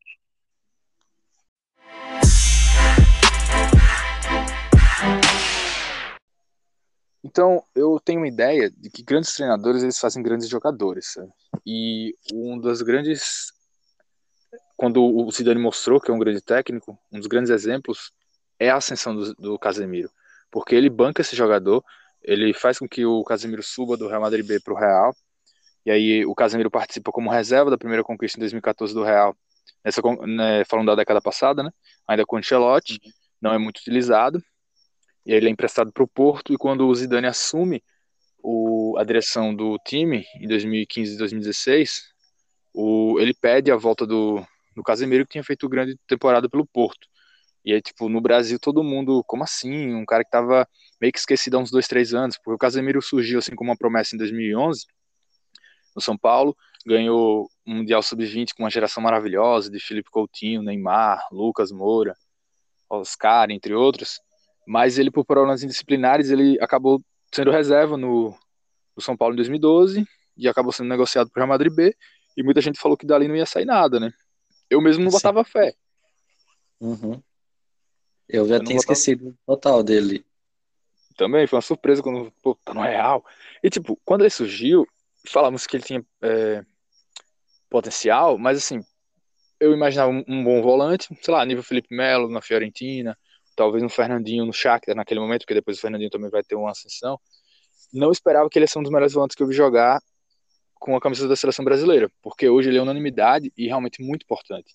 Então, 7.29 7.63
eu 7.75 8.01
tenho 8.03 8.21
uma 8.21 8.27
ideia 8.27 8.71
de 8.71 8.89
que 8.89 9.03
grandes 9.03 9.35
treinadores 9.35 9.83
eles 9.83 9.99
fazem 9.99 10.23
grandes 10.23 10.49
jogadores. 10.49 11.13
Sabe? 11.13 11.29
E 11.67 12.17
um 12.33 12.59
dos 12.59 12.81
grandes 12.81 13.53
quando 14.75 15.03
o 15.03 15.31
Zidane 15.31 15.61
mostrou 15.61 16.01
que 16.01 16.11
é 16.11 16.15
um 16.15 16.19
grande 16.21 16.41
técnico, 16.41 16.97
um 17.13 17.19
dos 17.19 17.27
grandes 17.27 17.51
exemplos 17.51 18.13
é 18.61 18.71
a 18.71 18.77
ascensão 18.77 19.15
do, 19.15 19.35
do 19.35 19.59
Casemiro, 19.59 20.09
porque 20.53 20.75
ele 20.75 20.89
banca 20.89 21.21
esse 21.21 21.35
jogador, 21.35 21.85
ele 22.23 22.55
faz 22.55 22.79
com 22.79 22.89
que 22.89 23.05
o 23.05 23.25
Casemiro 23.25 23.63
suba 23.63 23.97
do 23.97 24.07
Real 24.07 24.21
Madrid 24.21 24.47
B 24.47 24.61
para 24.61 24.73
o 24.73 24.77
Real, 24.77 25.13
e 25.85 25.91
aí 25.91 26.25
o 26.25 26.35
Casemiro 26.35 26.71
participa 26.71 27.11
como 27.11 27.29
reserva 27.29 27.71
da 27.71 27.77
primeira 27.77 28.05
conquista 28.05 28.39
em 28.39 28.43
2014 28.43 28.95
do 28.95 29.03
Real, 29.03 29.37
nessa, 29.85 30.01
né, 30.25 30.65
falando 30.65 30.87
da 30.87 30.95
década 30.95 31.21
passada, 31.21 31.61
né, 31.61 31.71
ainda 32.07 32.25
com 32.25 32.37
o 32.37 32.39
Ancelotti, 32.39 33.01
uhum. 33.05 33.13
não 33.43 33.53
é 33.53 33.59
muito 33.59 33.79
utilizado, 33.79 34.41
e 35.29 35.33
ele 35.35 35.47
é 35.47 35.51
emprestado 35.51 35.93
para 35.93 36.03
o 36.03 36.09
Porto, 36.09 36.55
e 36.55 36.57
quando 36.57 36.89
o 36.89 36.95
Zidane 36.95 37.27
assume 37.27 37.85
o, 38.43 38.97
a 38.99 39.05
direção 39.05 39.55
do 39.55 39.79
time 39.85 40.25
em 40.41 40.49
2015 40.49 41.15
e 41.15 41.19
2016, 41.19 42.03
o, 42.73 43.21
ele 43.21 43.35
pede 43.35 43.71
a 43.71 43.77
volta 43.77 44.07
do, 44.07 44.43
do 44.75 44.83
Casemiro 44.83 45.27
que 45.27 45.33
tinha 45.33 45.45
feito 45.45 45.69
grande 45.69 45.99
temporada 46.07 46.49
pelo 46.49 46.67
Porto. 46.67 47.07
E 47.63 47.75
aí, 47.75 47.83
tipo, 47.83 48.09
no 48.09 48.23
Brasil 48.23 48.59
todo 48.59 48.83
mundo, 48.83 49.23
como 49.27 49.45
assim? 49.45 49.95
Um 49.95 50.07
cara 50.07 50.25
que 50.25 50.31
tava 50.31 50.67
meio 50.99 51.13
que 51.13 51.19
esquecido 51.19 51.59
há 51.59 51.61
uns 51.61 51.71
dois, 51.71 51.87
três 51.87 52.15
anos, 52.15 52.39
porque 52.39 52.55
o 52.55 52.59
Casemiro 52.59 53.03
surgiu 53.03 53.39
assim 53.39 53.55
como 53.55 53.71
uma 53.71 53.77
promessa 53.77 54.15
em 54.15 54.19
2011 54.19 54.87
no 55.95 56.01
São 56.01 56.17
Paulo, 56.17 56.57
ganhou 56.87 57.51
um 57.67 57.75
Mundial 57.77 58.03
Sub-20 58.03 58.55
com 58.57 58.63
uma 58.63 58.71
geração 58.71 59.03
maravilhosa 59.03 59.71
de 59.71 59.79
Felipe 59.79 60.11
Coutinho, 60.11 60.63
Neymar, 60.63 61.21
Lucas 61.31 61.71
Moura, 61.71 62.15
Oscar, 62.89 63.51
entre 63.51 63.75
outros. 63.75 64.21
Mas 64.69 64.99
ele, 64.99 65.11
por 65.11 65.25
problemas 65.25 65.63
indisciplinares, 65.63 66.31
ele 66.31 66.59
acabou 66.61 67.03
sendo 67.35 67.51
reserva 67.51 67.97
no, 67.97 68.37
no 68.95 69.03
São 69.03 69.17
Paulo 69.17 69.33
em 69.33 69.37
2012 69.37 70.07
e 70.37 70.47
acabou 70.47 70.71
sendo 70.73 70.91
negociado 70.91 71.31
para 71.31 71.41
o 71.41 71.41
Real 71.41 71.49
Madrid 71.49 71.73
B. 71.73 71.97
E 72.37 72.43
muita 72.43 72.61
gente 72.61 72.79
falou 72.79 72.95
que 72.95 73.07
dali 73.07 73.27
não 73.27 73.35
ia 73.35 73.47
sair 73.47 73.65
nada, 73.65 73.99
né? 73.99 74.13
Eu 74.69 74.83
mesmo 74.83 75.03
não 75.03 75.11
botava 75.11 75.43
Sim. 75.43 75.51
fé. 75.51 75.75
Uhum. 76.79 77.19
Eu 78.29 78.47
já 78.47 78.57
eu 78.57 78.59
tinha 78.59 78.77
botava... 78.77 78.93
esquecido 78.93 79.35
total 79.47 79.83
dele. 79.83 80.23
Também 81.17 81.47
foi 81.47 81.57
uma 81.57 81.63
surpresa 81.63 82.03
quando, 82.03 82.31
pô, 82.43 82.55
tá 82.63 82.75
no 82.75 82.83
Real. 82.83 83.25
E, 83.63 83.71
tipo, 83.71 83.99
quando 84.05 84.21
ele 84.21 84.31
surgiu, 84.31 84.87
falamos 85.27 85.67
que 85.67 85.79
ele 85.79 85.83
tinha 85.83 86.05
é, 86.21 86.63
potencial, 87.71 88.37
mas, 88.37 88.59
assim, 88.59 88.85
eu 89.59 89.73
imaginava 89.73 90.11
um, 90.11 90.23
um, 90.29 90.45
bom 90.45 90.61
volante, 90.61 91.09
sei 91.23 91.33
lá, 91.33 91.43
nível 91.47 91.65
Felipe 91.65 91.97
Melo 91.97 92.29
na 92.29 92.43
Fiorentina, 92.43 93.17
talvez 93.59 93.83
um 93.83 93.89
Fernandinho 93.89 94.47
no 94.47 94.53
Shakhtar 94.53 94.95
naquele 94.95 95.19
momento, 95.19 95.41
porque 95.41 95.55
depois 95.55 95.79
o 95.79 95.81
Fernandinho 95.81 96.11
também 96.11 96.31
vai 96.31 96.45
ter 96.45 96.55
uma 96.55 96.71
ascensão. 96.71 97.19
Não 97.93 98.13
esperava 98.13 98.49
que 98.49 98.57
ele 98.57 98.69
ser 98.69 98.79
um 98.79 98.83
dos 98.83 98.93
melhores 98.93 99.13
volantes 99.13 99.35
que 99.35 99.43
eu 99.43 99.49
vi 99.49 99.55
jogar 99.55 100.01
com 100.79 100.95
a 100.95 101.01
camisa 101.01 101.27
da 101.27 101.35
seleção 101.35 101.65
brasileira, 101.65 102.09
porque 102.23 102.49
hoje 102.49 102.69
ele 102.69 102.79
é 102.79 102.83
unanimidade 102.83 103.53
e 103.57 103.67
realmente 103.67 104.01
muito 104.01 104.23
importante. 104.23 104.73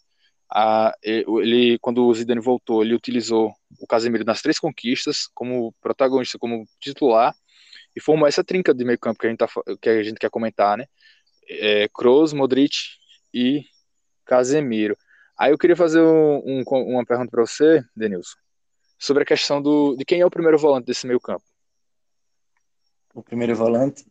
Ah, 0.54 0.94
ele, 1.02 1.80
quando 1.80 2.06
o 2.06 2.14
Zidane 2.14 2.42
voltou, 2.42 2.84
ele 2.84 2.94
utilizou 2.94 3.54
o 3.80 3.88
Casemiro 3.88 4.26
nas 4.26 4.42
três 4.42 4.60
conquistas 4.60 5.28
como 5.34 5.74
protagonista, 5.82 6.38
como 6.38 6.66
titular, 6.82 7.34
e 7.96 8.02
formou 8.02 8.28
essa 8.28 8.44
trinca 8.44 8.74
de 8.74 8.84
meio 8.84 9.00
campo 9.00 9.18
que 9.18 9.28
a 9.28 9.30
gente, 9.30 9.40
tá, 9.40 9.48
que 9.82 9.90
a 9.90 10.04
gente 10.04 10.20
quer 10.20 10.30
comentar, 10.30 10.78
né? 10.78 10.86
É, 11.50 11.88
Kroos, 11.94 12.34
Modric 12.34 12.76
e 13.34 13.64
Casemiro. 14.26 14.98
Aí 15.40 15.52
eu 15.52 15.58
queria 15.58 15.76
fazer 15.76 16.02
um, 16.02 16.42
um, 16.46 16.64
uma 16.68 17.06
pergunta 17.06 17.32
para 17.32 17.46
você, 17.46 17.82
Denilson, 17.96 18.38
sobre 19.04 19.24
a 19.24 19.26
questão 19.26 19.62
do, 19.62 19.98
de 19.98 20.06
quem 20.06 20.22
é 20.22 20.26
o 20.26 20.32
primeiro 20.32 20.58
volante 20.58 20.86
desse 20.86 21.06
meio 21.06 21.20
campo. 21.20 21.44
O 23.14 23.22
primeiro 23.22 23.54
volante? 23.54 24.06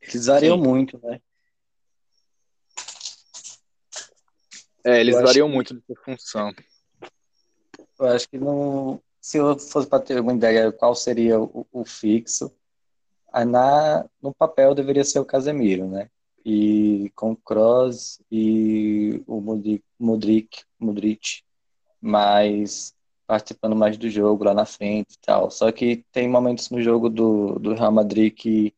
Eles 0.00 0.26
variam 0.26 0.56
Sim. 0.56 0.62
muito, 0.64 1.00
né? 1.00 1.20
É, 4.84 5.00
eles 5.00 5.14
eu 5.14 5.22
variam 5.22 5.48
muito 5.48 5.74
de 5.74 5.94
função. 6.04 6.52
Eu 8.00 8.06
acho 8.06 8.28
que 8.28 8.36
não. 8.36 9.00
Se 9.20 9.36
eu 9.36 9.56
fosse 9.56 9.86
para 9.86 10.02
ter 10.02 10.18
uma 10.18 10.32
ideia 10.32 10.72
qual 10.72 10.96
seria 10.96 11.38
o, 11.38 11.64
o 11.70 11.84
fixo, 11.84 12.52
na, 13.46 14.08
no 14.20 14.34
papel 14.34 14.74
deveria 14.74 15.04
ser 15.04 15.20
o 15.20 15.24
Casemiro, 15.24 15.86
né? 15.86 16.10
E 16.44 17.12
com 17.14 17.30
o 17.30 17.36
Kroos 17.36 18.20
e 18.28 19.22
o 19.24 19.40
Modric, 19.40 19.84
Modric, 20.00 20.64
Modric 20.80 21.44
mas 22.00 22.94
participando 23.30 23.76
mais 23.76 23.96
do 23.96 24.10
jogo 24.10 24.42
lá 24.42 24.52
na 24.52 24.66
frente 24.66 25.14
e 25.14 25.18
tal. 25.24 25.52
Só 25.52 25.70
que 25.70 26.04
tem 26.10 26.28
momentos 26.28 26.68
no 26.68 26.82
jogo 26.82 27.08
do, 27.08 27.60
do 27.60 27.74
Real 27.74 27.92
Madrid 27.92 28.34
que 28.34 28.74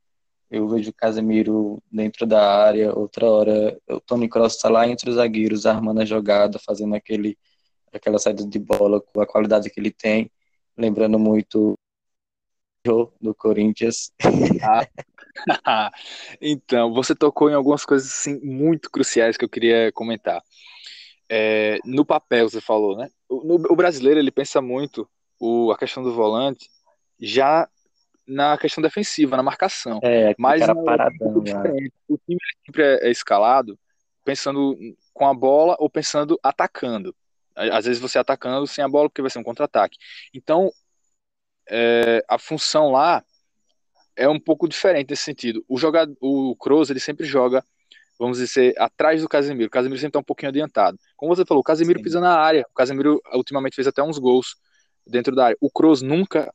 eu 0.51 0.69
vejo 0.69 0.91
o 0.91 0.95
Casemiro 0.95 1.83
dentro 1.91 2.27
da 2.27 2.62
área, 2.62 2.95
outra 2.95 3.25
hora 3.31 3.81
o 3.88 3.99
Tony 3.99 4.29
Kroos 4.29 4.55
está 4.55 4.69
lá 4.69 4.87
entre 4.87 5.09
os 5.09 5.17
zagueiros, 5.17 5.65
armando 5.65 6.03
a 6.03 6.05
jogada, 6.05 6.59
fazendo 6.59 6.95
aquele, 6.95 7.38
aquela 7.95 8.19
saída 8.19 8.47
de 8.47 8.59
bola 8.59 9.01
com 9.01 9.23
a 9.23 9.27
qualidade 9.27 9.71
que 9.71 9.81
ele 9.81 9.91
tem, 9.91 10.31
lembrando 10.77 11.19
muito 11.19 11.75
do 12.85 13.35
Corinthians. 13.35 14.12
Ah. 15.65 15.91
então, 16.43 16.93
você 16.93 17.15
tocou 17.15 17.49
em 17.49 17.55
algumas 17.55 17.87
coisas 17.87 18.12
assim, 18.12 18.38
muito 18.45 18.91
cruciais 18.91 19.38
que 19.38 19.47
eu 19.47 19.49
queria 19.49 19.91
comentar. 19.93 20.43
É, 21.35 21.79
no 21.83 22.05
papel, 22.05 22.47
você 22.47 22.61
falou, 22.61 22.95
né? 22.95 23.09
O, 23.27 23.42
no, 23.42 23.55
o 23.55 23.75
brasileiro 23.75 24.21
ele 24.21 24.31
pensa 24.31 24.61
muito 24.61 25.09
o, 25.40 25.73
a 25.73 25.79
questão 25.79 26.03
do 26.03 26.12
volante 26.12 26.68
já 27.18 27.66
na 28.27 28.59
questão 28.59 28.83
defensiva, 28.83 29.35
na 29.35 29.42
marcação. 29.42 29.99
É, 30.03 30.35
mas 30.38 30.61
cara 30.61 30.75
paradão, 30.75 31.38
o 32.07 32.18
time 32.18 32.38
sempre 32.66 32.83
é, 32.83 33.09
é 33.09 33.11
escalado 33.11 33.79
pensando 34.23 34.77
com 35.14 35.27
a 35.27 35.33
bola 35.33 35.75
ou 35.79 35.88
pensando 35.88 36.38
atacando. 36.42 37.16
Às 37.57 37.87
vezes 37.87 38.01
você 38.01 38.18
atacando 38.18 38.66
sem 38.66 38.85
a 38.85 38.88
bola 38.88 39.09
porque 39.09 39.23
vai 39.23 39.31
ser 39.31 39.38
um 39.38 39.42
contra-ataque. 39.42 39.97
Então, 40.35 40.71
é, 41.66 42.23
a 42.29 42.38
função 42.38 42.90
lá 42.90 43.25
é 44.14 44.29
um 44.29 44.38
pouco 44.38 44.68
diferente 44.68 45.09
nesse 45.09 45.23
sentido. 45.23 45.64
O 45.66 45.79
jogador, 45.79 46.14
o 46.21 46.55
Kroos, 46.57 46.90
ele 46.90 47.01
sempre 47.01 47.27
joga, 47.27 47.64
vamos 48.18 48.38
dizer, 48.38 48.75
atrás 48.79 49.22
do 49.22 49.29
Casemiro. 49.29 49.68
O 49.68 49.70
Casemiro 49.70 49.98
sempre 49.98 50.11
está 50.11 50.18
um 50.18 50.25
pouquinho 50.25 50.51
adiantado. 50.51 50.98
Como 51.16 51.35
você 51.35 51.44
falou, 51.44 51.61
o 51.61 51.64
Casemiro 51.64 51.98
Sim. 51.98 52.05
pisa 52.05 52.20
na 52.20 52.37
área. 52.38 52.64
O 52.70 52.75
Casemiro 52.75 53.20
ultimamente 53.35 53.75
fez 53.75 53.87
até 53.87 54.03
uns 54.03 54.18
gols 54.18 54.57
dentro 55.07 55.35
da 55.35 55.46
área. 55.46 55.57
O 55.61 55.70
Kroos 55.70 56.03
nunca 56.03 56.53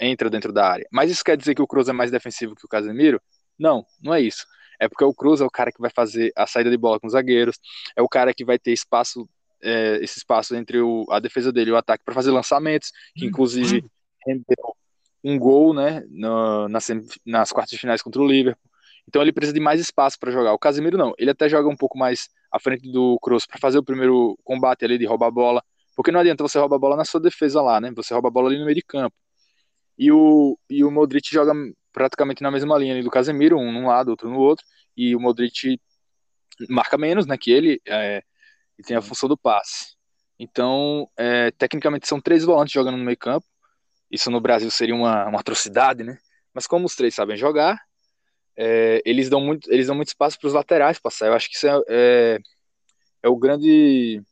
entra 0.00 0.30
dentro 0.30 0.52
da 0.52 0.66
área. 0.66 0.86
Mas 0.90 1.10
isso 1.10 1.24
quer 1.24 1.36
dizer 1.36 1.54
que 1.54 1.62
o 1.62 1.66
Cruz 1.66 1.88
é 1.88 1.92
mais 1.92 2.10
defensivo 2.10 2.54
que 2.54 2.64
o 2.64 2.68
Casemiro? 2.68 3.20
Não, 3.58 3.84
não 4.02 4.14
é 4.14 4.20
isso. 4.20 4.46
É 4.80 4.88
porque 4.88 5.04
o 5.04 5.12
Cruz 5.12 5.42
é 5.42 5.44
o 5.44 5.50
cara 5.50 5.70
que 5.70 5.80
vai 5.80 5.90
fazer 5.90 6.32
a 6.34 6.46
saída 6.46 6.70
de 6.70 6.76
bola 6.78 6.98
com 6.98 7.06
os 7.06 7.12
zagueiros, 7.12 7.58
é 7.94 8.00
o 8.00 8.08
cara 8.08 8.32
que 8.32 8.44
vai 8.44 8.58
ter 8.58 8.72
espaço, 8.72 9.28
é, 9.62 9.98
esse 10.02 10.18
espaço 10.18 10.56
entre 10.56 10.80
o, 10.80 11.04
a 11.10 11.20
defesa 11.20 11.52
dele 11.52 11.68
e 11.68 11.72
o 11.72 11.76
ataque 11.76 12.02
para 12.02 12.14
fazer 12.14 12.30
lançamentos, 12.30 12.90
que 13.14 13.26
inclusive 13.26 13.84
rendeu 14.26 14.74
um 15.22 15.38
gol, 15.38 15.74
né, 15.74 16.02
no, 16.08 16.66
nas, 16.68 16.88
nas 17.26 17.52
quartas 17.52 17.72
de 17.72 17.78
finais 17.78 18.00
contra 18.00 18.22
o 18.22 18.26
Liverpool. 18.26 18.69
Então 19.08 19.22
ele 19.22 19.32
precisa 19.32 19.54
de 19.54 19.60
mais 19.60 19.80
espaço 19.80 20.18
para 20.18 20.30
jogar. 20.30 20.52
O 20.52 20.58
Casemiro 20.58 20.96
não, 20.96 21.12
ele 21.18 21.30
até 21.30 21.48
joga 21.48 21.68
um 21.68 21.76
pouco 21.76 21.98
mais 21.98 22.28
à 22.50 22.58
frente 22.58 22.90
do 22.90 23.18
Kroos 23.20 23.46
para 23.46 23.58
fazer 23.58 23.78
o 23.78 23.84
primeiro 23.84 24.38
combate 24.44 24.84
ali 24.84 24.98
de 24.98 25.06
roubar 25.06 25.28
a 25.28 25.30
bola, 25.30 25.64
porque 25.96 26.10
não 26.10 26.20
adianta 26.20 26.42
você 26.42 26.58
roubar 26.58 26.76
a 26.76 26.78
bola 26.78 26.96
na 26.96 27.04
sua 27.04 27.20
defesa 27.20 27.60
lá, 27.62 27.80
né? 27.80 27.90
Você 27.96 28.12
rouba 28.12 28.28
a 28.28 28.30
bola 28.30 28.48
ali 28.48 28.58
no 28.58 28.64
meio 28.64 28.76
de 28.76 28.82
campo. 28.82 29.14
E 29.98 30.10
o, 30.10 30.58
e 30.68 30.82
o 30.82 30.90
Modric 30.90 31.30
joga 31.30 31.52
praticamente 31.92 32.42
na 32.42 32.50
mesma 32.50 32.78
linha 32.78 32.94
ali 32.94 33.02
do 33.02 33.10
Casemiro, 33.10 33.58
um 33.58 33.72
num 33.72 33.86
lado, 33.86 34.08
outro 34.08 34.30
no 34.30 34.38
outro, 34.38 34.64
e 34.96 35.14
o 35.14 35.20
Modric 35.20 35.78
marca 36.68 36.96
menos, 36.96 37.26
né, 37.26 37.36
que 37.38 37.50
ele, 37.50 37.80
é, 37.86 38.22
e 38.78 38.82
tem 38.82 38.96
a 38.96 39.02
função 39.02 39.28
do 39.28 39.36
passe. 39.36 39.94
Então, 40.38 41.08
é, 41.16 41.50
tecnicamente 41.50 42.08
são 42.08 42.20
três 42.20 42.44
volantes 42.44 42.72
jogando 42.72 42.96
no 42.96 43.04
meio 43.04 43.18
campo, 43.18 43.46
isso 44.10 44.30
no 44.30 44.40
Brasil 44.40 44.70
seria 44.70 44.94
uma, 44.94 45.26
uma 45.26 45.40
atrocidade, 45.40 46.02
né? 46.02 46.18
Mas 46.52 46.66
como 46.66 46.86
os 46.86 46.96
três 46.96 47.14
sabem 47.14 47.36
jogar, 47.36 47.78
é, 48.62 49.00
eles, 49.06 49.30
dão 49.30 49.40
muito, 49.40 49.72
eles 49.72 49.86
dão 49.86 49.96
muito 49.96 50.08
espaço 50.08 50.38
para 50.38 50.48
os 50.48 50.52
laterais 50.52 50.98
passar. 50.98 51.28
Eu 51.28 51.32
acho 51.32 51.48
que 51.48 51.56
isso 51.56 51.66
é, 51.66 51.82
é, 51.88 52.38
é 53.22 53.28
o 53.28 53.36
grande 53.36 54.22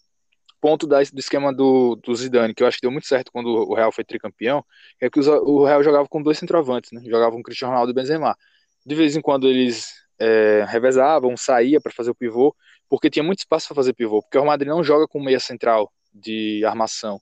ponto 0.60 0.86
da, 0.86 0.98
do 1.02 1.18
esquema 1.18 1.50
do, 1.54 1.96
do 1.96 2.14
Zidane, 2.14 2.52
que 2.54 2.62
eu 2.62 2.66
acho 2.66 2.76
que 2.76 2.82
deu 2.82 2.90
muito 2.90 3.06
certo 3.06 3.32
quando 3.32 3.48
o 3.48 3.74
Real 3.74 3.90
foi 3.90 4.04
tricampeão, 4.04 4.62
é 5.00 5.08
que 5.08 5.18
os, 5.18 5.26
o 5.26 5.64
Real 5.64 5.82
jogava 5.82 6.06
com 6.08 6.22
dois 6.22 6.36
centroavantes, 6.38 6.92
né? 6.92 7.00
Jogava 7.06 7.40
Cristiano 7.42 7.72
Ronaldo 7.72 7.90
e 7.90 7.94
Benzema. 7.94 8.36
De 8.84 8.94
vez 8.94 9.16
em 9.16 9.22
quando 9.22 9.48
eles 9.48 9.94
é, 10.18 10.66
revezavam, 10.68 11.34
saía 11.34 11.80
para 11.80 11.92
fazer 11.92 12.10
o 12.10 12.14
pivô, 12.14 12.54
porque 12.86 13.08
tinha 13.08 13.22
muito 13.22 13.38
espaço 13.38 13.68
para 13.68 13.76
fazer 13.76 13.94
pivô, 13.94 14.20
porque 14.20 14.36
o 14.36 14.44
Madrid 14.44 14.68
não 14.68 14.84
joga 14.84 15.08
com 15.08 15.22
meia 15.22 15.40
central 15.40 15.90
de 16.12 16.62
armação. 16.66 17.18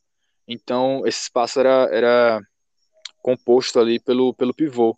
Então, 0.49 1.03
esse 1.07 1.23
espaço 1.23 1.61
era, 1.61 1.89
era 1.93 2.41
composto 3.23 3.79
ali 3.79 4.01
pelo, 4.01 4.35
pelo 4.35 4.55
pivô. 4.55 4.97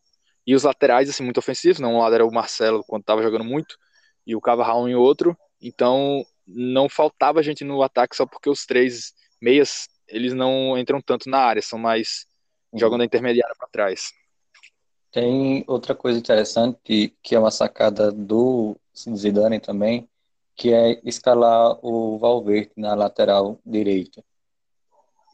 E 0.48 0.54
os 0.54 0.62
laterais, 0.62 1.10
assim, 1.10 1.22
muito 1.22 1.36
ofensivos, 1.36 1.78
não? 1.78 1.96
Um 1.96 1.98
lado 1.98 2.14
era 2.14 2.26
o 2.26 2.32
Marcelo, 2.32 2.82
quando 2.88 3.02
estava 3.02 3.22
jogando 3.22 3.44
muito, 3.44 3.76
e 4.26 4.34
o 4.34 4.40
Cavarral 4.40 4.88
em 4.88 4.94
outro. 4.94 5.36
Então, 5.60 6.24
não 6.46 6.88
faltava 6.88 7.42
gente 7.42 7.64
no 7.64 7.82
ataque 7.82 8.16
só 8.16 8.24
porque 8.24 8.48
os 8.48 8.64
três 8.64 9.12
meias, 9.42 9.90
eles 10.08 10.32
não 10.32 10.78
entram 10.78 11.02
tanto 11.02 11.28
na 11.28 11.36
área, 11.36 11.60
são 11.60 11.78
mais 11.78 12.24
uhum. 12.72 12.78
jogando 12.78 13.02
a 13.02 13.04
intermediária 13.04 13.54
para 13.58 13.68
trás. 13.68 14.10
Tem 15.12 15.64
outra 15.66 15.94
coisa 15.94 16.18
interessante 16.18 17.14
que 17.22 17.34
é 17.34 17.38
uma 17.38 17.50
sacada 17.50 18.10
do 18.10 18.74
Zidane 18.96 19.60
também, 19.60 20.08
que 20.56 20.72
é 20.72 20.98
escalar 21.04 21.78
o 21.84 22.16
Valverde 22.16 22.70
na 22.74 22.94
lateral 22.94 23.60
direita. 23.66 24.24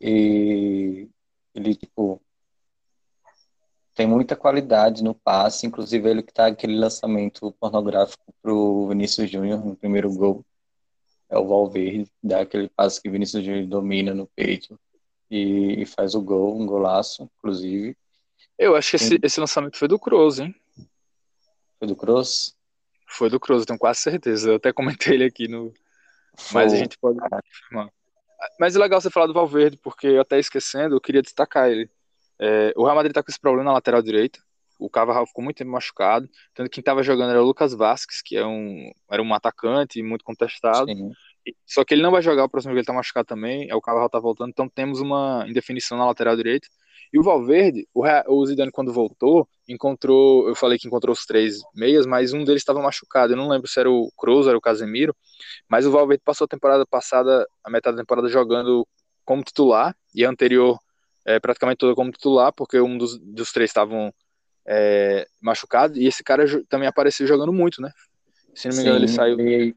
E 0.01 1.09
ele, 1.55 1.77
tipo, 1.77 2.21
tem 3.95 4.07
muita 4.07 4.35
qualidade 4.35 5.05
no 5.05 5.15
passe, 5.15 5.67
inclusive 5.67 6.11
ele 6.11 6.23
que 6.23 6.33
tá 6.33 6.47
aquele 6.47 6.77
lançamento 6.77 7.53
pornográfico 7.61 8.25
pro 8.43 8.89
Vinícius 8.89 9.31
Júnior 9.31 9.65
no 9.65 9.77
primeiro 9.77 10.13
gol. 10.13 10.45
É 11.31 11.39
o 11.39 11.47
Valverde, 11.47 12.11
dá 12.23 12.41
aquele 12.41 12.69
passe 12.69 13.01
que 13.01 13.09
o 13.09 13.13
Vinícius 13.13 13.45
Júnior 13.45 13.67
domina 13.67 14.13
no 14.13 14.27
peito 14.27 14.79
e, 15.31 15.83
e, 15.83 15.87
faz 15.87 16.15
o 16.15 16.21
gol, 16.21 16.61
um 16.61 16.67
golaço, 16.67 17.31
inclusive. 17.39 17.97
Eu 18.59 18.77
acho 18.77 18.91
que 18.91 18.97
esse, 18.97 19.19
esse 19.23 19.41
lançamento 19.41 19.77
foi 19.77 19.89
do 19.89 19.99
Kroos, 19.99 20.39
hein? 20.39 20.55
Foi 21.79 21.89
do 21.89 21.97
Kroos? 21.97 22.55
Foi 23.09 23.31
do 23.31 23.41
Kroos, 23.41 23.65
tenho 23.65 23.79
quase 23.79 24.01
certeza. 24.01 24.51
Eu 24.51 24.57
até 24.57 24.73
comentei 24.73 25.15
ele 25.15 25.25
aqui 25.25 25.49
no. 25.49 25.73
Foi. 26.37 26.63
Mas 26.63 26.73
a 26.73 26.77
gente 26.77 26.99
pode 26.99 27.19
Mas 28.59 28.77
é 28.77 28.79
legal 28.79 29.01
você 29.01 29.11
falar 29.11 29.27
do 29.27 29.35
Valverde, 29.35 29.77
porque 29.77 30.09
eu 30.09 30.21
até 30.21 30.39
esquecendo, 30.39 30.97
eu 30.97 31.01
queria 31.01 31.23
destacar 31.23 31.71
ele. 31.71 31.89
É, 32.45 32.75
o 32.77 32.85
Real 32.85 32.95
Madrid 32.95 33.15
tá 33.15 33.23
com 33.23 33.31
esse 33.31 33.41
problema 33.41 33.65
na 33.65 33.73
lateral 33.73 34.03
direita. 34.03 34.39
O 34.79 34.91
Cavarral 34.91 35.27
ficou 35.27 35.43
muito 35.43 35.57
tempo 35.57 35.71
machucado. 35.71 36.29
Tanto 36.53 36.69
que 36.69 36.75
quem 36.75 36.85
tava 36.85 37.03
jogando 37.03 37.31
era 37.31 37.43
o 37.43 37.47
Lucas 37.47 37.73
Vasquez, 37.73 38.21
que 38.21 38.37
é 38.37 38.45
um, 38.45 38.93
era 39.11 39.23
um 39.23 39.33
atacante 39.33 40.03
muito 40.03 40.25
contestado. 40.25 40.87
Sim. 40.87 41.11
Só 41.67 41.85
que 41.85 41.95
ele 41.95 42.03
não 42.03 42.11
vai 42.11 42.21
jogar 42.21 42.45
o 42.45 42.49
próximo 42.49 42.73
jogo, 42.73 42.81
ele 42.81 42.87
tá 42.87 42.93
machucado 42.93 43.27
também. 43.27 43.71
É, 43.71 43.75
o 43.75 43.81
Cavarral 43.81 44.11
tá 44.11 44.19
voltando, 44.19 44.51
então 44.51 44.69
temos 44.69 45.01
uma 45.01 45.47
indefinição 45.49 45.97
na 45.97 46.05
lateral 46.05 46.37
direita. 46.37 46.69
E 47.13 47.19
o 47.19 47.23
Valverde, 47.23 47.87
o, 47.95 48.05
o 48.29 48.47
Zidane 48.47 48.73
quando 48.73 48.93
voltou, 48.93 49.49
encontrou, 49.69 50.49
eu 50.49 50.55
falei 50.55 50.79
que 50.79 50.87
encontrou 50.87 51.15
os 51.15 51.25
três 51.25 51.61
meias, 51.75 52.05
mas 52.05 52.35
um 52.35 52.45
deles 52.45 52.61
estava 52.61 52.83
machucado. 52.83 53.33
Eu 53.33 53.37
não 53.37 53.49
lembro 53.49 53.69
se 53.69 53.81
era 53.81 53.91
o 53.91 54.11
Kroos, 54.19 54.47
era 54.47 54.59
o 54.59 54.61
Casemiro, 54.61 55.17
mas 55.69 55.87
o 55.87 55.91
Valverde 55.91 56.23
passou 56.25 56.45
a 56.45 56.49
temporada 56.49 56.85
passada, 56.85 57.47
a 57.65 57.71
metade 57.71 57.97
da 57.97 58.03
temporada 58.03 58.29
jogando 58.29 58.87
como 59.25 59.43
titular 59.43 59.97
e 60.15 60.25
a 60.25 60.31
anterior 60.31 60.79
é, 61.25 61.41
praticamente 61.41 61.79
toda 61.79 61.95
como 61.95 62.11
titular, 62.11 62.53
porque 62.53 62.81
um 62.81 62.99
dos, 62.99 63.19
dos 63.19 63.53
três 63.53 63.71
estavam 63.71 64.13
é, 64.67 65.27
machucados 65.41 65.97
e 65.97 66.07
esse 66.07 66.23
cara 66.23 66.45
também 66.69 66.89
apareceu 66.89 67.27
jogando 67.27 67.53
muito, 67.53 67.81
né? 67.81 67.91
Se 68.55 68.69
não 68.69 68.77
me 68.77 68.83
engano, 68.83 68.99
Sim, 68.99 69.05
ele 69.05 69.13
saiu. 69.13 69.41
Ele, 69.41 69.77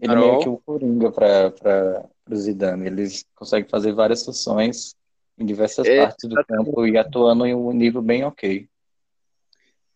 ele 0.00 0.12
é 0.12 0.16
meio 0.16 0.38
que 0.40 0.48
o 0.48 0.58
Coringa 0.58 1.10
para 1.10 2.04
o 2.30 2.36
Zidane. 2.36 2.86
Ele 2.86 3.08
consegue 3.34 3.68
fazer 3.68 3.92
várias 3.92 4.24
funções 4.24 4.94
em 5.38 5.46
diversas 5.46 5.86
é, 5.86 6.02
partes 6.02 6.28
do 6.28 6.34
campo 6.44 6.86
e 6.86 6.98
atuando 6.98 7.46
em 7.46 7.54
um 7.54 7.72
nível 7.72 8.02
bem 8.02 8.24
ok. 8.24 8.68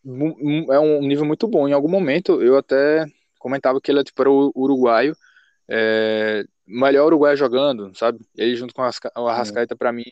É 0.04 0.78
um 0.78 1.00
nível 1.00 1.24
muito 1.24 1.46
bom. 1.46 1.68
Em 1.68 1.72
algum 1.72 1.88
momento 1.88 2.42
eu 2.42 2.56
até 2.56 3.06
comentava 3.38 3.80
que 3.80 3.90
ele 3.90 4.00
é 4.00 4.04
tipo, 4.04 4.22
era 4.22 4.30
o 4.30 4.52
uruguaio, 4.54 5.16
é, 5.68 6.44
melhor 6.66 7.06
uruguaio 7.06 7.36
jogando, 7.36 7.96
sabe? 7.96 8.20
Ele 8.36 8.56
junto 8.56 8.72
com 8.72 8.82
o 8.82 9.28
Arrascaeta, 9.28 9.74
é. 9.74 9.76
para 9.76 9.92
mim, 9.92 10.04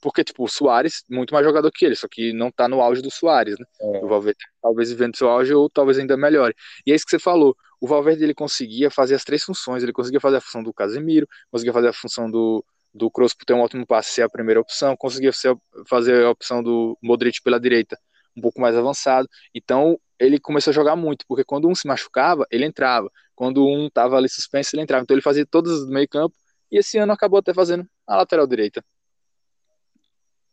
porque, 0.00 0.24
tipo, 0.24 0.44
o 0.44 0.48
Soares, 0.48 1.04
muito 1.08 1.32
mais 1.32 1.46
jogador 1.46 1.70
que 1.70 1.84
ele, 1.84 1.94
só 1.94 2.08
que 2.08 2.32
não 2.32 2.50
tá 2.50 2.68
no 2.68 2.80
auge 2.80 3.00
do 3.00 3.10
Soares, 3.10 3.56
né? 3.58 3.66
É. 3.80 4.04
O 4.04 4.08
Valverde 4.08 4.38
talvez 4.60 4.90
vivendo 4.90 5.16
seu 5.16 5.28
auge 5.28 5.54
ou 5.54 5.70
talvez 5.70 5.98
ainda 5.98 6.16
melhore. 6.16 6.54
E 6.86 6.92
é 6.92 6.94
isso 6.94 7.04
que 7.04 7.10
você 7.10 7.18
falou, 7.18 7.56
o 7.80 7.86
Valverde 7.86 8.24
ele 8.24 8.34
conseguia 8.34 8.90
fazer 8.90 9.14
as 9.14 9.24
três 9.24 9.42
funções, 9.42 9.82
ele 9.82 9.92
conseguia 9.92 10.20
fazer 10.20 10.36
a 10.36 10.40
função 10.40 10.62
do 10.62 10.72
Casemiro, 10.74 11.26
conseguia 11.50 11.72
fazer 11.72 11.88
a 11.88 11.92
função 11.92 12.30
do, 12.30 12.64
do 12.92 13.10
Kroos 13.10 13.34
por 13.34 13.44
ter 13.44 13.54
um 13.54 13.60
ótimo 13.60 13.86
passe 13.86 14.12
ser 14.12 14.22
a 14.22 14.28
primeira 14.28 14.60
opção, 14.60 14.96
conseguia 14.96 15.32
ser, 15.32 15.56
fazer 15.88 16.24
a 16.24 16.30
opção 16.30 16.62
do 16.62 16.98
Modric 17.02 17.40
pela 17.42 17.60
direita 17.60 17.96
um 18.36 18.40
pouco 18.40 18.60
mais 18.60 18.76
avançado. 18.76 19.28
Então 19.54 19.98
ele 20.18 20.38
começou 20.38 20.70
a 20.70 20.74
jogar 20.74 20.96
muito, 20.96 21.24
porque 21.28 21.44
quando 21.44 21.68
um 21.68 21.74
se 21.74 21.86
machucava, 21.86 22.46
ele 22.50 22.64
entrava. 22.64 23.10
Quando 23.34 23.66
um 23.66 23.88
tava 23.88 24.16
ali 24.16 24.28
suspenso, 24.28 24.74
ele 24.74 24.82
entrava. 24.82 25.02
Então 25.02 25.14
ele 25.14 25.22
fazia 25.22 25.46
todas 25.46 25.86
do 25.86 25.88
meio 25.88 26.08
campo 26.08 26.34
e 26.70 26.78
esse 26.78 26.98
ano 26.98 27.12
acabou 27.12 27.38
até 27.38 27.54
fazendo 27.54 27.86
a 28.06 28.16
lateral 28.16 28.46
direita. 28.46 28.84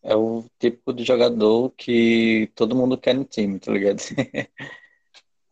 É 0.08 0.16
o 0.16 0.46
tipo 0.60 0.94
de 0.94 1.04
jogador 1.04 1.72
que 1.72 2.52
todo 2.54 2.76
mundo 2.76 2.96
quer 2.96 3.16
no 3.16 3.26
time, 3.26 3.60
tá 3.60 3.72
ligado? 3.72 4.00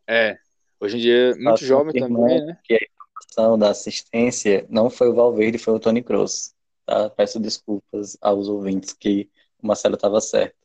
é. 0.07 0.37
Hoje 0.79 0.97
em 0.97 0.99
dia, 0.99 1.33
muito 1.41 1.59
tá 1.59 1.65
jovem 1.65 1.93
também, 1.99 2.45
né? 2.45 2.59
Que 2.63 2.75
a 2.75 2.77
informação 2.77 3.57
da 3.57 3.71
assistência 3.71 4.63
não 4.69 4.91
foi 4.91 5.09
o 5.09 5.15
Valverde, 5.15 5.57
foi 5.57 5.73
o 5.73 5.79
Tony 5.79 6.03
Kroos. 6.03 6.53
Tá? 6.85 7.09
Peço 7.09 7.39
desculpas 7.39 8.15
aos 8.21 8.47
ouvintes 8.47 8.93
que 8.93 9.27
o 9.59 9.65
Marcelo 9.65 9.95
estava 9.95 10.21
certo. 10.21 10.55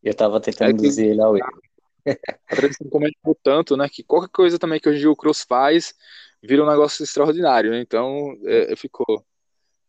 Eu 0.00 0.12
estava 0.12 0.40
tentando 0.40 0.70
é 0.70 0.74
que... 0.74 0.80
dizer 0.80 1.08
ele 1.08 1.20
ao 1.20 1.36
erro. 1.36 1.62
A 2.48 2.56
tradição 2.56 2.88
comentou 2.88 3.36
tanto, 3.42 3.76
né? 3.76 3.88
Que 3.88 4.04
qualquer 4.04 4.30
coisa 4.30 4.56
também 4.56 4.78
que 4.78 4.88
hoje 4.88 4.98
em 4.98 5.00
dia 5.00 5.10
o 5.10 5.16
Kroos 5.16 5.42
faz 5.42 5.94
vira 6.40 6.62
um 6.62 6.70
negócio 6.70 7.02
extraordinário, 7.02 7.72
né? 7.72 7.80
Então, 7.80 8.36
é, 8.44 8.76
ficou. 8.76 9.24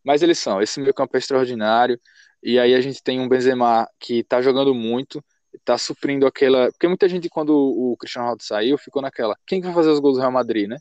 Mas 0.04 0.22
eles 0.22 0.40
são, 0.40 0.62
esse 0.62 0.80
meio 0.80 0.94
campo 0.94 1.16
é 1.16 1.20
extraordinário. 1.20 2.00
E 2.44 2.60
aí 2.60 2.76
a 2.76 2.82
gente 2.82 3.02
tem 3.02 3.22
um 3.22 3.30
Benzema 3.30 3.88
que 3.98 4.22
tá 4.22 4.42
jogando 4.42 4.76
muito, 4.76 5.24
tá 5.64 5.78
suprindo 5.78 6.28
aquela. 6.28 6.70
Porque 6.72 6.88
muita 6.90 7.08
gente, 7.08 7.30
quando 7.30 7.56
o 7.56 7.96
Cristiano 7.98 8.26
Ronaldo 8.26 8.44
saiu, 8.44 8.78
ficou 8.78 9.02
naquela. 9.02 9.38
Quem 9.48 9.62
que 9.62 9.68
vai 9.68 9.74
fazer 9.74 9.90
os 9.90 10.00
gols 10.00 10.16
do 10.16 10.20
Real 10.20 10.32
Madrid, 10.32 10.68
né? 10.68 10.78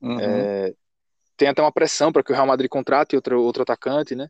Uhum. 0.00 0.20
É... 0.20 0.72
Tem 1.36 1.48
até 1.48 1.60
uma 1.60 1.72
pressão 1.72 2.12
para 2.12 2.22
que 2.22 2.30
o 2.30 2.34
Real 2.34 2.46
Madrid 2.46 2.70
contrate 2.70 3.16
outro, 3.16 3.42
outro 3.42 3.64
atacante, 3.64 4.14
né? 4.14 4.28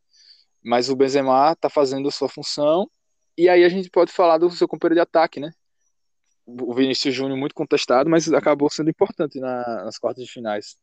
Mas 0.64 0.88
o 0.88 0.96
Benzema 0.96 1.54
tá 1.56 1.68
fazendo 1.68 2.08
a 2.08 2.12
sua 2.12 2.30
função. 2.30 2.90
E 3.36 3.46
aí 3.46 3.62
a 3.62 3.68
gente 3.68 3.90
pode 3.90 4.10
falar 4.10 4.38
do 4.38 4.50
seu 4.50 4.66
companheiro 4.66 4.94
de 4.94 5.00
ataque, 5.02 5.38
né? 5.38 5.52
O 6.46 6.72
Vinícius 6.72 7.14
Júnior 7.14 7.38
muito 7.38 7.54
contestado, 7.54 8.08
mas 8.08 8.32
acabou 8.32 8.70
sendo 8.70 8.88
importante 8.88 9.38
na, 9.38 9.84
nas 9.84 9.98
quartas 9.98 10.24
de 10.24 10.30
finais. 10.30 10.76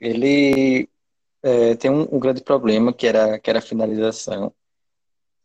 Ele 0.00 0.88
é, 1.44 1.74
tem 1.74 1.90
um, 1.90 2.08
um, 2.10 2.18
grande 2.18 2.42
problema 2.42 2.90
que 2.90 3.06
era, 3.06 3.38
que 3.38 3.50
era 3.50 3.58
a 3.58 3.62
finalização. 3.62 4.50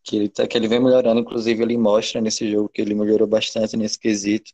Que 0.02 0.16
ele, 0.16 0.30
tá, 0.30 0.48
que 0.48 0.58
ele 0.58 0.68
vem 0.70 0.80
melhorando, 0.80 1.20
inclusive 1.20 1.62
ele 1.62 1.78
mostra 1.78 2.22
nesse 2.22 2.50
jogo 2.50 2.70
que 2.70 2.82
ele 2.82 2.96
melhorou 2.96 3.28
bastante 3.28 3.76
nesse 3.76 4.00
quesito. 4.00 4.54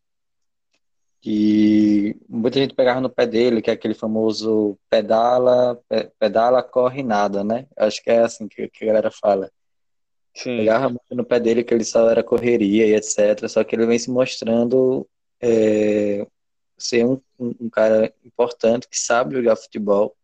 E 1.24 2.16
muita 2.28 2.60
gente 2.60 2.74
pegava 2.74 3.00
no 3.00 3.10
pé 3.12 3.28
dele, 3.28 3.62
que 3.62 3.70
é 3.70 3.74
aquele 3.74 3.94
famoso 3.94 4.78
pedala, 4.90 5.80
pedala, 6.20 6.64
corre 6.64 7.04
nada, 7.04 7.44
né? 7.44 7.68
Acho 7.78 8.04
que 8.04 8.10
é 8.10 8.20
assim 8.22 8.48
que, 8.48 8.68
que 8.68 8.84
a 8.84 8.88
galera 8.88 9.12
fala. 9.12 9.52
Sim. 10.34 10.58
Pegava 10.58 10.90
muito 10.90 11.16
no 11.16 11.24
pé 11.24 11.40
dele 11.40 11.64
que 11.64 11.74
ele 11.74 11.86
só 11.86 12.10
era 12.10 12.24
correria 12.24 12.88
e 12.88 12.96
etc. 12.96 13.48
Só 13.48 13.64
que 13.64 13.76
ele 13.76 13.86
vem 13.86 14.00
se 14.00 14.10
mostrando 14.10 15.08
é, 15.40 16.26
ser 16.78 17.06
um, 17.06 17.22
um 17.40 17.70
cara 17.70 18.12
importante 18.24 18.88
que 18.90 19.00
sabe 19.00 19.36
jogar 19.36 19.56
futebol 19.56 20.16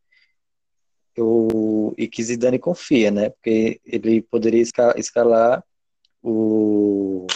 eu, 1.21 1.93
e 1.97 2.07
que 2.07 2.23
Zidane 2.23 2.59
confia, 2.59 3.11
né? 3.11 3.29
Porque 3.29 3.79
ele 3.85 4.21
poderia 4.21 4.61
escalar 4.95 5.63
o. 6.21 7.27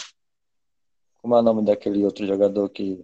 Como 1.22 1.36
é 1.36 1.40
o 1.40 1.42
nome 1.42 1.64
daquele 1.64 2.04
outro 2.04 2.26
jogador 2.26 2.70
que 2.70 3.04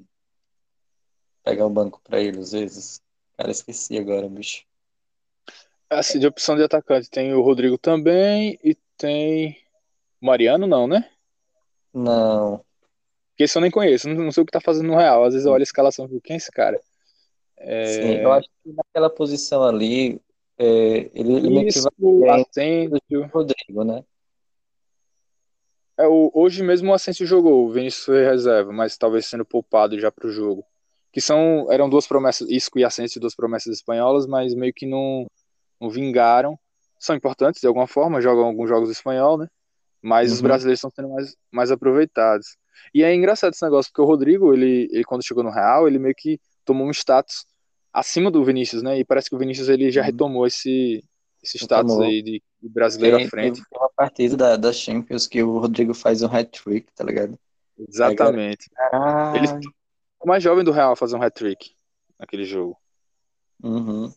pega 1.44 1.66
o 1.66 1.70
banco 1.70 2.02
pra 2.04 2.20
ele 2.20 2.40
às 2.40 2.52
vezes? 2.52 3.02
Cara, 3.38 3.52
esqueci 3.52 3.98
agora, 3.98 4.28
bicho. 4.30 4.64
Assim, 5.90 6.20
de 6.20 6.28
opção 6.28 6.56
de 6.56 6.64
atacante 6.64 7.10
tem 7.10 7.34
o 7.34 7.42
Rodrigo 7.42 7.78
também 7.78 8.58
e 8.64 8.76
tem. 8.98 9.58
Mariano, 10.22 10.68
não, 10.68 10.88
né? 10.88 11.10
Não. 11.94 12.64
Porque 13.30 13.44
esse 13.44 13.58
eu 13.58 13.62
nem 13.62 13.72
conheço, 13.72 14.08
não 14.08 14.32
sei 14.32 14.44
o 14.44 14.46
que 14.46 14.52
tá 14.52 14.62
fazendo 14.62 14.88
no 14.88 14.96
Real. 14.96 15.24
Às 15.24 15.34
vezes 15.34 15.46
eu 15.46 15.52
olho 15.52 15.62
a 15.62 15.64
escalação 15.64 16.06
e 16.06 16.10
fico, 16.10 16.22
quem 16.22 16.36
é 16.36 16.38
esse 16.38 16.52
cara? 16.52 16.80
É... 17.58 17.86
Sim, 17.86 18.14
eu 18.18 18.32
acho 18.32 18.48
que 18.64 18.72
naquela 18.72 19.10
posição 19.10 19.64
ali, 19.64 20.22
é, 20.58 21.10
ele, 21.14 21.34
ele 21.38 21.54
vai 21.56 21.66
Asensio. 22.30 23.30
Rodrigo, 23.34 23.84
né? 23.84 24.04
É, 25.98 26.08
o, 26.08 26.32
hoje 26.34 26.64
mesmo 26.64 26.92
o 26.92 26.94
Asensio 26.94 27.26
jogou, 27.26 27.68
o 27.68 27.72
Vinícius 27.72 28.06
foi 28.06 28.26
reserva, 28.26 28.72
mas 28.72 28.98
talvez 28.98 29.26
sendo 29.26 29.46
poupado 29.46 30.00
já 30.00 30.12
pro 30.12 30.32
jogo. 30.32 30.66
Que 31.12 31.20
são, 31.20 31.68
eram 31.72 31.90
duas 31.90 32.08
promessas, 32.08 32.50
Isco 32.50 32.80
e 32.80 32.86
Asensio, 32.86 33.20
duas 33.20 33.36
promessas 33.36 33.76
espanholas, 33.76 34.26
mas 34.26 34.56
meio 34.56 34.74
que 34.74 34.86
não, 34.86 35.28
não 35.80 35.90
vingaram. 35.90 36.58
São 36.98 37.16
importantes 37.16 37.62
de 37.62 37.68
alguma 37.68 37.88
forma, 37.88 38.22
jogam 38.22 38.46
alguns 38.46 38.70
jogos 38.70 38.90
espanhol, 38.90 39.38
né? 39.38 39.48
Mas 40.02 40.30
uhum. 40.30 40.36
os 40.36 40.42
brasileiros 40.42 40.78
estão 40.80 40.92
sendo 40.92 41.10
mais, 41.10 41.36
mais 41.52 41.72
aproveitados. 41.72 42.58
E 42.94 43.04
é 43.04 43.14
engraçado 43.14 43.54
esse 43.54 43.64
negócio, 43.64 43.92
porque 43.92 44.02
o 44.02 44.06
Rodrigo, 44.06 44.54
ele, 44.54 44.88
ele 44.92 45.04
quando 45.04 45.26
chegou 45.26 45.44
no 45.44 45.52
Real, 45.52 45.88
ele 45.88 46.00
meio 46.00 46.16
que 46.16 46.40
tomou 46.66 46.88
um 46.88 46.92
status 46.92 47.46
acima 47.94 48.32
do 48.32 48.44
Vinícius, 48.44 48.82
né? 48.82 49.00
E 49.00 49.06
parece 49.06 49.30
que 49.30 49.36
o 49.36 49.40
Vinícius 49.40 49.70
ele 49.70 49.92
já 49.92 50.02
uhum. 50.02 50.06
retomou 50.06 50.48
esse, 50.48 51.04
esse 51.44 51.58
status 51.58 51.92
retomou. 51.92 52.10
aí 52.10 52.22
de, 52.22 52.44
de 52.62 52.70
brasileiro 52.70 53.18
à 53.18 53.28
frente. 53.28 53.62
Tem 53.70 53.80
uma 53.80 53.90
partida 53.96 54.38
da, 54.38 54.58
da 54.58 54.74
Champions 54.74 55.28
que 55.28 55.44
o 55.44 55.60
Rodrigo 55.60 55.94
faz 55.94 56.22
um 56.22 56.28
hat-trick, 56.28 56.92
tá 56.94 57.04
ligado? 57.04 57.38
Exatamente. 57.78 58.70
Ele 59.36 59.48
foi 59.48 59.60
o 60.22 60.28
mais 60.28 60.44
jovem 60.44 60.64
do 60.64 60.72
Real 60.72 60.94
a 60.94 60.96
fazer 60.96 61.16
um 61.16 61.22
hat-trick 61.22 61.76
naquele 62.18 62.46
jogo. 62.46 62.78
Uhum. 63.64 64.12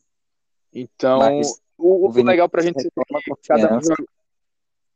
Então, 0.72 1.18
Mas, 1.18 1.60
o, 1.78 2.06
o, 2.06 2.10
o 2.10 2.22
legal 2.22 2.48
pra 2.48 2.62
gente 2.62 2.80
ser 2.80 2.90
cada 3.46 3.76
um 3.76 3.80
joga... 3.80 4.04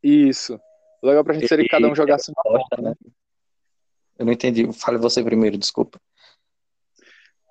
Isso. 0.03 0.61
O 1.03 1.07
legal 1.07 1.25
pra 1.25 1.35
gente 1.35 1.49
seria 1.49 1.64
que 1.64 1.71
cada 1.71 1.88
um 1.88 1.95
jogasse 1.95 2.31
uma 2.31 2.43
porta, 2.43 2.83
né? 2.83 2.95
Eu 4.19 4.27
não 4.27 4.33
entendi. 4.33 4.71
Fale 4.73 4.99
você 4.99 5.23
primeiro, 5.23 5.57
desculpa 5.57 6.01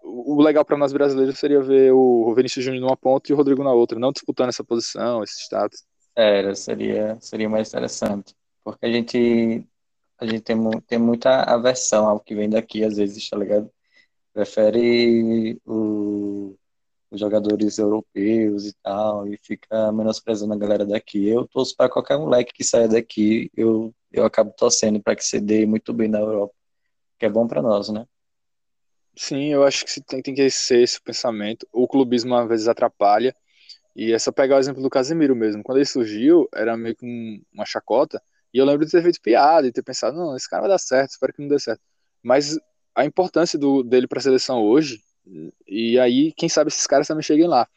o 0.08 0.42
legal 0.42 0.64
para 0.64 0.78
nós 0.78 0.94
brasileiros 0.94 1.38
seria 1.38 1.62
ver 1.62 1.92
o 1.92 2.34
Vinícius 2.34 2.64
Júnior 2.64 2.82
numa 2.82 2.98
ponta 2.98 3.30
e 3.30 3.34
o 3.34 3.38
Rodrigo 3.38 3.64
na 3.64 3.74
outra, 3.74 4.00
não 4.00 4.12
disputando 4.12 4.50
essa 4.50 4.64
posição, 4.64 5.24
esse 5.24 5.42
status. 5.44 5.84
Era, 6.16 6.56
seria, 6.56 7.18
seria 7.20 7.50
mais 7.50 7.70
interessante. 7.70 8.34
Porque 8.64 8.86
a 8.86 8.92
gente, 8.92 9.66
a 10.20 10.26
gente 10.26 10.42
tem, 10.42 10.58
tem 10.88 10.98
muita 10.98 11.44
aversão 11.44 12.08
ao 12.08 12.20
que 12.20 12.36
vem 12.36 12.50
daqui, 12.50 12.84
às 12.84 12.98
vezes, 12.98 13.30
tá 13.30 13.38
ligado? 13.38 13.70
Prefere 14.34 15.60
o, 15.66 16.56
os 17.12 17.20
jogadores 17.20 17.78
europeus 17.78 18.66
e 18.66 18.74
tal, 18.82 19.28
e 19.28 19.38
fica 19.38 19.92
menosprezando 19.92 20.54
a 20.54 20.58
galera 20.58 20.86
daqui. 20.86 21.28
Eu 21.28 21.48
torço 21.48 21.76
para 21.76 21.90
qualquer 21.90 22.18
moleque 22.18 22.54
que 22.54 22.64
saia 22.64 22.88
daqui, 22.88 23.52
eu, 23.56 23.94
eu 24.12 24.26
acabo 24.26 24.52
torcendo 24.52 25.02
para 25.02 25.16
que 25.16 25.24
se 25.24 25.40
dê 25.40 25.66
muito 25.66 25.94
bem 25.94 26.08
na 26.08 26.20
Europa, 26.20 26.54
que 27.20 27.26
é 27.26 27.30
bom 27.30 27.48
para 27.48 27.62
nós, 27.62 27.90
né? 27.90 28.06
Sim, 29.18 29.52
eu 29.52 29.64
acho 29.64 29.84
que 29.86 30.02
tem, 30.02 30.22
tem 30.22 30.34
que 30.34 30.50
ser 30.50 30.82
esse 30.82 31.02
pensamento. 31.02 31.68
O 31.74 31.88
clubismo 31.88 32.36
às 32.36 32.48
vezes 32.48 32.68
atrapalha. 32.68 33.36
E 33.96 34.14
é 34.14 34.20
só 34.20 34.32
pegar 34.32 34.58
o 34.58 34.60
exemplo 34.60 34.82
do 34.82 34.90
Casemiro 34.90 35.36
mesmo. 35.36 35.64
Quando 35.64 35.80
ele 35.80 35.86
surgiu, 35.86 36.48
era 36.54 36.78
meio 36.78 36.96
que 36.96 37.44
uma 37.52 37.66
chacota. 37.66 38.22
E 38.54 38.60
eu 38.60 38.66
lembro 38.66 38.86
de 38.86 38.92
ter 38.92 39.02
feito 39.02 39.20
piada 39.22 39.68
e 39.68 39.72
ter 39.72 39.82
pensado, 39.84 40.16
não, 40.18 40.36
esse 40.36 40.50
cara 40.50 40.62
vai 40.62 40.70
dar 40.70 40.78
certo, 40.78 41.12
espero 41.12 41.34
que 41.34 41.42
não 41.42 41.50
dê 41.50 41.60
certo. 41.60 41.82
Mas 42.24 42.58
a 42.96 43.06
importância 43.06 43.58
do, 43.58 43.84
dele 43.84 44.08
para 44.08 44.20
a 44.20 44.22
seleção 44.22 44.62
hoje, 44.64 45.02
e 45.68 46.00
aí, 46.00 46.32
quem 46.34 46.48
sabe 46.48 46.70
esses 46.70 46.88
caras 46.88 47.08
também 47.08 47.24
cheguem 47.24 47.48
lá. 47.48 47.68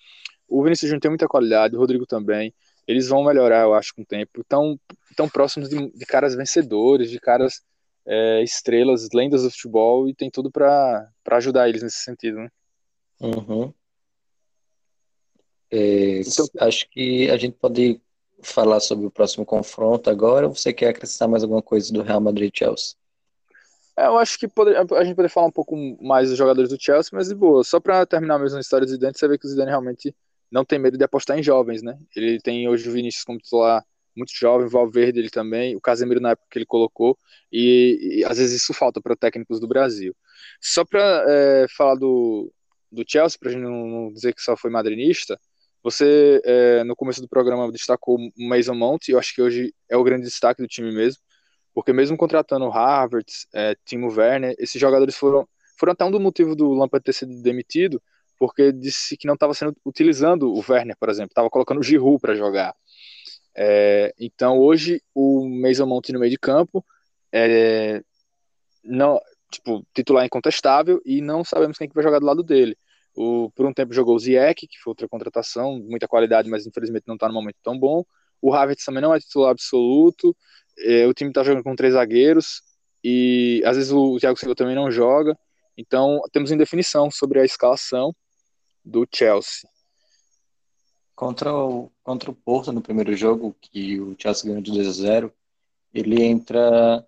O 0.49 0.63
Vinícius 0.63 0.89
Júnior 0.89 1.01
tem 1.01 1.11
muita 1.11 1.27
qualidade, 1.29 1.75
o 1.75 1.79
Rodrigo 1.79 2.07
também. 2.07 2.55
Eles 2.87 3.09
vão 3.09 3.25
melhorar, 3.25 3.63
eu 3.63 3.75
acho, 3.75 3.95
com 3.95 4.03
o 4.03 4.07
tempo. 4.07 4.41
Estão 4.43 4.79
tão 5.17 5.29
próximos 5.29 5.69
de, 5.69 5.91
de 5.91 6.07
caras 6.07 6.35
vencedores, 6.35 7.11
de 7.11 7.19
caras 7.19 7.63
é, 8.07 8.43
estrelas, 8.43 9.09
lendas 9.13 9.43
do 9.43 9.51
futebol 9.51 10.09
e 10.09 10.15
tem 10.15 10.31
tudo 10.31 10.51
para 10.51 11.11
ajudar 11.33 11.69
eles 11.69 11.83
nesse 11.83 11.99
sentido, 11.99 12.39
né? 12.39 12.49
Uhum. 13.21 13.73
É, 15.71 16.21
então, 16.21 16.47
acho 16.59 16.89
que 16.91 17.31
a 17.31 17.37
gente 17.37 17.57
pode 17.57 18.01
falar 18.43 18.81
sobre 18.81 19.07
o 19.07 19.11
próximo 19.11 19.45
confronto 19.45 20.11
agora 20.11 20.49
ou 20.49 20.55
você 20.55 20.73
quer 20.73 20.89
acrescentar 20.89 21.29
mais 21.29 21.43
alguma 21.43 21.63
coisa 21.63 21.93
do 21.93 22.03
Real 22.03 22.21
Madrid 22.21 22.51
Chelsea? 22.55 22.97
É, 23.97 24.07
eu 24.07 24.17
acho 24.17 24.39
que 24.39 24.49
pode, 24.49 24.75
a 24.75 25.05
gente 25.05 25.15
poderia 25.15 25.29
falar 25.29 25.47
um 25.47 25.53
pouco 25.53 25.77
mais 26.03 26.31
dos 26.31 26.39
jogadores 26.39 26.71
do 26.71 26.81
Chelsea, 26.81 27.11
mas 27.13 27.29
de 27.29 27.35
boa. 27.35 27.63
Só 27.63 27.79
para 27.79 28.07
terminar 28.07 28.39
mesmo 28.39 28.57
a 28.57 28.61
história 28.61 28.87
do 28.87 28.91
Zidane, 28.91 29.13
você 29.15 29.29
vê 29.29 29.37
que 29.37 29.47
o 29.47 29.49
Zidane 29.49 29.69
realmente 29.69 30.15
não 30.51 30.65
tem 30.65 30.79
medo 30.79 30.97
de 30.97 31.05
apostar 31.05 31.39
em 31.39 31.43
jovens, 31.43 31.83
né? 31.83 31.99
Ele 32.17 32.41
tem 32.41 32.67
hoje 32.69 32.89
o 32.89 32.93
Vinícius 32.93 33.25
como 33.25 33.39
titular 33.39 33.85
muito 34.17 34.33
jovem, 34.35 34.67
o 34.67 34.71
Valverde 34.71 35.19
ele 35.19 35.31
também, 35.31 35.77
o 35.77 35.81
Casemiro 35.81 36.21
na 36.21 36.31
época 36.31 36.49
que 36.51 36.59
ele 36.59 36.67
colocou, 36.67 37.19
e, 37.53 38.19
e 38.21 38.25
às 38.25 38.39
vezes 38.39 38.63
isso 38.63 38.75
falta 38.75 39.01
para 39.01 39.17
técnicos 39.17 39.61
do 39.61 39.69
Brasil. 39.69 40.15
Só 40.61 40.85
para 40.85 41.25
é, 41.29 41.67
falar 41.77 41.95
do, 41.95 42.53
do 42.91 43.05
Chelsea, 43.07 43.39
para 43.39 43.51
a 43.51 43.53
gente 43.53 43.63
não 43.63 44.13
dizer 44.13 44.35
que 44.35 44.43
só 44.43 44.57
foi 44.57 44.71
madrinista, 44.71 45.39
você 45.83 46.41
é, 46.45 46.85
no 46.85 46.95
começo 46.95 47.23
do 47.23 47.29
programa 47.29 47.71
destacou 47.73 48.17
o 48.17 48.49
Mason 48.49 48.75
Mount, 48.75 49.09
e 49.09 49.13
eu 49.13 49.19
acho 49.19 49.35
que 49.35 49.41
hoje 49.41 49.75
é 49.89 49.97
o 49.97 50.05
grande 50.05 50.25
destaque 50.25 50.63
do 50.63 50.69
time 50.69 50.93
mesmo, 50.93 51.23
porque 51.73 51.93
mesmo 51.93 52.17
contratando 52.17 52.69
Harvard, 52.69 53.27
é, 53.55 53.75
Timo 53.85 54.13
Werner, 54.13 54.55
esses 54.59 54.81
jogadores 54.81 55.17
foram, 55.17 55.49
foram 55.79 55.93
até 55.93 56.05
um 56.05 56.11
do 56.11 56.21
motivo 56.21 56.55
do 56.55 56.73
Lampard 56.73 57.03
ter 57.03 57.13
sido 57.13 57.41
demitido, 57.43 58.03
porque 58.39 58.73
disse 58.73 59.17
que 59.17 59.27
não 59.27 59.35
estava 59.35 59.55
sendo 59.55 59.77
utilizando 59.85 60.53
o 60.53 60.65
Werner, 60.67 60.97
por 60.99 61.09
exemplo, 61.09 61.31
estava 61.31 61.51
colocando 61.51 61.81
o 61.81 61.83
Giroud 61.83 62.19
para 62.21 62.35
jogar. 62.35 62.75
É, 63.57 64.15
então 64.19 64.59
hoje 64.59 65.03
o 65.15 65.49
Mason 65.49 65.87
Mount 65.87 66.09
no 66.11 66.21
meio 66.21 66.31
de 66.31 66.39
campo 66.39 66.85
é 67.33 68.03
não 68.83 69.21
tipo 69.51 69.85
titular 69.93 70.25
incontestável 70.25 71.01
e 71.05 71.21
não 71.21 71.45
sabemos 71.45 71.77
quem 71.77 71.89
que 71.89 71.95
vai 71.95 72.05
jogar 72.05 72.21
do 72.21 72.27
lado 72.27 72.43
dele. 72.43 72.77
O, 73.15 73.51
por 73.51 73.67
um 73.67 73.73
tempo 73.73 73.93
jogou 73.93 74.15
o 74.15 74.19
Ziyech, 74.19 74.67
que 74.67 74.79
foi 74.79 74.93
outra 74.93 75.09
contratação, 75.09 75.79
muita 75.81 76.07
qualidade, 76.07 76.49
mas 76.49 76.67
infelizmente 76.67 77.05
não 77.07 77.17
está 77.17 77.27
no 77.27 77.35
momento 77.35 77.57
tão 77.63 77.79
bom. 77.79 78.05
O 78.41 78.55
Havertz 78.55 78.85
também 78.85 79.03
não 79.03 79.15
é 79.15 79.19
titular 79.19 79.51
absoluto. 79.51 80.35
É, 80.79 81.07
o 81.07 81.13
time 81.13 81.31
está 81.31 81.43
jogando 81.43 81.65
com 81.65 81.75
três 81.75 81.95
zagueiros 81.95 82.63
e 83.03 83.63
às 83.65 83.77
vezes 83.77 83.93
o 83.93 84.19
Thiago 84.19 84.39
Silva 84.39 84.55
também 84.55 84.75
não 84.75 84.91
joga. 84.91 85.37
Então 85.77 86.21
temos 86.33 86.51
indefinição 86.51 87.11
sobre 87.11 87.41
a 87.41 87.45
escalação 87.45 88.15
do 88.85 89.07
Chelsea. 89.13 89.69
Contra 91.21 91.55
o, 91.55 91.93
contra 92.03 92.31
o 92.31 92.35
Porto 92.35 92.73
no 92.73 92.81
primeiro 92.81 93.15
jogo, 93.15 93.55
que 93.61 94.01
o 94.01 94.17
Chelsea 94.19 94.47
ganhou 94.47 94.63
de 94.63 94.73
2 94.73 94.89
a 94.89 94.91
0, 94.91 95.35
ele 95.93 96.23
entra 96.23 97.07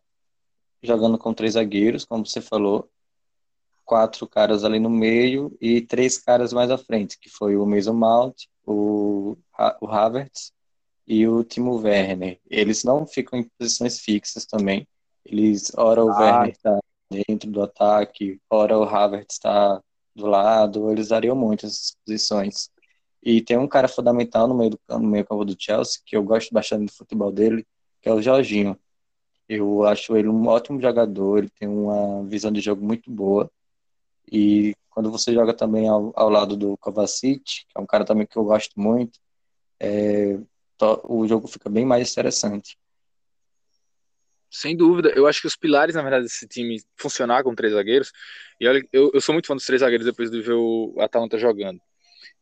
jogando 0.83 1.16
com 1.16 1.33
três 1.33 1.55
zagueiros, 1.55 2.05
como 2.05 2.27
você 2.27 2.42
falou, 2.42 2.90
quatro 3.87 4.29
caras 4.29 4.64
ali 4.64 4.79
no 4.79 4.90
meio 4.90 5.57
e 5.59 5.81
três 5.81 6.18
caras 6.18 6.53
mais 6.53 6.70
à 6.70 6.77
frente, 6.77 7.18
que 7.18 7.31
foi 7.31 7.57
o 7.57 7.64
Mason 7.64 7.94
Mount, 7.94 8.37
o, 8.66 9.35
o 9.81 9.87
Havertz 9.87 10.53
e 11.07 11.27
o 11.27 11.42
Timo 11.42 11.77
Werner. 11.77 12.38
Eles 12.51 12.85
não 12.85 13.07
ficam 13.07 13.38
em 13.38 13.51
posições 13.59 13.98
fixas 13.98 14.44
também. 14.44 14.87
Eles, 15.25 15.72
ora 15.75 16.05
o 16.05 16.11
ah. 16.11 16.20
Werner 16.20 16.51
está 16.51 16.79
dentro 17.11 17.51
do 17.51 17.62
ataque, 17.62 18.39
ora 18.51 18.78
o 18.78 18.82
Havertz 18.82 19.36
está 19.36 19.82
do 20.14 20.26
lado, 20.26 20.91
eles 20.91 21.09
variam 21.09 21.34
muito 21.34 21.64
essas 21.64 21.97
posições. 22.05 22.70
E 23.23 23.41
tem 23.41 23.57
um 23.57 23.68
cara 23.68 23.87
fundamental 23.87 24.49
no 24.49 24.55
meio 24.55 24.70
do 24.70 24.81
no 24.89 25.07
meio 25.07 25.25
campo 25.25 25.45
do 25.45 25.57
Chelsea, 25.59 26.01
que 26.05 26.16
eu 26.16 26.25
gosto 26.25 26.53
bastante 26.53 26.87
do 26.87 26.93
futebol 26.93 27.31
dele, 27.31 27.66
que 28.01 28.09
é 28.09 28.12
o 28.12 28.20
Jorginho. 28.20 28.77
Eu 29.49 29.85
acho 29.85 30.16
ele 30.16 30.29
um 30.29 30.47
ótimo 30.49 30.81
jogador, 30.81 31.39
ele 31.39 31.51
tem 31.51 31.68
uma 31.68 32.25
visão 32.27 32.51
de 32.51 32.61
jogo 32.61 32.85
muito 32.85 33.11
boa. 33.11 33.51
E 34.31 34.75
quando 34.91 35.11
você 35.11 35.33
joga 35.33 35.55
também 35.55 35.89
ao, 35.89 36.12
ao 36.16 36.29
lado 36.31 36.57
do 36.57 36.77
Kovacic, 36.79 37.43
que 37.45 37.79
é 37.79 37.81
um 37.81 37.87
cara 37.87 38.05
também 38.05 38.27
que 38.27 38.37
eu 38.37 38.45
gosto 38.45 38.73
muito, 38.81 39.20
é, 39.81 40.39
o 41.05 41.27
jogo 41.29 41.47
fica 41.47 41.70
bem 41.70 41.85
mais 41.85 42.11
interessante. 42.11 42.77
Sem 44.51 44.77
dúvida, 44.77 45.11
eu 45.11 45.27
acho 45.27 45.41
que 45.41 45.47
os 45.47 45.57
pilares, 45.57 45.95
na 45.95 46.03
verdade, 46.03 46.25
desse 46.25 46.47
time 46.47 46.83
funcionar 46.97 47.43
com 47.43 47.55
três 47.55 47.73
zagueiros, 47.73 48.12
e 48.61 48.66
olha, 48.68 48.87
eu, 48.93 49.11
eu 49.14 49.20
sou 49.20 49.33
muito 49.33 49.47
fã 49.47 49.55
dos 49.55 49.64
três 49.64 49.81
zagueiros 49.81 50.07
depois 50.07 50.31
de 50.31 50.43
ver 50.43 50.55
o 50.55 50.95
Atalanta 50.99 51.39
jogando 51.39 51.81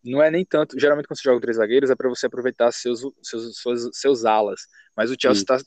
não 0.05 0.23
é 0.23 0.31
nem 0.31 0.45
tanto. 0.45 0.79
Geralmente, 0.79 1.07
quando 1.07 1.19
você 1.19 1.25
joga 1.25 1.41
três 1.41 1.57
zagueiros, 1.57 1.91
é 1.91 1.95
para 1.95 2.09
você 2.09 2.27
aproveitar 2.27 2.73
seus, 2.73 3.01
seus, 3.23 3.61
seus, 3.61 3.91
seus 3.93 4.25
alas. 4.25 4.63
Mas 4.97 5.11
o 5.11 5.17
Chelsea 5.21 5.45
tá, 5.45 5.59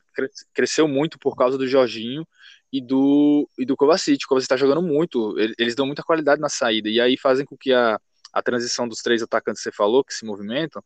cresceu 0.53 0.87
muito 0.87 1.17
por 1.19 1.35
causa 1.35 1.57
do 1.57 1.67
Jorginho 1.67 2.27
e 2.71 2.81
do, 2.81 3.47
e 3.57 3.65
do 3.65 3.75
Kovacic. 3.75 4.25
O 4.25 4.27
Kovacic 4.27 4.45
está 4.45 4.57
jogando 4.57 4.81
muito. 4.81 5.35
Eles 5.57 5.75
dão 5.75 5.85
muita 5.85 6.03
qualidade 6.03 6.41
na 6.41 6.49
saída. 6.49 6.89
E 6.89 6.99
aí 6.99 7.17
fazem 7.17 7.45
com 7.45 7.55
que 7.57 7.71
a, 7.71 7.99
a 8.31 8.41
transição 8.41 8.87
dos 8.87 8.99
três 8.99 9.21
atacantes 9.21 9.61
que 9.61 9.69
você 9.69 9.75
falou, 9.75 10.03
que 10.03 10.13
se 10.13 10.25
movimentam, 10.25 10.83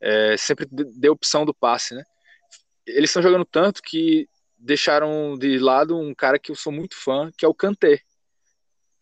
é, 0.00 0.36
sempre 0.36 0.66
dê 0.70 1.08
opção 1.08 1.44
do 1.44 1.54
passe, 1.54 1.94
né? 1.94 2.02
Eles 2.86 3.10
estão 3.10 3.22
jogando 3.22 3.44
tanto 3.44 3.82
que 3.82 4.28
deixaram 4.56 5.36
de 5.38 5.58
lado 5.58 5.98
um 5.98 6.14
cara 6.14 6.38
que 6.38 6.50
eu 6.50 6.54
sou 6.54 6.72
muito 6.72 6.96
fã, 6.96 7.30
que 7.36 7.44
é 7.44 7.48
o 7.48 7.54
Kanté. 7.54 8.00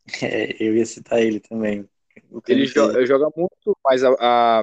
É, 0.23 0.63
eu 0.63 0.77
ia 0.77 0.85
citar 0.85 1.23
ele 1.23 1.41
também. 1.41 1.89
Ele 2.49 2.67
joga, 2.67 3.05
joga, 3.07 3.29
muito, 3.37 3.77
mas 3.85 4.05
a, 4.05 4.15
a, 4.19 4.63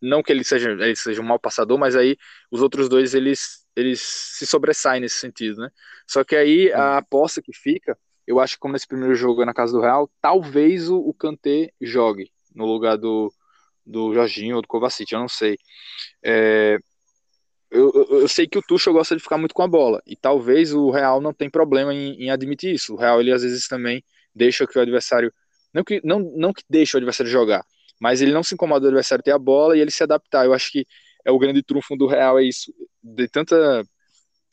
não 0.00 0.22
que 0.22 0.32
ele 0.32 0.44
seja, 0.44 0.70
ele 0.70 0.96
seja 0.96 1.20
um 1.20 1.24
mau 1.24 1.38
passador, 1.38 1.78
mas 1.78 1.96
aí 1.96 2.16
os 2.50 2.62
outros 2.62 2.88
dois 2.88 3.14
eles, 3.14 3.66
eles 3.74 4.00
se 4.00 4.46
sobressaem 4.46 5.00
nesse 5.00 5.16
sentido, 5.16 5.60
né? 5.60 5.70
Só 6.06 6.24
que 6.24 6.36
aí 6.36 6.72
a 6.72 6.98
aposta 6.98 7.42
que 7.42 7.52
fica, 7.52 7.98
eu 8.26 8.38
acho 8.38 8.54
que 8.54 8.60
como 8.60 8.72
nesse 8.72 8.86
primeiro 8.86 9.14
jogo 9.14 9.42
é 9.42 9.44
na 9.44 9.54
casa 9.54 9.72
do 9.72 9.80
Real, 9.80 10.10
talvez 10.20 10.88
o, 10.88 10.98
o 10.98 11.12
Kanté 11.14 11.72
jogue 11.80 12.30
no 12.54 12.66
lugar 12.66 12.96
do, 12.96 13.32
do 13.84 14.14
Jorginho 14.14 14.56
ou 14.56 14.62
do 14.62 14.68
Kovacic, 14.68 15.12
eu 15.12 15.20
não 15.20 15.28
sei. 15.28 15.56
É, 16.22 16.78
eu, 17.70 17.92
eu, 18.10 18.28
sei 18.28 18.48
que 18.48 18.58
o 18.58 18.62
Tuchel 18.62 18.92
gosta 18.92 19.16
de 19.16 19.22
ficar 19.22 19.38
muito 19.38 19.54
com 19.54 19.62
a 19.62 19.68
bola, 19.68 20.02
e 20.04 20.16
talvez 20.16 20.74
o 20.74 20.90
Real 20.90 21.20
não 21.20 21.32
tem 21.32 21.48
problema 21.48 21.94
em, 21.94 22.24
em 22.24 22.30
admitir 22.30 22.74
isso. 22.74 22.94
O 22.94 22.96
Real, 22.96 23.20
ele 23.20 23.32
às 23.32 23.42
vezes 23.42 23.68
também 23.68 24.04
deixa 24.34 24.66
que 24.66 24.78
o 24.78 24.82
adversário, 24.82 25.32
não 25.72 25.84
que, 25.84 26.00
não, 26.04 26.20
não 26.36 26.52
que 26.52 26.62
deixa 26.68 26.96
o 26.96 26.98
adversário 26.98 27.30
jogar, 27.30 27.64
mas 28.00 28.20
ele 28.20 28.32
não 28.32 28.42
se 28.42 28.54
incomoda 28.54 28.80
do 28.80 28.88
adversário 28.88 29.24
ter 29.24 29.32
a 29.32 29.38
bola 29.38 29.76
e 29.76 29.80
ele 29.80 29.90
se 29.90 30.02
adaptar. 30.02 30.44
Eu 30.44 30.52
acho 30.52 30.70
que 30.70 30.86
é 31.24 31.30
o 31.30 31.38
grande 31.38 31.62
trunfo 31.62 31.96
do 31.96 32.06
Real, 32.06 32.38
é 32.38 32.44
isso, 32.44 32.72
de 33.02 33.28
tanta... 33.28 33.82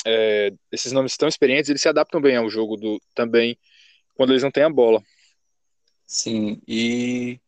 É, 0.05 0.53
esses 0.72 0.91
nomes 0.93 1.18
tão 1.18 1.28
experientes, 1.28 1.70
eles 1.70 1.82
se 1.82 1.89
adaptam 1.89 2.22
bem 2.22 2.38
ao 2.38 2.49
jogo 2.49 2.78
do 2.78 3.01
também 3.13 3.57
quando 4.15 4.32
eles 4.32 4.43
não 4.43 4.51
têm 4.51 4.63
a 4.63 4.70
bola. 4.70 5.01
Sim, 6.05 6.61
e 6.65 7.39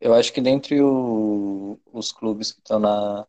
eu 0.00 0.12
acho 0.12 0.32
que 0.32 0.40
dentre 0.40 0.80
o, 0.82 1.78
os 1.92 2.10
clubes 2.10 2.50
que 2.50 2.58
estão 2.58 2.80
na, 2.80 3.24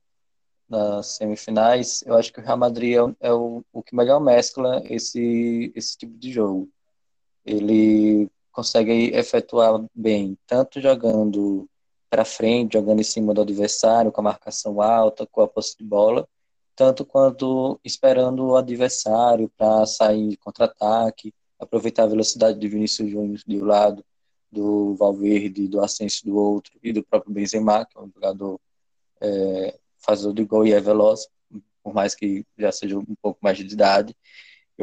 nas 0.67 1.17
semifinais, 1.17 2.03
eu 2.03 2.15
acho 2.15 2.33
que 2.33 2.39
o 2.39 2.43
Real 2.43 2.57
Madrid 2.57 2.95
é, 2.95 3.27
é 3.27 3.31
o, 3.33 3.63
o 3.71 3.83
que 3.83 3.95
melhor 3.95 4.19
mescla 4.19 4.81
esse, 4.89 5.71
esse 5.75 5.95
tipo 5.95 6.17
de 6.17 6.31
jogo. 6.31 6.67
Ele 7.45 8.27
consegue 8.53 9.11
efetuar 9.13 9.83
bem, 9.93 10.37
tanto 10.47 10.79
jogando 10.79 11.67
para 12.09 12.23
frente, 12.23 12.73
jogando 12.73 13.01
em 13.01 13.03
cima 13.03 13.33
do 13.33 13.41
adversário, 13.41 14.11
com 14.11 14.21
a 14.21 14.23
marcação 14.23 14.81
alta, 14.81 15.27
com 15.27 15.41
a 15.41 15.47
posse 15.47 15.75
de 15.77 15.83
bola, 15.83 16.27
tanto 16.75 17.03
quanto 17.03 17.79
esperando 17.83 18.45
o 18.45 18.55
adversário 18.55 19.51
para 19.57 19.85
sair 19.85 20.37
contra-ataque, 20.37 21.33
aproveitar 21.59 22.03
a 22.03 22.07
velocidade 22.07 22.59
de 22.59 22.67
Vinícius 22.67 23.09
Júnior 23.09 23.39
de 23.45 23.57
um 23.57 23.65
lado, 23.65 24.05
do 24.51 24.93
Valverde, 24.93 25.67
do 25.67 25.81
Ascenso 25.81 26.23
do 26.23 26.37
outro, 26.37 26.71
e 26.83 26.93
do 26.93 27.03
próprio 27.03 27.33
Benzema, 27.33 27.85
que 27.85 27.97
é 27.97 28.01
um 28.01 28.11
jogador 28.13 28.59
é, 29.19 29.79
fazedor 29.97 30.33
de 30.33 30.45
gol 30.45 30.67
e 30.67 30.73
é 30.73 30.79
veloz, 30.79 31.27
por 31.83 31.93
mais 31.93 32.13
que 32.13 32.45
já 32.57 32.71
seja 32.71 32.97
um 32.97 33.15
pouco 33.19 33.39
mais 33.41 33.57
de 33.57 33.63
idade. 33.63 34.15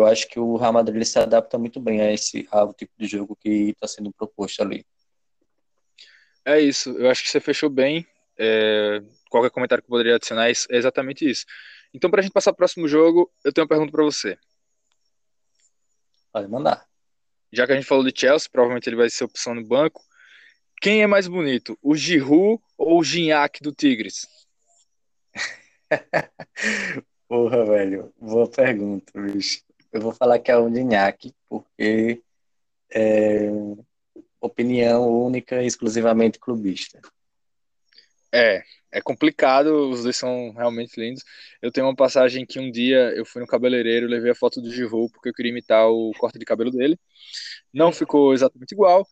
Eu 0.00 0.06
acho 0.06 0.26
que 0.28 0.40
o 0.40 0.56
Real 0.56 0.72
Madrid 0.72 1.04
se 1.04 1.18
adapta 1.18 1.58
muito 1.58 1.78
bem 1.78 2.00
a 2.00 2.10
esse 2.10 2.48
ao 2.50 2.72
tipo 2.72 2.92
de 2.98 3.06
jogo 3.06 3.36
que 3.36 3.70
está 3.70 3.86
sendo 3.86 4.10
proposto 4.12 4.62
ali. 4.62 4.84
É 6.44 6.58
isso, 6.58 6.90
eu 6.98 7.10
acho 7.10 7.22
que 7.22 7.28
você 7.28 7.38
fechou 7.38 7.68
bem. 7.68 8.06
É, 8.38 9.02
qualquer 9.28 9.50
comentário 9.50 9.82
que 9.82 9.86
eu 9.86 9.90
poderia 9.90 10.16
adicionar 10.16 10.48
é, 10.48 10.52
é 10.52 10.76
exatamente 10.76 11.28
isso. 11.28 11.44
Então, 11.92 12.10
para 12.10 12.20
a 12.20 12.22
gente 12.22 12.32
passar 12.32 12.50
para 12.52 12.54
o 12.54 12.56
próximo 12.58 12.88
jogo, 12.88 13.30
eu 13.44 13.52
tenho 13.52 13.64
uma 13.64 13.68
pergunta 13.68 13.92
para 13.92 14.02
você. 14.02 14.38
Pode 16.32 16.48
mandar. 16.48 16.86
Já 17.52 17.66
que 17.66 17.72
a 17.72 17.74
gente 17.74 17.86
falou 17.86 18.04
de 18.04 18.18
Chelsea, 18.18 18.48
provavelmente 18.50 18.88
ele 18.88 18.96
vai 18.96 19.10
ser 19.10 19.24
opção 19.24 19.54
no 19.54 19.66
banco. 19.66 20.02
Quem 20.80 21.02
é 21.02 21.06
mais 21.06 21.28
bonito, 21.28 21.78
o 21.82 21.94
Giroud 21.94 22.62
ou 22.78 23.00
o 23.00 23.04
Gignac 23.04 23.62
do 23.62 23.70
Tigres? 23.70 24.26
Porra, 27.28 27.66
velho, 27.66 28.14
boa 28.18 28.50
pergunta, 28.50 29.12
bicho. 29.20 29.60
Eu 29.92 30.00
vou 30.00 30.12
falar 30.12 30.38
que 30.38 30.50
é 30.50 30.56
o 30.56 30.72
Gignac, 30.72 31.34
porque 31.48 32.22
é 32.92 33.48
opinião 34.40 35.08
única 35.08 35.62
e 35.62 35.66
exclusivamente 35.66 36.38
clubista. 36.38 37.00
É, 38.32 38.62
é 38.92 39.00
complicado, 39.00 39.90
os 39.90 40.04
dois 40.04 40.16
são 40.16 40.52
realmente 40.52 41.00
lindos. 41.00 41.22
Eu 41.60 41.70
tenho 41.70 41.86
uma 41.86 41.96
passagem 41.96 42.46
que 42.46 42.58
um 42.58 42.70
dia 42.70 43.12
eu 43.16 43.24
fui 43.24 43.40
no 43.40 43.46
cabeleireiro, 43.46 44.06
levei 44.06 44.30
a 44.30 44.34
foto 44.34 44.60
do 44.60 44.70
Giroud 44.70 45.12
porque 45.12 45.28
eu 45.28 45.34
queria 45.34 45.50
imitar 45.50 45.88
o 45.88 46.12
corte 46.18 46.38
de 46.38 46.44
cabelo 46.44 46.70
dele. 46.70 46.98
Não 47.72 47.92
ficou 47.92 48.32
exatamente 48.32 48.72
igual, 48.72 49.06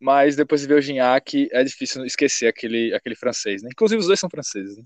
mas 0.00 0.36
depois 0.36 0.60
de 0.60 0.68
ver 0.68 0.74
o 0.78 0.80
Gignac, 0.80 1.48
é 1.52 1.64
difícil 1.64 2.04
esquecer 2.04 2.46
aquele, 2.46 2.94
aquele 2.94 3.16
francês, 3.16 3.62
né? 3.62 3.70
Inclusive 3.72 4.00
os 4.00 4.06
dois 4.06 4.20
são 4.20 4.30
franceses, 4.30 4.76
né? 4.76 4.84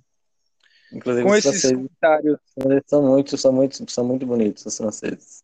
Inclusive 0.93 1.24
Com 1.24 1.30
os 1.30 1.38
esses 1.38 1.61
franceses, 1.61 1.76
comentários. 1.76 2.38
São 2.86 3.03
muito, 3.03 3.38
são 3.38 3.53
muito, 3.53 3.90
são 3.90 4.05
muito 4.05 4.26
bonitos 4.26 4.66
os 4.66 4.76
franceses. 4.76 5.43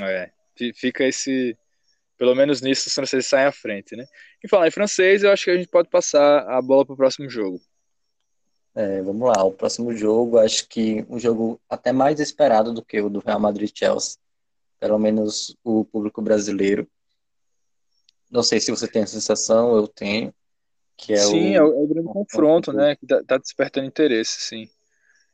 É, 0.00 0.30
fica 0.74 1.04
esse 1.04 1.56
pelo 2.18 2.34
menos 2.34 2.60
nisso 2.60 2.88
os 2.88 2.94
franceses 2.94 3.26
saem 3.26 3.46
à 3.46 3.52
frente, 3.52 3.94
né? 3.94 4.06
E 4.42 4.48
falar 4.48 4.68
em 4.68 4.70
francês, 4.70 5.22
eu 5.22 5.30
acho 5.30 5.44
que 5.44 5.50
a 5.50 5.56
gente 5.56 5.68
pode 5.68 5.88
passar 5.88 6.48
a 6.48 6.60
bola 6.62 6.84
para 6.84 6.94
o 6.94 6.96
próximo 6.96 7.28
jogo. 7.28 7.60
É, 8.74 9.00
vamos 9.02 9.28
lá, 9.28 9.42
o 9.44 9.52
próximo 9.52 9.94
jogo, 9.94 10.38
acho 10.38 10.68
que 10.68 11.04
um 11.08 11.18
jogo 11.18 11.60
até 11.68 11.92
mais 11.92 12.20
esperado 12.20 12.72
do 12.72 12.84
que 12.84 13.00
o 13.00 13.08
do 13.08 13.20
Real 13.20 13.40
Madrid-Chelsea, 13.40 14.18
pelo 14.78 14.98
menos 14.98 15.56
o 15.64 15.84
público 15.84 16.20
brasileiro. 16.20 16.86
Não 18.30 18.42
sei 18.42 18.60
se 18.60 18.70
você 18.70 18.86
tem 18.86 19.02
a 19.02 19.06
sensação, 19.06 19.76
eu 19.76 19.88
tenho. 19.88 20.34
Que 20.96 21.12
é 21.12 21.16
sim, 21.16 21.52
o, 21.52 21.56
é, 21.56 21.62
o, 21.62 21.66
é 21.66 21.84
o 21.84 21.86
grande 21.86 22.08
confronto, 22.08 22.72
né? 22.72 22.96
Que 22.96 23.06
tá, 23.06 23.22
tá 23.22 23.38
despertando 23.38 23.86
interesse, 23.86 24.40
sim. 24.40 24.68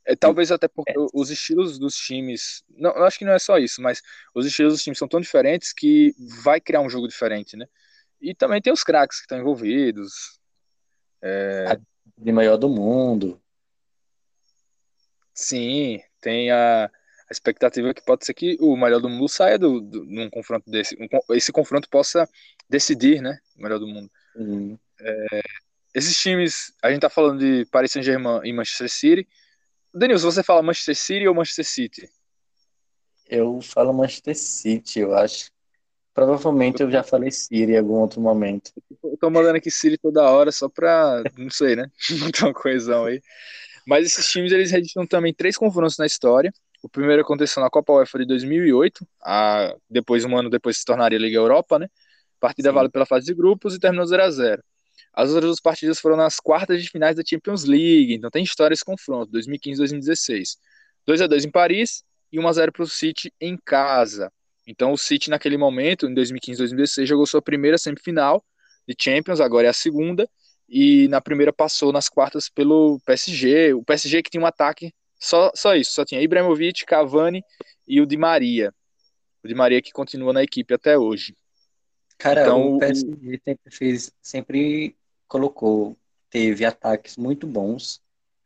É, 0.05 0.17
talvez 0.17 0.51
até 0.51 0.67
porque 0.67 0.93
é. 0.93 1.07
os 1.15 1.31
estilos 1.31 1.79
dos 1.79 1.97
times. 1.97 2.65
Não, 2.71 2.91
eu 2.91 3.05
acho 3.05 3.19
que 3.19 3.25
não 3.25 3.33
é 3.33 3.39
só 3.39 3.59
isso, 3.59 3.81
mas 3.81 4.03
os 4.35 4.47
estilos 4.47 4.75
dos 4.75 4.83
times 4.83 4.99
são 4.99 5.07
tão 5.07 5.21
diferentes 5.21 5.73
que 5.73 6.15
vai 6.43 6.61
criar 6.61 6.81
um 6.81 6.91
jogo 6.91 7.07
diferente, 7.07 7.57
né? 7.57 7.67
E 8.21 8.35
também 8.35 8.61
tem 8.61 8.73
os 8.73 8.83
craques 8.83 9.19
que 9.19 9.25
estão 9.25 9.39
envolvidos. 9.39 10.41
É... 11.21 11.79
De 12.19 12.33
maior 12.33 12.57
do 12.57 12.69
mundo. 12.69 13.41
Sim, 15.35 16.01
tem 16.21 16.51
a, 16.51 16.87
a, 16.87 16.91
expectativa 17.33 17.95
que 17.95 18.05
pode 18.05 18.25
ser 18.25 18.35
que 18.35 18.57
o 18.61 18.77
melhor 18.77 19.01
do 19.01 19.09
mundo 19.09 19.29
saia 19.29 19.59
do, 19.59 19.81
do, 19.81 20.05
num 20.05 20.29
confronto 20.29 20.71
desse. 20.71 20.97
Um, 20.97 21.35
esse 21.35 21.51
confronto 21.53 21.89
possa 21.89 22.29
decidir, 22.69 23.23
né? 23.23 23.39
O 23.57 23.63
melhor 23.63 23.79
do 23.79 23.87
mundo. 23.87 24.11
Uhum. 24.37 24.79
É, 25.05 25.41
esses 25.95 26.17
times, 26.17 26.73
a 26.83 26.91
gente 26.91 27.01
tá 27.01 27.11
falando 27.11 27.41
de 27.41 27.67
Paris 27.71 27.93
Saint-Germain 27.93 28.41
e 28.45 28.53
Manchester 28.53 28.89
City 28.89 29.29
Denilson, 29.95 30.31
você 30.31 30.43
fala 30.43 30.63
Manchester 30.63 30.97
City 30.97 31.29
ou 31.29 31.35
Manchester 31.35 31.67
City? 31.67 32.09
Eu 33.29 33.61
falo 33.61 33.93
Manchester 33.93 34.37
City, 34.37 35.01
eu 35.01 35.15
acho. 35.15 35.51
Provavelmente 36.15 36.83
eu 36.83 36.91
já 36.91 37.03
falei 37.03 37.31
City 37.31 37.73
em 37.73 37.79
algum 37.79 37.95
outro 37.95 38.21
momento. 38.21 38.73
Eu 39.03 39.17
tô 39.19 39.29
mandando 39.29 39.57
aqui 39.57 39.71
City 39.71 39.99
toda 39.99 40.31
hora 40.31 40.51
só 40.51 40.69
pra, 40.69 41.23
não 41.37 41.51
sei, 41.51 41.77
né? 41.77 41.91
Botar 42.21 42.47
uma 42.47 42.55
coesão 42.55 43.05
aí. 43.05 43.21
Mas 43.87 44.07
esses 44.07 44.31
times, 44.31 44.53
eles 44.53 44.71
registram 44.71 45.07
também 45.07 45.35
três 45.35 45.57
confrontos 45.57 45.99
na 45.99 46.07
história. 46.07 46.53
O 46.83 46.89
primeiro 46.89 47.23
aconteceu 47.23 47.63
na 47.63 47.71
Copa 47.71 47.93
UEFA 47.93 48.21
de 48.21 48.27
2008, 48.27 49.07
a, 49.23 49.75
depois, 49.91 50.25
um 50.25 50.37
ano 50.37 50.49
depois 50.49 50.79
se 50.79 50.85
tornaria 50.85 51.19
Liga 51.19 51.37
Europa, 51.37 51.79
né? 51.79 51.89
partida 52.41 52.71
Sim. 52.71 52.75
vale 52.75 52.89
pela 52.89 53.07
fase 53.07 53.27
de 53.27 53.35
grupos 53.35 53.77
e 53.77 53.79
terminou 53.79 54.05
0 54.05 54.23
a 54.25 54.31
0 54.31 54.63
as 55.12 55.30
outras 55.30 55.47
duas 55.47 55.61
partidas 55.61 56.01
foram 56.01 56.16
nas 56.16 56.36
quartas 56.36 56.82
de 56.82 56.88
finais 56.88 57.16
da 57.16 57.22
Champions 57.26 57.64
League, 57.64 58.14
então 58.14 58.30
tem 58.30 58.43
história 58.43 58.74
esse 58.74 58.84
confronto, 58.84 59.30
2015 59.30 59.78
2016. 59.78 60.57
2 61.07 61.20
a 61.20 61.26
2 61.26 61.45
em 61.45 61.51
Paris 61.51 62.05
e 62.30 62.38
1 62.38 62.49
a 62.49 62.53
0 62.53 62.72
para 62.72 62.82
o 62.82 62.86
City 62.86 63.32
em 63.40 63.57
casa. 63.57 64.32
Então 64.66 64.93
o 64.93 64.99
City 64.99 65.28
naquele 65.28 65.57
momento, 65.57 66.07
em 66.07 66.14
2015 66.14 66.59
2016, 66.59 67.09
jogou 67.09 67.26
sua 67.26 67.43
primeira 67.43 67.76
semifinal 67.76 68.45
de 68.86 68.95
Champions, 68.99 69.40
agora 69.40 69.66
é 69.66 69.70
a 69.70 69.74
segunda, 69.74 70.28
e 70.68 71.09
na 71.09 71.20
primeira 71.20 71.53
passou 71.53 71.93
nas 71.93 72.09
quartas 72.09 72.49
pelo 72.49 73.01
PSG, 73.05 73.74
o 73.74 73.84
PSG 73.84 74.22
que 74.22 74.30
tinha 74.30 74.43
um 74.43 74.47
ataque 74.47 74.93
só, 75.18 75.53
só 75.55 75.76
isso, 75.76 75.93
só 75.93 76.05
tinha 76.05 76.20
Ibrahimovic, 76.20 76.84
Cavani 76.84 77.45
e 77.86 78.01
o 78.01 78.07
Di 78.07 78.16
Maria. 78.16 78.74
O 79.45 79.49
Di 79.49 79.55
Maria 79.55 79.82
que 79.82 79.93
continua 79.93 80.32
na 80.32 80.43
equipe 80.43 80.72
até 80.74 80.99
hoje. 80.99 81.36
Cara, 82.19 82.43
então, 82.43 82.77
o 82.77 82.79
PSG 82.79 83.41
sempre 83.45 83.71
fez, 83.71 84.13
sempre 84.21 84.97
colocou, 85.27 85.97
teve 86.31 86.65
ataques 86.65 87.17
muito 87.17 87.47
bons 87.47 88.03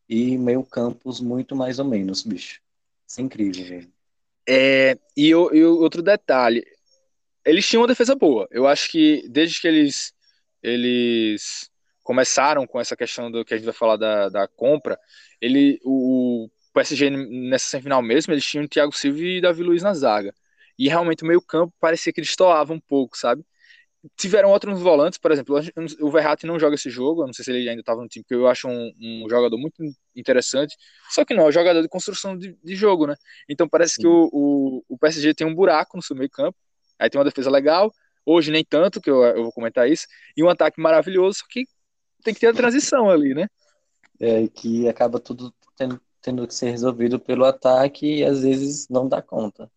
e 0.08 0.38
meio 0.38 0.64
campos 0.64 1.20
muito 1.20 1.54
mais 1.54 1.78
ou 1.78 1.84
menos, 1.84 2.22
bicho. 2.22 2.60
Isso 3.06 3.20
é 3.20 3.24
incrível, 3.24 3.64
velho. 3.64 3.92
É, 4.48 4.96
e, 5.16 5.28
e 5.28 5.34
outro 5.34 6.02
detalhe, 6.02 6.64
eles 7.44 7.66
tinham 7.66 7.82
uma 7.82 7.88
defesa 7.88 8.14
boa. 8.14 8.46
Eu 8.50 8.66
acho 8.66 8.90
que 8.90 9.26
desde 9.28 9.60
que 9.60 9.68
eles, 9.68 10.12
eles 10.62 11.70
começaram 12.02 12.66
com 12.66 12.80
essa 12.80 12.96
questão 12.96 13.30
do 13.30 13.44
que 13.44 13.54
a 13.54 13.56
gente 13.56 13.66
vai 13.66 13.74
falar 13.74 13.96
da, 13.96 14.28
da 14.28 14.48
compra, 14.48 14.98
ele, 15.40 15.80
o, 15.84 16.44
o 16.44 16.50
PSG 16.72 17.10
nessa 17.10 17.66
semifinal 17.66 18.02
mesmo, 18.02 18.32
eles 18.32 18.44
tinham 18.44 18.64
o 18.64 18.68
Thiago 18.68 18.92
Silva 18.92 19.20
e 19.20 19.40
Davi 19.40 19.62
Luiz 19.62 19.82
na 19.82 19.94
zaga. 19.94 20.32
E 20.78 20.88
realmente 20.88 21.22
o 21.24 21.26
meio 21.26 21.40
campo 21.40 21.74
parecia 21.80 22.12
que 22.12 22.20
eles 22.20 22.36
toavam 22.36 22.76
um 22.76 22.80
pouco, 22.80 23.16
sabe? 23.16 23.44
Tiveram 24.16 24.50
outros 24.50 24.80
volantes, 24.80 25.18
por 25.18 25.32
exemplo, 25.32 25.56
o 26.00 26.10
Verratti 26.10 26.46
não 26.46 26.58
joga 26.58 26.74
esse 26.74 26.90
jogo, 26.90 27.22
eu 27.22 27.26
não 27.26 27.32
sei 27.32 27.44
se 27.44 27.50
ele 27.50 27.68
ainda 27.68 27.80
estava 27.80 28.02
no 28.02 28.08
time, 28.08 28.22
porque 28.22 28.34
eu 28.34 28.46
acho 28.46 28.68
um, 28.68 28.92
um, 29.00 29.28
jogador 29.28 29.56
muito 29.56 29.82
interessante, 30.14 30.76
só 31.10 31.24
que 31.24 31.34
não, 31.34 31.44
é 31.44 31.48
um 31.48 31.52
jogador 31.52 31.82
de 31.82 31.88
construção 31.88 32.36
de, 32.36 32.56
de 32.62 32.74
jogo, 32.74 33.06
né? 33.06 33.14
Então 33.48 33.68
parece 33.68 33.94
Sim. 33.94 34.02
que 34.02 34.06
o, 34.08 34.28
o, 34.32 34.84
o, 34.88 34.98
PSG 34.98 35.34
tem 35.34 35.46
um 35.46 35.54
buraco 35.54 35.96
no 35.96 36.02
seu 36.02 36.14
meio 36.14 36.30
campo, 36.30 36.56
aí 36.98 37.08
tem 37.08 37.18
uma 37.18 37.24
defesa 37.24 37.50
legal, 37.50 37.92
hoje 38.24 38.50
nem 38.50 38.64
tanto, 38.64 39.00
que 39.00 39.10
eu, 39.10 39.22
eu 39.24 39.42
vou 39.44 39.52
comentar 39.52 39.90
isso, 39.90 40.06
e 40.36 40.42
um 40.42 40.48
ataque 40.48 40.80
maravilhoso, 40.80 41.44
que 41.48 41.64
tem 42.22 42.34
que 42.34 42.40
ter 42.40 42.48
a 42.48 42.54
transição 42.54 43.08
ali, 43.08 43.34
né? 43.34 43.48
É, 44.20 44.48
que 44.48 44.88
acaba 44.88 45.20
tudo 45.20 45.54
tendo, 45.76 46.00
tendo 46.20 46.46
que 46.46 46.54
ser 46.54 46.70
resolvido 46.70 47.20
pelo 47.20 47.44
ataque 47.44 48.18
e 48.18 48.24
às 48.24 48.42
vezes 48.42 48.88
não 48.88 49.08
dá 49.08 49.22
conta. 49.22 49.70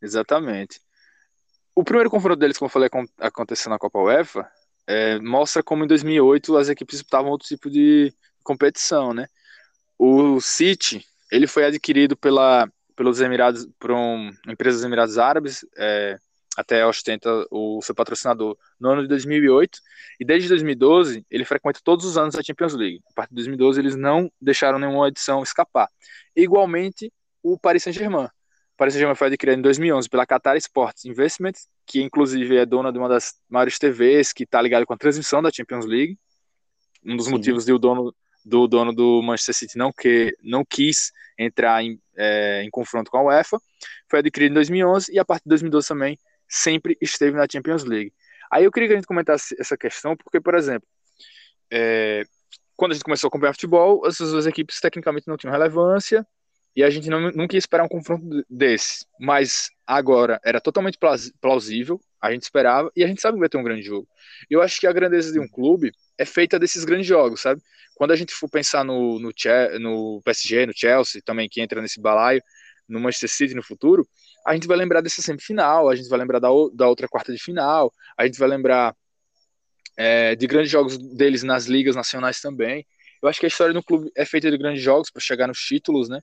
Exatamente. 0.00 0.80
O 1.74 1.82
primeiro 1.82 2.10
confronto 2.10 2.36
deles, 2.38 2.58
como 2.58 2.66
eu 2.66 2.72
falei, 2.72 2.90
aconteceu 3.18 3.70
na 3.70 3.78
Copa 3.78 3.98
UEFA, 3.98 4.48
é, 4.86 5.18
mostra 5.20 5.62
como 5.62 5.84
em 5.84 5.86
2008 5.86 6.56
as 6.56 6.68
equipes 6.68 6.96
disputavam 6.96 7.30
outro 7.30 7.48
tipo 7.48 7.70
de 7.70 8.12
competição, 8.42 9.14
né? 9.14 9.26
O 9.98 10.40
City, 10.40 11.04
ele 11.30 11.46
foi 11.46 11.64
adquirido 11.64 12.16
pela, 12.16 12.68
pelos 12.96 13.20
Emirados, 13.20 13.66
por 13.78 13.92
um, 13.92 14.30
empresa 14.48 14.78
dos 14.78 14.84
Emirados 14.84 15.18
Árabes, 15.18 15.64
é, 15.78 16.18
até 16.56 16.84
ostenta 16.86 17.46
o 17.50 17.80
seu 17.82 17.94
patrocinador 17.94 18.56
no 18.78 18.90
ano 18.90 19.02
de 19.02 19.08
2008, 19.08 19.78
e 20.20 20.24
desde 20.24 20.48
2012 20.48 21.24
ele 21.30 21.44
frequenta 21.44 21.80
todos 21.82 22.04
os 22.04 22.18
anos 22.18 22.34
a 22.34 22.42
Champions 22.42 22.74
League. 22.74 23.00
A 23.10 23.14
partir 23.14 23.30
de 23.30 23.36
2012 23.36 23.80
eles 23.80 23.96
não 23.96 24.30
deixaram 24.40 24.78
nenhuma 24.78 25.08
edição 25.08 25.42
escapar. 25.42 25.88
Igualmente 26.36 27.10
o 27.42 27.58
Paris 27.58 27.82
Saint-Germain, 27.82 28.28
Paris 28.76 28.94
Saint-Germain 28.94 29.14
foi 29.14 29.28
adquirida 29.28 29.58
em 29.58 29.62
2011 29.62 30.08
pela 30.08 30.26
Qatar 30.26 30.56
Sports 30.56 31.04
Investments, 31.04 31.68
que 31.86 32.02
inclusive 32.02 32.56
é 32.56 32.66
dona 32.66 32.92
de 32.92 32.98
uma 32.98 33.08
das 33.08 33.34
maiores 33.48 33.78
TVs, 33.78 34.32
que 34.32 34.44
está 34.44 34.60
ligada 34.60 34.86
com 34.86 34.94
a 34.94 34.96
transmissão 34.96 35.42
da 35.42 35.50
Champions 35.50 35.86
League. 35.86 36.18
Um 37.04 37.16
dos 37.16 37.26
Sim. 37.26 37.32
motivos 37.32 37.64
de 37.64 37.72
o 37.72 37.78
dono 37.78 38.14
do 38.44 38.66
dono 38.66 38.92
do 38.92 39.22
Manchester 39.22 39.54
City 39.54 39.78
não, 39.78 39.92
que, 39.92 40.36
não 40.42 40.64
quis 40.64 41.12
entrar 41.38 41.82
em, 41.82 42.00
é, 42.16 42.62
em 42.64 42.70
confronto 42.70 43.10
com 43.10 43.18
a 43.18 43.22
UEFA, 43.22 43.58
foi 44.08 44.18
adquirido 44.18 44.50
em 44.50 44.54
2011 44.54 45.12
e 45.12 45.18
a 45.18 45.24
partir 45.24 45.44
de 45.44 45.50
2012 45.50 45.88
também 45.88 46.18
sempre 46.48 46.96
esteve 47.00 47.36
na 47.36 47.46
Champions 47.50 47.84
League. 47.84 48.12
Aí 48.50 48.64
eu 48.64 48.72
queria 48.72 48.88
que 48.88 48.94
a 48.94 48.96
gente 48.96 49.06
comentasse 49.06 49.54
essa 49.58 49.76
questão, 49.76 50.16
porque, 50.16 50.40
por 50.40 50.54
exemplo, 50.54 50.86
é, 51.70 52.24
quando 52.76 52.92
a 52.92 52.94
gente 52.94 53.04
começou 53.04 53.28
a 53.28 53.30
acompanhar 53.30 53.52
futebol, 53.54 54.06
essas 54.06 54.30
duas 54.30 54.46
equipes 54.46 54.80
tecnicamente 54.80 55.26
não 55.26 55.36
tinham 55.36 55.52
relevância, 55.52 56.26
e 56.74 56.82
a 56.82 56.90
gente 56.90 57.08
não, 57.10 57.30
nunca 57.32 57.54
ia 57.54 57.58
esperar 57.58 57.84
um 57.84 57.88
confronto 57.88 58.24
desse. 58.48 59.04
Mas 59.20 59.70
agora 59.86 60.40
era 60.44 60.60
totalmente 60.60 60.98
plausível, 61.40 62.00
a 62.20 62.32
gente 62.32 62.42
esperava, 62.42 62.90
e 62.96 63.04
a 63.04 63.06
gente 63.06 63.20
sabe 63.20 63.36
que 63.36 63.40
vai 63.40 63.48
ter 63.48 63.58
um 63.58 63.64
grande 63.64 63.82
jogo. 63.82 64.08
Eu 64.48 64.62
acho 64.62 64.80
que 64.80 64.86
a 64.86 64.92
grandeza 64.92 65.32
de 65.32 65.38
um 65.38 65.48
clube 65.48 65.92
é 66.16 66.24
feita 66.24 66.58
desses 66.58 66.84
grandes 66.84 67.06
jogos, 67.06 67.40
sabe? 67.40 67.60
Quando 67.94 68.12
a 68.12 68.16
gente 68.16 68.32
for 68.32 68.48
pensar 68.48 68.84
no, 68.84 69.18
no, 69.18 69.30
no 69.80 70.22
PSG, 70.24 70.66
no 70.66 70.72
Chelsea, 70.74 71.22
também 71.24 71.48
que 71.48 71.60
entra 71.60 71.82
nesse 71.82 72.00
balaio, 72.00 72.42
no 72.88 73.00
Manchester 73.00 73.30
City 73.30 73.54
no 73.54 73.62
futuro, 73.62 74.06
a 74.46 74.54
gente 74.54 74.66
vai 74.66 74.76
lembrar 74.76 75.00
dessa 75.00 75.22
semifinal, 75.22 75.88
a 75.88 75.94
gente 75.94 76.08
vai 76.08 76.18
lembrar 76.18 76.38
da, 76.38 76.48
da 76.74 76.88
outra 76.88 77.08
quarta 77.08 77.32
de 77.32 77.42
final, 77.42 77.92
a 78.16 78.26
gente 78.26 78.38
vai 78.38 78.48
lembrar 78.48 78.94
é, 79.96 80.34
de 80.34 80.46
grandes 80.46 80.70
jogos 80.70 80.98
deles 80.98 81.42
nas 81.42 81.66
ligas 81.66 81.94
nacionais 81.94 82.40
também. 82.40 82.86
Eu 83.22 83.28
acho 83.28 83.38
que 83.38 83.46
a 83.46 83.48
história 83.48 83.72
do 83.72 83.82
clube 83.82 84.10
é 84.16 84.24
feita 84.24 84.50
de 84.50 84.58
grandes 84.58 84.82
jogos 84.82 85.10
para 85.10 85.22
chegar 85.22 85.46
nos 85.46 85.58
títulos, 85.58 86.08
né? 86.08 86.20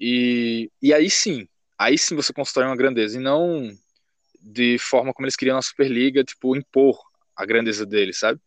E, 0.00 0.70
e 0.80 0.94
aí 0.94 1.10
sim, 1.10 1.48
aí 1.78 1.98
sim 1.98 2.14
você 2.14 2.32
constrói 2.32 2.66
uma 2.66 2.76
grandeza, 2.76 3.18
e 3.18 3.20
não 3.20 3.76
de 4.40 4.78
forma 4.78 5.12
como 5.12 5.26
eles 5.26 5.36
queriam 5.36 5.56
na 5.56 5.62
Superliga, 5.62 6.22
tipo, 6.22 6.56
impor 6.56 6.98
a 7.34 7.44
grandeza 7.44 7.84
deles, 7.84 8.18
sabe? 8.18 8.40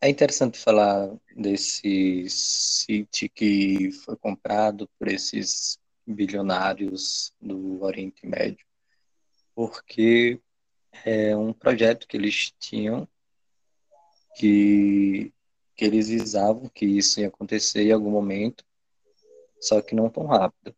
É 0.00 0.08
interessante 0.08 0.58
falar 0.58 1.14
desse 1.36 2.26
City 2.28 3.28
que 3.28 3.92
foi 4.04 4.16
comprado 4.16 4.88
por 4.98 5.08
esses 5.08 5.78
bilionários 6.04 7.32
do 7.40 7.82
Oriente 7.82 8.26
Médio, 8.26 8.66
porque 9.54 10.40
é 11.04 11.36
um 11.36 11.52
projeto 11.52 12.08
que 12.08 12.16
eles 12.16 12.52
tinham 12.58 13.08
que, 14.36 15.32
que 15.76 15.84
eles 15.84 16.08
visavam 16.08 16.68
que 16.68 16.86
isso 16.86 17.20
ia 17.20 17.28
acontecer 17.28 17.82
em 17.82 17.92
algum 17.92 18.10
momento, 18.10 18.64
só 19.60 19.80
que 19.80 19.94
não 19.94 20.10
tão 20.10 20.26
rápido. 20.26 20.74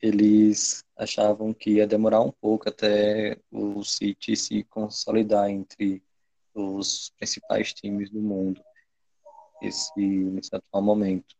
Eles 0.00 0.84
achavam 0.96 1.52
que 1.54 1.72
ia 1.72 1.86
demorar 1.86 2.20
um 2.20 2.30
pouco 2.30 2.68
até 2.68 3.38
o 3.50 3.82
City 3.82 4.36
se 4.36 4.62
consolidar 4.64 5.48
entre 5.48 6.02
os 6.54 7.10
principais 7.18 7.72
times 7.72 8.10
do 8.10 8.20
mundo 8.20 8.62
esse, 9.62 10.00
nesse 10.00 10.54
atual 10.54 10.82
momento. 10.82 11.34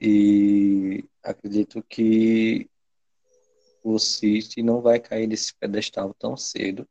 E 0.00 1.04
acredito 1.22 1.82
que 1.82 2.70
o 3.82 3.98
City 3.98 4.62
não 4.62 4.80
vai 4.80 5.00
cair 5.00 5.26
desse 5.26 5.54
pedestal 5.54 6.14
tão 6.14 6.36
cedo. 6.36 6.88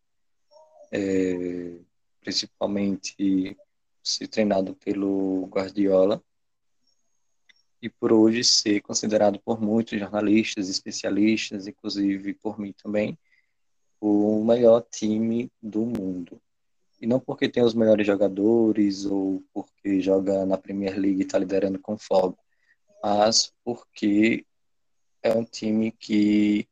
É, 0.91 1.79
principalmente 2.27 3.57
ser 4.03 4.27
treinado 4.27 4.75
pelo 4.75 5.45
Guardiola 5.45 6.21
e 7.81 7.89
por 7.89 8.11
hoje 8.11 8.43
ser 8.43 8.81
considerado 8.81 9.39
por 9.39 9.61
muitos 9.61 9.97
jornalistas, 9.97 10.67
especialistas, 10.67 11.67
inclusive 11.67 12.33
por 12.33 12.59
mim 12.59 12.73
também, 12.83 13.17
o 14.01 14.43
melhor 14.43 14.85
time 14.91 15.49
do 15.61 15.85
mundo. 15.85 16.41
E 16.99 17.07
não 17.07 17.17
porque 17.17 17.47
tem 17.47 17.63
os 17.63 17.73
melhores 17.73 18.05
jogadores 18.05 19.05
ou 19.05 19.41
porque 19.53 20.01
joga 20.01 20.45
na 20.45 20.57
Premier 20.57 20.99
League 20.99 21.21
e 21.21 21.23
está 21.23 21.39
liderando 21.39 21.79
com 21.79 21.97
folga, 21.97 22.37
mas 23.01 23.53
porque 23.63 24.45
é 25.23 25.33
um 25.33 25.45
time 25.45 25.93
que 25.93 26.67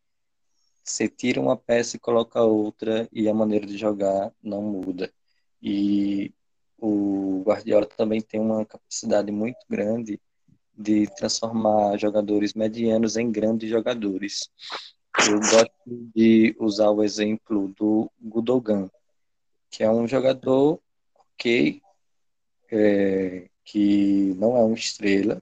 você 0.84 1.08
tira 1.08 1.40
uma 1.40 1.56
peça 1.56 1.96
e 1.96 2.00
coloca 2.00 2.42
outra 2.42 3.08
e 3.10 3.30
a 3.30 3.34
maneira 3.34 3.66
de 3.66 3.78
jogar 3.78 4.34
não 4.44 4.62
muda. 4.62 5.10
E 5.62 6.34
o 6.78 7.44
Guardiola 7.46 7.86
também 7.86 8.22
tem 8.22 8.40
uma 8.40 8.66
capacidade 8.66 9.32
muito 9.32 9.60
grande 9.70 10.20
de 10.78 11.08
transformar 11.16 11.98
jogadores 11.98 12.54
medianos 12.54 13.16
em 13.16 13.32
grandes 13.32 13.70
jogadores. 13.70 14.50
Eu 15.28 15.40
gosto 15.40 15.72
de 16.14 16.56
usar 16.60 16.90
o 16.90 17.04
exemplo 17.04 17.70
do 17.70 18.12
Gudogan, 18.22 18.90
que 19.70 19.84
é 19.84 19.90
um 19.90 20.08
jogador 20.08 20.82
ok, 21.34 21.82
é, 22.72 23.50
que 23.64 24.34
não 24.36 24.58
é 24.58 24.64
uma 24.64 24.76
estrela, 24.76 25.42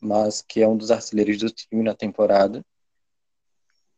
mas 0.00 0.42
que 0.42 0.60
é 0.60 0.68
um 0.68 0.76
dos 0.76 0.90
artilheiros 0.90 1.38
do 1.38 1.50
time 1.50 1.82
na 1.82 1.94
temporada, 1.94 2.64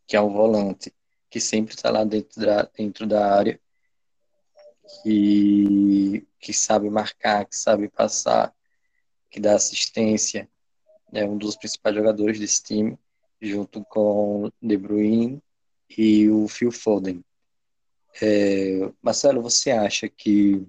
que 0.07 0.16
é 0.16 0.21
um 0.21 0.33
volante, 0.33 0.95
que 1.29 1.41
sempre 1.41 1.75
está 1.75 1.91
lá 1.91 2.05
dentro 2.05 2.41
da, 2.41 2.62
dentro 2.62 3.07
da 3.07 3.35
área 3.35 3.61
que, 5.03 6.26
que 6.41 6.53
sabe 6.53 6.89
marcar, 6.89 7.45
que 7.45 7.57
sabe 7.57 7.89
passar, 7.89 8.55
que 9.30 9.41
dá 9.41 9.55
assistência. 9.55 10.49
É 11.12 11.24
um 11.24 11.36
dos 11.36 11.57
principais 11.57 11.95
jogadores 11.95 12.39
desse 12.39 12.62
time, 12.62 12.99
junto 13.41 13.84
com 13.84 14.51
De 14.61 14.76
Bruyne 14.76 15.43
e 15.97 16.28
o 16.28 16.49
Phil 16.49 16.72
Foden. 16.72 17.24
É, 18.20 18.91
Marcelo, 19.01 19.43
você 19.43 19.70
acha 19.70 20.09
que 20.09 20.66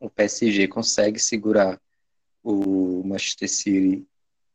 o 0.00 0.10
PSG 0.10 0.66
consegue 0.68 1.18
segurar 1.18 1.80
o 2.42 3.02
Manchester 3.04 3.48
City 3.48 4.06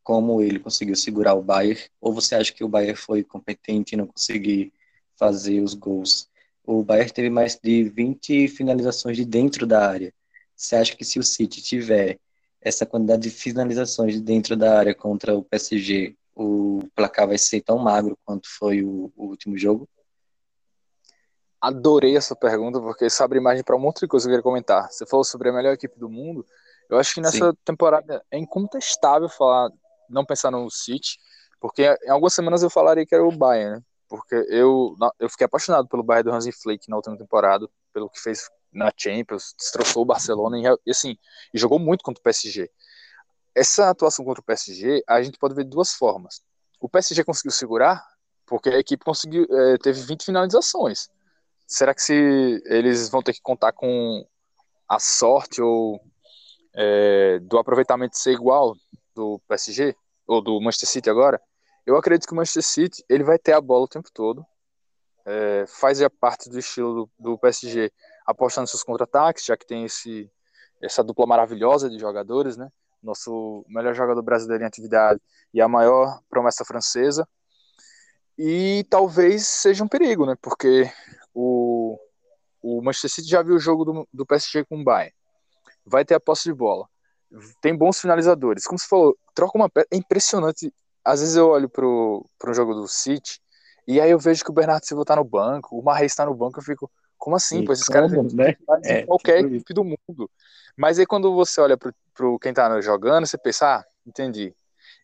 como 0.03 0.41
ele 0.41 0.57
conseguiu 0.59 0.95
segurar 0.95 1.33
o 1.33 1.43
Bayern? 1.43 1.81
Ou 1.99 2.13
você 2.13 2.35
acha 2.35 2.53
que 2.53 2.63
o 2.63 2.69
Bayern 2.69 2.95
foi 2.95 3.23
competente 3.23 3.93
e 3.93 3.97
não 3.97 4.07
conseguiu 4.07 4.71
fazer 5.17 5.61
os 5.61 5.73
gols? 5.73 6.29
O 6.67 6.83
Bayern 6.83 7.11
teve 7.13 7.29
mais 7.29 7.57
de 7.57 7.85
20 7.85 8.49
finalizações 8.49 9.15
de 9.15 9.23
dentro 9.23 9.65
da 9.65 9.89
área. 9.89 10.13
Você 10.53 10.75
acha 10.75 10.95
que 10.97 11.05
se 11.05 11.17
o 11.17 11.23
City 11.23 11.61
tiver 11.61 12.19
essa 12.61 12.85
quantidade 12.85 13.21
de 13.21 13.29
finalizações 13.29 14.15
de 14.15 14.21
dentro 14.21 14.57
da 14.57 14.77
área 14.77 14.93
contra 14.93 15.33
o 15.33 15.43
PSG, 15.43 16.13
o 16.35 16.81
placar 16.93 17.25
vai 17.25 17.37
ser 17.37 17.61
tão 17.61 17.77
magro 17.77 18.19
quanto 18.25 18.49
foi 18.49 18.83
o, 18.83 19.13
o 19.15 19.27
último 19.27 19.57
jogo? 19.57 19.87
Adorei 21.61 22.17
essa 22.17 22.35
pergunta, 22.35 22.81
porque 22.81 23.05
isso 23.05 23.23
abre 23.23 23.39
imagem 23.39 23.63
para 23.63 23.75
um 23.75 23.79
monte 23.79 24.01
de 24.01 24.07
coisa 24.07 24.25
que 24.25 24.29
eu 24.29 24.33
queria 24.33 24.43
comentar. 24.43 24.91
Você 24.91 25.05
falou 25.05 25.23
sobre 25.23 25.49
a 25.49 25.53
melhor 25.53 25.71
equipe 25.71 25.97
do 25.97 26.09
mundo. 26.09 26.45
Eu 26.89 26.99
acho 26.99 27.13
que 27.13 27.21
nessa 27.21 27.51
Sim. 27.51 27.57
temporada 27.63 28.21
é 28.29 28.37
incontestável 28.37 29.29
falar, 29.29 29.69
não 30.09 30.25
pensar 30.25 30.51
no 30.51 30.69
City, 30.69 31.17
porque 31.61 31.83
em 32.03 32.09
algumas 32.09 32.33
semanas 32.33 32.61
eu 32.61 32.69
falaria 32.69 33.05
que 33.05 33.15
era 33.15 33.25
o 33.25 33.31
Bayern, 33.31 33.77
né? 33.77 33.83
Porque 34.07 34.35
eu, 34.49 34.95
eu 35.19 35.29
fiquei 35.29 35.45
apaixonado 35.45 35.87
pelo 35.87 36.03
Bayern 36.03 36.29
do 36.29 36.35
Hansi 36.35 36.51
Flick 36.51 36.89
na 36.89 36.95
última 36.95 37.17
temporada, 37.17 37.69
pelo 37.93 38.09
que 38.09 38.19
fez 38.19 38.49
na 38.71 38.91
Champions, 38.95 39.53
destroçou 39.57 40.03
o 40.03 40.05
Barcelona 40.05 40.57
e, 40.85 40.91
assim, 40.91 41.17
e 41.53 41.57
jogou 41.57 41.79
muito 41.79 42.03
contra 42.03 42.19
o 42.19 42.23
PSG. 42.23 42.69
essa 43.55 43.89
atuação 43.89 44.23
contra 44.23 44.41
o 44.41 44.43
PSG, 44.43 45.03
a 45.07 45.21
gente 45.21 45.37
pode 45.37 45.55
ver 45.55 45.63
de 45.63 45.69
duas 45.71 45.93
formas. 45.93 46.41
O 46.79 46.87
PSG 46.87 47.23
conseguiu 47.23 47.51
segurar, 47.51 48.05
porque 48.45 48.69
a 48.69 48.79
equipe 48.79 49.03
conseguiu, 49.03 49.47
é, 49.49 49.77
teve 49.77 50.01
20 50.01 50.25
finalizações. 50.25 51.09
Será 51.65 51.93
que 51.93 52.01
se 52.01 52.61
eles 52.65 53.09
vão 53.09 53.21
ter 53.21 53.33
que 53.33 53.41
contar 53.41 53.73
com 53.73 54.25
a 54.87 54.99
sorte 54.99 55.61
ou 55.61 55.99
é, 56.73 57.39
do 57.39 57.57
aproveitamento 57.57 58.17
ser 58.17 58.31
igual 58.31 58.75
do 59.15 59.39
PSG 59.47 59.95
ou 60.25 60.41
do 60.41 60.61
Manchester 60.61 60.87
City 60.87 61.09
agora? 61.09 61.41
Eu 61.87 61.95
acredito 61.95 62.27
que 62.27 62.33
o 62.33 62.35
Manchester 62.35 62.63
City 62.63 63.05
ele 63.07 63.23
vai 63.23 63.39
ter 63.39 63.53
a 63.53 63.61
bola 63.61 63.85
o 63.85 63.87
tempo 63.87 64.09
todo, 64.13 64.45
é, 65.25 65.65
faz 65.65 66.01
a 66.01 66.09
parte 66.09 66.49
do 66.49 66.59
estilo 66.59 66.93
do, 66.93 67.31
do 67.31 67.37
PSG, 67.37 67.89
apostando 68.25 68.67
seus 68.67 68.83
contra-ataques, 68.83 69.45
já 69.45 69.55
que 69.55 69.65
tem 69.65 69.85
esse 69.85 70.29
essa 70.81 71.01
dupla 71.01 71.25
maravilhosa 71.25 71.89
de 71.89 71.97
jogadores, 71.97 72.57
né? 72.57 72.69
Nosso 73.01 73.65
melhor 73.69 73.95
jogador 73.95 74.21
brasileiro 74.21 74.63
em 74.63 74.67
atividade 74.67 75.19
e 75.53 75.61
a 75.61 75.67
maior 75.67 76.19
promessa 76.29 76.65
francesa. 76.65 77.27
E 78.37 78.85
talvez 78.89 79.47
seja 79.47 79.83
um 79.83 79.87
perigo, 79.87 80.25
né? 80.25 80.35
Porque 80.41 80.91
o, 81.33 81.97
o 82.61 82.81
Manchester 82.81 83.11
City 83.11 83.29
já 83.29 83.41
viu 83.41 83.55
o 83.55 83.59
jogo 83.59 83.85
do, 83.85 84.07
do 84.13 84.25
PSG 84.25 84.65
com 84.65 84.81
o 84.81 84.83
Bayern. 84.83 85.13
Vai 85.85 86.03
ter 86.03 86.15
a 86.15 86.19
posse 86.19 86.43
de 86.43 86.53
bola. 86.53 86.87
Tem 87.61 87.75
bons 87.75 87.99
finalizadores. 87.99 88.65
Como 88.65 88.77
você 88.77 88.87
falou, 88.87 89.17
troca 89.33 89.57
uma 89.57 89.69
peça. 89.69 89.87
É 89.91 89.97
impressionante. 89.97 90.71
Às 91.07 91.21
vezes 91.21 91.37
eu 91.37 91.47
olho 91.47 91.69
pro, 91.69 92.25
pro 92.37 92.53
jogo 92.53 92.73
do 92.73 92.85
City 92.85 93.39
e 93.87 94.01
aí 94.01 94.11
eu 94.11 94.19
vejo 94.19 94.43
que 94.43 94.51
o 94.51 94.53
Bernardo 94.53 94.85
Silva 94.85 95.05
tá 95.05 95.15
no 95.15 95.23
banco, 95.23 95.79
o 95.79 95.81
Marreis 95.81 96.13
tá 96.13 96.25
no 96.25 96.35
banco, 96.35 96.59
eu 96.59 96.63
fico, 96.63 96.91
como 97.17 97.37
assim? 97.37 97.63
Pois 97.63 97.79
esses 97.79 97.87
caras 97.87 98.11
né? 98.11 98.57
é, 98.83 99.03
qualquer 99.03 99.41
tipo 99.41 99.55
equipe 99.55 99.73
do 99.73 99.85
mundo. 99.85 100.29
Mas 100.75 100.99
aí 100.99 101.05
quando 101.05 101.33
você 101.33 101.61
olha 101.61 101.77
pro, 101.77 101.95
pro 102.13 102.37
quem 102.39 102.53
tá 102.53 102.81
jogando, 102.81 103.25
você 103.25 103.37
pensa, 103.37 103.77
ah, 103.77 103.85
entendi. 104.05 104.53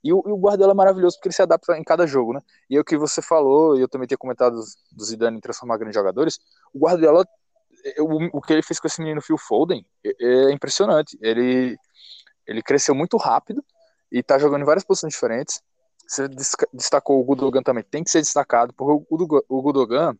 E 0.03 0.11
o, 0.11 0.21
e 0.27 0.31
o 0.33 0.37
Guardiola 0.37 0.73
é 0.73 0.75
maravilhoso 0.75 1.15
porque 1.15 1.29
ele 1.29 1.35
se 1.35 1.41
adapta 1.41 1.77
em 1.77 1.83
cada 1.85 2.05
jogo, 2.05 2.33
né? 2.33 2.41
E 2.69 2.75
é 2.75 2.79
o 2.81 2.83
que 2.83 2.97
você 2.97 3.21
falou, 3.21 3.77
e 3.77 3.81
eu 3.81 3.87
também 3.87 4.05
tinha 4.05 4.17
comentado 4.17 4.57
do 4.91 5.05
Zidane 5.05 5.37
em 5.37 5.41
transformar 5.41 5.77
grandes 5.77 5.95
jogadores, 5.95 6.37
o 6.73 6.79
Guardiola, 6.79 7.25
o, 7.99 8.37
o 8.37 8.41
que 8.41 8.51
ele 8.51 8.61
fez 8.61 8.77
com 8.77 8.87
esse 8.87 9.01
menino 9.01 9.21
Phil 9.21 9.37
Foden 9.37 9.85
é, 10.05 10.11
é 10.19 10.51
impressionante. 10.51 11.17
Ele, 11.21 11.77
ele 12.45 12.61
cresceu 12.61 12.93
muito 12.93 13.15
rápido 13.15 13.63
e 14.11 14.21
tá 14.21 14.37
jogando 14.37 14.63
em 14.63 14.65
várias 14.65 14.83
posições 14.83 15.13
diferentes. 15.13 15.61
Você 16.07 16.27
destacou 16.73 17.19
o 17.19 17.23
Gudogan 17.23 17.63
também, 17.63 17.83
tem 17.83 18.03
que 18.03 18.09
ser 18.11 18.19
destacado, 18.19 18.73
porque 18.73 19.05
o 19.47 19.61
Gudogan, 19.61 20.17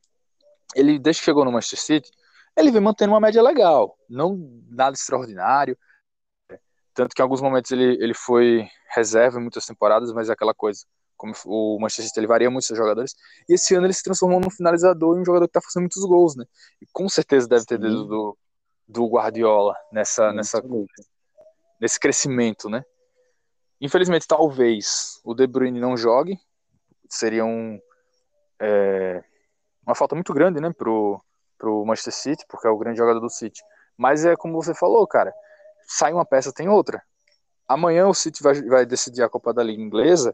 ele 0.75 0.97
desde 0.97 1.21
que 1.21 1.25
chegou 1.25 1.45
no 1.45 1.51
Manchester 1.51 1.79
City, 1.79 2.11
ele 2.55 2.71
vem 2.71 2.81
mantendo 2.81 3.13
uma 3.13 3.19
média 3.19 3.41
legal, 3.41 3.97
não 4.09 4.38
nada 4.69 4.95
extraordinário, 4.95 5.77
tanto 6.93 7.15
que 7.15 7.21
em 7.21 7.23
alguns 7.23 7.41
momentos 7.41 7.71
ele, 7.71 7.97
ele 8.01 8.13
foi 8.13 8.67
reserva 8.93 9.39
em 9.39 9.41
muitas 9.41 9.65
temporadas, 9.65 10.13
mas 10.13 10.29
é 10.29 10.34
aquela 10.34 10.53
coisa, 10.53 10.86
como 11.17 11.34
o 11.45 11.79
Manchester 11.79 12.05
City 12.05 12.19
ele 12.19 12.27
varia 12.27 12.49
muito 12.49 12.65
seus 12.65 12.77
jogadores, 12.77 13.15
e 13.49 13.55
esse 13.55 13.75
ano 13.75 13.86
ele 13.88 13.93
se 13.93 14.03
transformou 14.03 14.39
num 14.39 14.51
finalizador 14.51 15.17
e 15.17 15.21
um 15.21 15.25
jogador 15.25 15.47
que 15.47 15.53
tá 15.53 15.61
fazendo 15.61 15.84
muitos 15.84 16.03
gols, 16.05 16.36
né? 16.36 16.45
E 16.81 16.86
com 16.93 17.09
certeza 17.09 17.47
deve 17.47 17.65
ter 17.65 17.79
dedo 17.79 18.05
do, 18.05 18.38
do 18.88 19.07
Guardiola 19.07 19.75
nessa, 19.91 20.31
nessa, 20.31 20.61
nesse 21.79 21.99
crescimento, 21.99 22.69
né? 22.69 22.84
Infelizmente, 23.84 24.25
talvez 24.25 25.19
o 25.25 25.34
De 25.34 25.45
Bruyne 25.45 25.77
não 25.77 25.97
jogue, 25.97 26.39
seria 27.09 27.43
um, 27.43 27.77
é, 28.57 29.21
uma 29.86 29.93
falta 29.93 30.15
muito 30.15 30.34
grande, 30.34 30.61
né, 30.61 30.71
pro, 30.71 31.21
pro 31.57 31.86
Manchester 31.86 32.13
City, 32.13 32.45
porque 32.47 32.65
é 32.65 32.69
o 32.69 32.77
grande 32.77 32.97
jogador 32.97 33.19
do 33.19 33.29
City. 33.29 33.61
Mas 33.97 34.23
é 34.23 34.38
como 34.38 34.53
você 34.53 34.73
falou, 34.73 35.05
cara, 35.05 35.34
sai 35.86 36.13
uma 36.13 36.23
peça, 36.25 36.53
tem 36.53 36.69
outra. 36.69 37.03
Amanhã 37.67 38.07
o 38.07 38.13
City 38.13 38.41
vai, 38.41 38.61
vai 38.61 38.86
decidir 38.86 39.21
a 39.21 39.27
Copa 39.27 39.53
da 39.53 39.61
Liga 39.61 39.81
Inglesa 39.81 40.34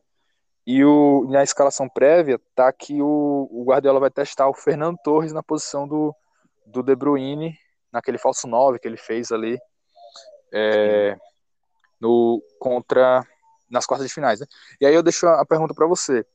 e 0.64 0.86
o, 0.86 1.26
na 1.28 1.42
escalação 1.42 1.90
prévia 1.90 2.40
tá 2.54 2.72
que 2.72 3.02
o, 3.02 3.50
o 3.52 3.64
Guardiola 3.66 4.00
vai 4.00 4.12
testar 4.12 4.48
o 4.48 4.54
Fernando 4.54 5.00
Torres 5.04 5.34
na 5.34 5.42
posição 5.42 5.88
do, 5.88 6.16
do 6.68 6.84
De 6.84 6.96
Bruyne, 6.96 7.58
naquele 7.92 8.20
falso 8.20 8.48
9 8.48 8.78
que 8.78 8.88
ele 8.88 8.98
fez 8.98 9.32
ali 9.32 9.58
é, 10.54 11.18
no 12.00 12.44
contra 12.60 13.26
nas 13.70 13.86
quartas 13.86 14.08
de 14.08 14.14
finais, 14.14 14.40
né? 14.40 14.46
E 14.80 14.86
aí 14.86 14.94
eu 14.94 15.04
deixo 15.04 15.28
a, 15.28 15.46
pergunta 15.46 15.74
para 15.74 15.86
você. 15.86 16.26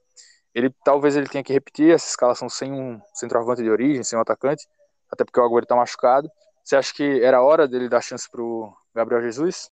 Ele 0.54 0.70
talvez 0.84 1.16
ele 1.16 1.28
tenha 1.28 1.42
que 1.42 1.52
repetir 1.52 1.92
essa 1.92 2.08
escalação 2.08 2.48
sem 2.48 2.72
um 2.72 3.00
centroavante 3.14 3.62
de 3.62 3.70
origem, 3.70 4.04
sem 4.04 4.18
um 4.18 4.22
atacante, 4.22 4.66
até 5.10 5.24
porque 5.24 5.40
o 5.40 5.44
Agüero 5.44 5.64
está 5.64 5.74
machucado. 5.74 6.30
Você 6.62 6.76
acha 6.76 6.94
que 6.94 7.22
era 7.22 7.42
hora 7.42 7.66
dele 7.66 7.88
dar 7.88 8.00
chance 8.00 8.30
pro 8.30 8.72
Gabriel 8.94 9.22
Jesus? 9.22 9.68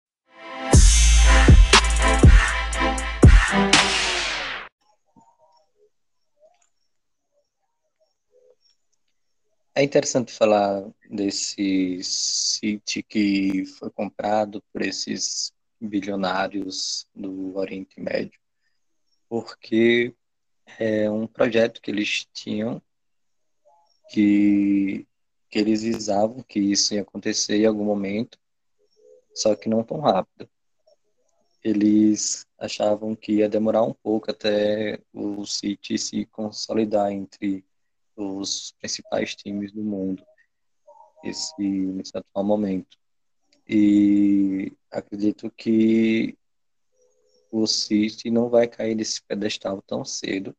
É 9.75 9.81
interessante 9.81 10.31
falar 10.31 10.83
desse 11.09 11.99
City 12.03 13.01
que 13.01 13.65
foi 13.79 13.89
comprado 13.89 14.61
por 14.71 14.81
esses 14.81 15.52
bilionários 15.87 17.07
do 17.15 17.55
Oriente 17.57 17.99
Médio, 17.99 18.39
porque 19.29 20.13
é 20.79 21.09
um 21.09 21.27
projeto 21.27 21.81
que 21.81 21.91
eles 21.91 22.27
tinham 22.33 22.81
que, 24.09 25.07
que 25.49 25.59
eles 25.59 25.83
visavam 25.83 26.41
que 26.43 26.59
isso 26.59 26.93
ia 26.93 27.01
acontecer 27.01 27.57
em 27.57 27.65
algum 27.65 27.83
momento 27.83 28.37
só 29.33 29.55
que 29.55 29.67
não 29.67 29.83
tão 29.83 29.99
rápido. 29.99 30.49
Eles 31.63 32.45
achavam 32.57 33.15
que 33.15 33.37
ia 33.37 33.49
demorar 33.49 33.83
um 33.83 33.93
pouco 33.93 34.29
até 34.29 34.99
o 35.13 35.45
City 35.45 35.97
se 35.97 36.25
consolidar 36.27 37.11
entre 37.11 37.65
os 38.15 38.73
principais 38.79 39.35
times 39.35 39.71
do 39.71 39.81
mundo 39.81 40.23
esse, 41.23 41.61
nesse 41.61 42.15
atual 42.17 42.45
momento. 42.45 42.97
E 43.67 44.71
acredito 44.91 45.49
que 45.51 46.37
o 47.51 47.65
City 47.67 48.29
não 48.31 48.49
vai 48.49 48.67
cair 48.67 48.95
desse 48.95 49.21
pedestal 49.23 49.81
tão 49.81 50.03
cedo, 50.03 50.55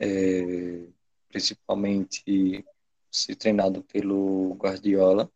é, 0.00 0.86
principalmente 1.28 2.64
se 3.10 3.34
treinado 3.36 3.82
pelo 3.84 4.54
Guardiola, 4.54 5.30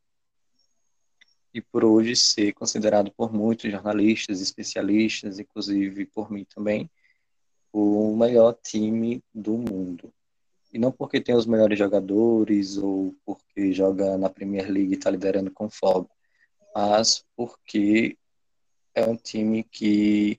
e 1.54 1.60
por 1.62 1.84
hoje 1.84 2.14
ser 2.14 2.52
considerado 2.52 3.10
por 3.12 3.32
muitos 3.32 3.70
jornalistas, 3.70 4.42
especialistas, 4.42 5.38
inclusive 5.38 6.04
por 6.04 6.30
mim 6.30 6.44
também, 6.44 6.90
o 7.72 8.14
maior 8.14 8.52
time 8.52 9.22
do 9.32 9.56
mundo. 9.56 10.12
E 10.72 10.78
não 10.78 10.92
porque 10.92 11.20
tem 11.20 11.34
os 11.34 11.46
melhores 11.46 11.78
jogadores 11.78 12.76
ou 12.76 13.14
porque 13.24 13.72
joga 13.72 14.18
na 14.18 14.28
Premier 14.28 14.70
League 14.70 14.92
e 14.92 14.96
está 14.96 15.10
liderando 15.10 15.50
com 15.50 15.70
folga, 15.70 16.10
mas 16.76 17.24
porque 17.34 18.18
é 18.94 19.02
um 19.06 19.16
time 19.16 19.64
que 19.64 20.38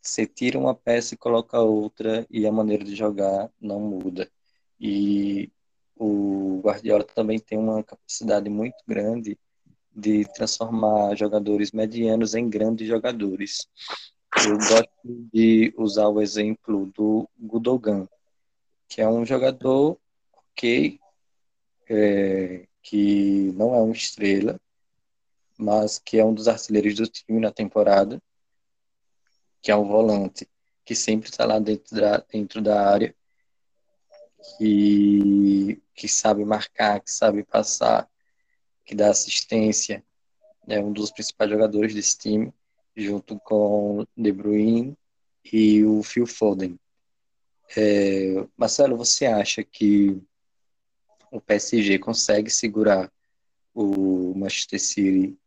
você 0.00 0.24
tira 0.24 0.56
uma 0.56 0.76
peça 0.76 1.14
e 1.14 1.18
coloca 1.18 1.58
outra 1.58 2.24
e 2.30 2.46
a 2.46 2.52
maneira 2.52 2.84
de 2.84 2.94
jogar 2.94 3.50
não 3.60 3.80
muda. 3.80 4.30
E 4.78 5.50
o 5.96 6.60
Guardiola 6.62 7.02
também 7.02 7.40
tem 7.40 7.58
uma 7.58 7.82
capacidade 7.82 8.48
muito 8.48 8.76
grande 8.86 9.36
de 9.92 10.24
transformar 10.34 11.16
jogadores 11.16 11.72
medianos 11.72 12.36
em 12.36 12.48
grandes 12.48 12.86
jogadores. 12.86 13.66
Eu 14.46 14.56
gosto 14.56 15.28
de 15.32 15.74
usar 15.76 16.06
o 16.06 16.22
exemplo 16.22 16.86
do 16.94 17.28
Gudogan, 17.36 18.08
que 18.88 19.02
é 19.02 19.08
um 19.08 19.26
jogador 19.26 19.98
ok, 20.32 21.00
é, 21.88 22.68
que 22.84 23.52
não 23.56 23.74
é 23.74 23.82
uma 23.82 23.92
estrela, 23.92 24.56
mas 25.60 25.98
que 25.98 26.18
é 26.18 26.24
um 26.24 26.34
dos 26.34 26.48
artilheiros 26.48 26.94
do 26.94 27.06
time 27.06 27.38
na 27.38 27.52
temporada, 27.52 28.20
que 29.60 29.70
é 29.70 29.76
um 29.76 29.86
volante 29.86 30.48
que 30.84 30.94
sempre 30.94 31.28
está 31.28 31.44
lá 31.44 31.58
dentro 31.58 31.94
da, 31.94 32.18
dentro 32.18 32.62
da 32.62 32.88
área, 32.88 33.14
que, 34.56 35.80
que 35.94 36.08
sabe 36.08 36.44
marcar, 36.44 37.00
que 37.00 37.10
sabe 37.10 37.44
passar, 37.44 38.08
que 38.84 38.94
dá 38.94 39.10
assistência, 39.10 40.02
é 40.66 40.80
um 40.80 40.92
dos 40.92 41.10
principais 41.10 41.50
jogadores 41.50 41.94
desse 41.94 42.16
time, 42.16 42.52
junto 42.96 43.38
com 43.40 44.06
De 44.16 44.32
Bruyne 44.32 44.96
e 45.52 45.84
o 45.84 46.02
Phil 46.02 46.26
Foden. 46.26 46.78
É, 47.76 48.46
Marcelo, 48.56 48.96
você 48.96 49.26
acha 49.26 49.62
que 49.62 50.20
o 51.30 51.40
PSG 51.40 51.98
consegue 51.98 52.50
segurar 52.50 53.12
o 53.72 54.34
Manchester 54.34 54.80
City 54.80 55.38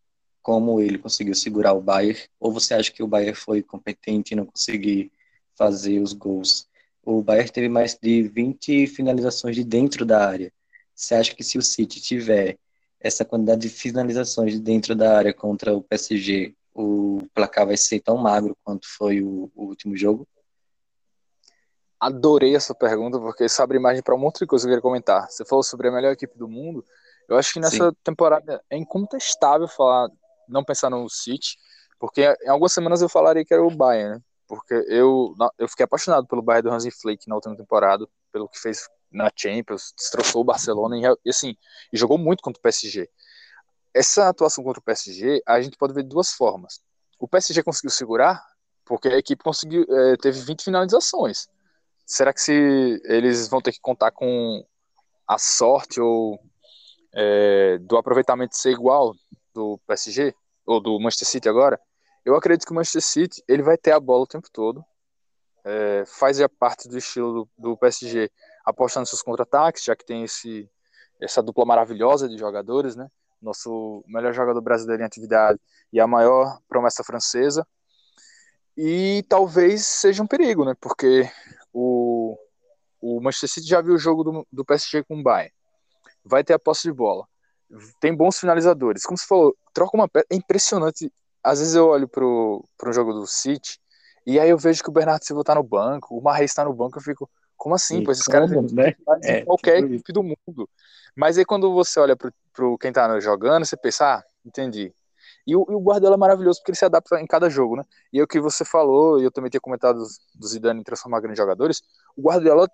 como 0.43 0.79
ele 0.81 0.97
conseguiu 0.97 1.33
segurar 1.33 1.73
o 1.73 1.81
Bayern? 1.81 2.19
Ou 2.39 2.51
você 2.51 2.73
acha 2.73 2.91
que 2.91 3.01
o 3.01 3.07
Bayern 3.07 3.33
foi 3.33 3.63
competente 3.63 4.33
e 4.33 4.35
não 4.35 4.45
conseguiu 4.45 5.09
fazer 5.55 5.99
os 5.99 6.13
gols? 6.13 6.67
O 7.03 7.23
Bayern 7.23 7.49
teve 7.49 7.69
mais 7.69 7.97
de 7.99 8.23
20 8.23 8.85
finalizações 8.87 9.55
de 9.55 9.63
dentro 9.63 10.05
da 10.05 10.27
área. 10.27 10.51
Você 10.93 11.15
acha 11.15 11.33
que 11.33 11.43
se 11.43 11.57
o 11.57 11.61
City 11.61 12.01
tiver 12.01 12.57
essa 12.99 13.25
quantidade 13.25 13.61
de 13.61 13.69
finalizações 13.69 14.59
dentro 14.59 14.95
da 14.95 15.17
área 15.17 15.33
contra 15.33 15.75
o 15.75 15.81
PSG, 15.81 16.53
o 16.73 17.19
placar 17.33 17.65
vai 17.65 17.77
ser 17.77 17.99
tão 17.99 18.17
magro 18.17 18.55
quanto 18.63 18.87
foi 18.87 19.21
o, 19.21 19.51
o 19.55 19.65
último 19.65 19.95
jogo? 19.95 20.27
Adorei 21.99 22.55
essa 22.55 22.75
pergunta, 22.75 23.17
porque 23.17 23.45
isso 23.45 23.61
abre 23.61 23.77
imagem 23.77 24.03
para 24.03 24.13
um 24.13 24.19
monte 24.19 24.39
de 24.39 24.45
coisa 24.45 24.65
que 24.65 24.67
eu 24.67 24.71
queria 24.71 24.81
comentar. 24.81 25.29
Você 25.29 25.45
falou 25.45 25.63
sobre 25.63 25.87
a 25.87 25.91
melhor 25.91 26.11
equipe 26.11 26.37
do 26.37 26.49
mundo. 26.49 26.83
Eu 27.29 27.37
acho 27.37 27.53
que 27.53 27.59
nessa 27.59 27.89
Sim. 27.89 27.97
temporada 28.03 28.61
é 28.69 28.77
incontestável 28.77 29.67
falar, 29.67 30.09
não 30.47 30.63
pensar 30.63 30.89
no 30.89 31.09
City, 31.09 31.57
porque 31.99 32.35
em 32.43 32.49
algumas 32.49 32.73
semanas 32.73 33.01
eu 33.01 33.09
falaria 33.09 33.45
que 33.45 33.53
era 33.53 33.63
o 33.63 33.75
Bayern, 33.75 34.15
né? 34.15 34.21
porque 34.47 34.73
eu, 34.87 35.33
eu 35.57 35.67
fiquei 35.67 35.83
apaixonado 35.83 36.27
pelo 36.27 36.41
Bayern 36.41 36.69
do 36.69 36.73
Hansi 36.73 36.91
Flick 36.91 37.27
na 37.27 37.35
última 37.35 37.55
temporada, 37.55 38.07
pelo 38.31 38.47
que 38.47 38.59
fez 38.59 38.87
na 39.11 39.31
Champions, 39.35 39.93
destroçou 39.97 40.41
o 40.41 40.45
Barcelona 40.45 40.97
e, 40.97 41.29
assim, 41.29 41.55
e 41.91 41.97
jogou 41.97 42.17
muito 42.17 42.41
contra 42.41 42.59
o 42.59 42.61
PSG. 42.61 43.09
Essa 43.93 44.29
atuação 44.29 44.63
contra 44.63 44.79
o 44.79 44.83
PSG, 44.83 45.41
a 45.45 45.61
gente 45.61 45.77
pode 45.77 45.93
ver 45.93 46.03
de 46.03 46.09
duas 46.09 46.33
formas. 46.33 46.81
O 47.19 47.27
PSG 47.27 47.63
conseguiu 47.63 47.91
segurar, 47.91 48.43
porque 48.83 49.07
a 49.07 49.17
equipe 49.17 49.43
conseguiu, 49.43 49.85
é, 49.87 50.17
teve 50.17 50.39
20 50.41 50.63
finalizações. 50.63 51.47
Será 52.05 52.33
que 52.33 52.41
se 52.41 53.01
eles 53.05 53.47
vão 53.47 53.61
ter 53.61 53.71
que 53.71 53.79
contar 53.79 54.11
com 54.11 54.65
a 55.27 55.37
sorte 55.37 56.01
ou 56.01 56.39
é, 57.13 57.77
do 57.79 57.97
aproveitamento 57.97 58.57
ser 58.57 58.71
igual 58.71 59.13
do 59.53 59.79
PSG 59.87 60.35
ou 60.65 60.81
do 60.81 60.99
Manchester 60.99 61.27
City 61.27 61.49
agora? 61.49 61.79
Eu 62.25 62.35
acredito 62.35 62.65
que 62.65 62.71
o 62.71 62.75
Manchester 62.75 63.01
City 63.01 63.43
ele 63.47 63.61
vai 63.61 63.77
ter 63.77 63.91
a 63.91 63.99
bola 63.99 64.23
o 64.23 64.27
tempo 64.27 64.47
todo, 64.51 64.83
é, 65.63 66.03
faz 66.05 66.39
a 66.41 66.49
parte 66.49 66.87
do 66.87 66.97
estilo 66.97 67.33
do, 67.33 67.49
do 67.71 67.77
PSG 67.77 68.29
apostando 68.65 69.07
seus 69.07 69.21
contra-ataques, 69.21 69.83
já 69.83 69.95
que 69.95 70.05
tem 70.05 70.23
esse, 70.23 70.69
essa 71.21 71.41
dupla 71.41 71.65
maravilhosa 71.65 72.27
de 72.27 72.37
jogadores, 72.37 72.95
né? 72.95 73.09
Nosso 73.41 74.03
melhor 74.07 74.33
jogador 74.33 74.61
brasileiro 74.61 75.03
em 75.03 75.05
atividade 75.05 75.59
e 75.91 75.99
a 75.99 76.07
maior 76.07 76.59
promessa 76.67 77.03
francesa. 77.03 77.67
E 78.75 79.23
talvez 79.29 79.85
seja 79.85 80.23
um 80.23 80.27
perigo, 80.27 80.65
né? 80.65 80.73
Porque 80.79 81.29
o, 81.71 82.37
o 83.01 83.21
Manchester 83.21 83.49
City 83.49 83.67
já 83.67 83.81
viu 83.81 83.95
o 83.95 83.99
jogo 83.99 84.23
do, 84.23 84.47
do 84.51 84.65
PSG 84.65 85.03
com 85.03 85.19
o 85.19 85.23
Bayern. 85.23 85.53
Vai 86.23 86.43
ter 86.43 86.53
a 86.53 86.59
posse 86.59 86.83
de 86.83 86.93
bola. 86.93 87.27
Tem 87.99 88.15
bons 88.15 88.39
finalizadores. 88.39 89.03
Como 89.03 89.17
você 89.17 89.25
falou, 89.25 89.55
troca 89.73 89.95
uma 89.95 90.07
peça. 90.07 90.25
É 90.29 90.35
impressionante. 90.35 91.11
Às 91.43 91.59
vezes 91.59 91.75
eu 91.75 91.87
olho 91.87 92.07
pro, 92.07 92.63
pro 92.77 92.93
jogo 92.93 93.13
do 93.13 93.27
City 93.27 93.79
e 94.25 94.39
aí 94.39 94.49
eu 94.49 94.57
vejo 94.57 94.81
que 94.81 94.89
o 94.89 94.93
Bernardo 94.93 95.23
Silva 95.23 95.43
tá 95.43 95.55
no 95.55 95.63
banco, 95.63 96.17
o 96.17 96.21
Marreis 96.21 96.53
tá 96.53 96.63
no 96.63 96.73
banco, 96.73 96.97
eu 96.97 97.01
fico, 97.01 97.29
como 97.57 97.75
assim? 97.75 97.97
Sim, 97.97 98.03
pois 98.03 98.17
esses 98.17 98.31
caras 98.31 98.49
né? 98.71 98.95
é, 99.23 99.43
qualquer 99.43 99.81
tipo 99.81 99.93
equipe 99.93 100.13
do 100.13 100.23
mundo. 100.23 100.69
Mas 101.15 101.37
aí 101.37 101.45
quando 101.45 101.73
você 101.73 101.99
olha 101.99 102.15
pro, 102.15 102.33
pro 102.53 102.77
quem 102.77 102.91
tá 102.91 103.19
jogando, 103.19 103.65
você 103.65 103.75
pensa, 103.75 104.15
ah, 104.15 104.23
entendi. 104.45 104.93
E 105.45 105.55
o, 105.55 105.65
e 105.69 105.75
o 105.75 105.79
Guardiola 105.79 106.15
é 106.15 106.17
maravilhoso 106.17 106.59
porque 106.59 106.71
ele 106.71 106.77
se 106.77 106.85
adapta 106.85 107.19
em 107.19 107.27
cada 107.27 107.49
jogo, 107.49 107.75
né? 107.75 107.83
E 108.13 108.19
é 108.19 108.23
o 108.23 108.27
que 108.27 108.39
você 108.39 108.63
falou, 108.63 109.19
e 109.19 109.25
eu 109.25 109.31
também 109.31 109.49
tinha 109.49 109.59
comentado 109.59 109.99
do 110.35 110.47
Zidane 110.47 110.79
em 110.79 110.83
transformar 110.83 111.19
grandes 111.19 111.37
jogadores, 111.37 111.81
o 112.15 112.21
Guardiola, 112.21 112.69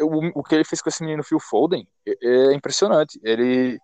o, 0.00 0.40
o 0.40 0.42
que 0.42 0.54
ele 0.56 0.64
fez 0.64 0.82
com 0.82 0.88
esse 0.88 1.02
menino 1.02 1.22
Phil 1.22 1.40
Foden 1.40 1.86
é, 2.06 2.12
é 2.22 2.54
impressionante. 2.54 3.20
Ele, 3.22 3.78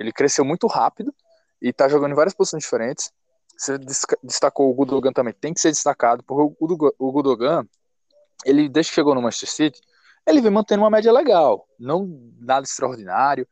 ele 0.00 0.12
cresceu 0.12 0.44
muito 0.44 0.66
rápido 0.66 1.14
e 1.60 1.72
tá 1.74 1.86
jogando 1.86 2.12
em 2.12 2.14
várias 2.14 2.34
posições 2.34 2.62
diferentes. 2.62 3.12
Você 3.56 3.76
destacou 4.22 4.70
o 4.70 4.74
Gudogan 4.74 5.12
também, 5.12 5.34
tem 5.34 5.52
que 5.52 5.60
ser 5.60 5.68
destacado, 5.68 6.24
porque 6.24 6.56
o, 6.58 7.12
Gudogan, 7.12 7.68
ele 8.46 8.66
desde 8.66 8.90
que 8.90 8.94
chegou 8.94 9.14
no 9.14 9.20
Manchester 9.20 9.50
City, 9.50 9.80
ele 10.26 10.40
vem 10.40 10.50
mantendo 10.50 10.82
uma 10.82 10.90
média 10.90 11.12
legal, 11.12 11.68
não 11.78 12.08
nada 12.40 12.64
extraordinário, 12.64 13.46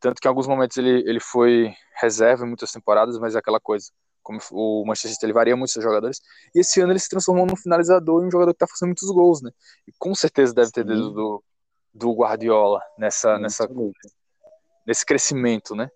tanto 0.00 0.20
que 0.20 0.26
em 0.26 0.30
alguns 0.30 0.46
momentos 0.46 0.78
ele, 0.78 1.02
ele 1.06 1.20
foi 1.20 1.74
reserva 2.00 2.44
em 2.46 2.48
muitas 2.48 2.72
temporadas, 2.72 3.18
mas 3.18 3.34
é 3.34 3.38
aquela 3.38 3.60
coisa, 3.60 3.90
como 4.22 4.38
o 4.52 4.86
Manchester 4.86 5.12
City 5.12 5.26
ele 5.26 5.34
varia 5.34 5.54
muito 5.54 5.72
seus 5.72 5.84
jogadores, 5.84 6.22
e 6.54 6.60
esse 6.60 6.80
ano 6.80 6.92
ele 6.92 6.98
se 6.98 7.10
transformou 7.10 7.44
num 7.44 7.56
finalizador 7.56 8.22
e 8.22 8.26
um 8.26 8.30
jogador 8.30 8.54
que 8.54 8.58
tá 8.58 8.66
fazendo 8.66 8.88
muitos 8.88 9.10
gols, 9.10 9.42
né? 9.42 9.50
E 9.86 9.92
com 9.98 10.14
certeza 10.14 10.54
deve 10.54 10.70
ter 10.70 10.84
dedo 10.84 11.10
do, 11.10 11.44
do 11.92 12.14
Guardiola 12.14 12.80
nessa, 12.98 13.38
nessa, 13.38 13.68
nesse 14.86 15.04
crescimento, 15.04 15.74
né? 15.74 15.90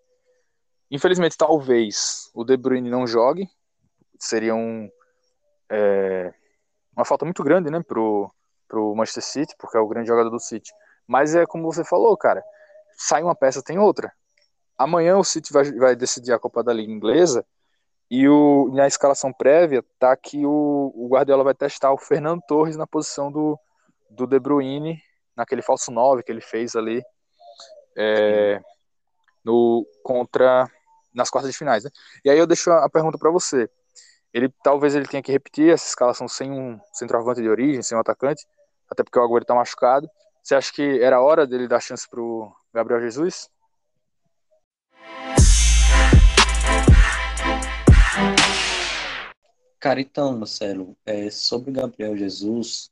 Infelizmente, 0.90 1.36
talvez 1.36 2.30
o 2.34 2.44
De 2.44 2.56
Bruyne 2.56 2.90
não 2.90 3.06
jogue, 3.06 3.48
seria 4.18 4.54
um, 4.54 4.90
é, 5.70 6.34
uma 6.96 7.04
falta 7.04 7.24
muito 7.24 7.44
grande, 7.44 7.70
né, 7.70 7.80
pro, 7.80 8.30
pro 8.66 8.94
Manchester 8.94 9.22
City, 9.22 9.54
porque 9.56 9.76
é 9.76 9.80
o 9.80 9.86
grande 9.86 10.08
jogador 10.08 10.30
do 10.30 10.40
City. 10.40 10.72
Mas 11.06 11.34
é 11.34 11.46
como 11.46 11.72
você 11.72 11.84
falou, 11.84 12.16
cara, 12.16 12.42
sai 12.96 13.22
uma 13.22 13.36
peça, 13.36 13.62
tem 13.62 13.78
outra. 13.78 14.12
Amanhã 14.76 15.16
o 15.16 15.24
City 15.24 15.52
vai, 15.52 15.70
vai 15.72 15.94
decidir 15.94 16.32
a 16.32 16.38
Copa 16.38 16.62
da 16.64 16.72
Liga 16.72 16.90
Inglesa 16.90 17.46
e 18.10 18.28
o, 18.28 18.70
na 18.72 18.88
escalação 18.88 19.32
prévia 19.32 19.84
tá 19.98 20.16
que 20.16 20.44
o, 20.44 20.92
o 20.96 21.08
Guardiola 21.08 21.44
vai 21.44 21.54
testar 21.54 21.92
o 21.92 21.98
Fernando 21.98 22.42
Torres 22.48 22.76
na 22.76 22.86
posição 22.86 23.30
do, 23.30 23.58
do 24.08 24.26
De 24.26 24.40
Bruyne, 24.40 25.00
naquele 25.36 25.62
falso 25.62 25.92
9 25.92 26.24
que 26.24 26.32
ele 26.32 26.40
fez 26.40 26.74
ali 26.74 27.02
é, 27.96 28.60
no, 29.44 29.86
contra 30.02 30.70
nas 31.14 31.30
quartas 31.30 31.50
de 31.50 31.58
finais. 31.58 31.84
Né? 31.84 31.90
E 32.24 32.30
aí 32.30 32.38
eu 32.38 32.46
deixo 32.46 32.70
a, 32.70 32.88
pergunta 32.88 33.18
para 33.18 33.30
você. 33.30 33.68
Ele 34.32 34.48
talvez 34.62 34.94
ele 34.94 35.06
tenha 35.06 35.22
que 35.22 35.32
repetir 35.32 35.72
essa 35.72 35.88
escalação 35.88 36.28
sem 36.28 36.50
um 36.50 36.78
centroavante 36.92 37.42
de 37.42 37.48
origem, 37.48 37.82
sem 37.82 37.96
um 37.96 38.00
atacante, 38.00 38.46
até 38.88 39.02
porque 39.02 39.18
o 39.18 39.22
Agüero 39.22 39.42
está 39.42 39.54
machucado. 39.54 40.08
Você 40.42 40.54
acha 40.54 40.72
que 40.72 41.02
era 41.02 41.20
hora 41.20 41.46
dele 41.46 41.68
dar 41.68 41.80
chance 41.80 42.08
pro 42.08 42.54
Gabriel 42.72 43.00
Jesus? 43.00 43.50
Cara, 49.80 50.00
então, 50.00 50.36
Marcelo, 50.36 50.96
é, 51.06 51.30
sobre 51.30 51.72
Gabriel 51.72 52.16
Jesus, 52.16 52.90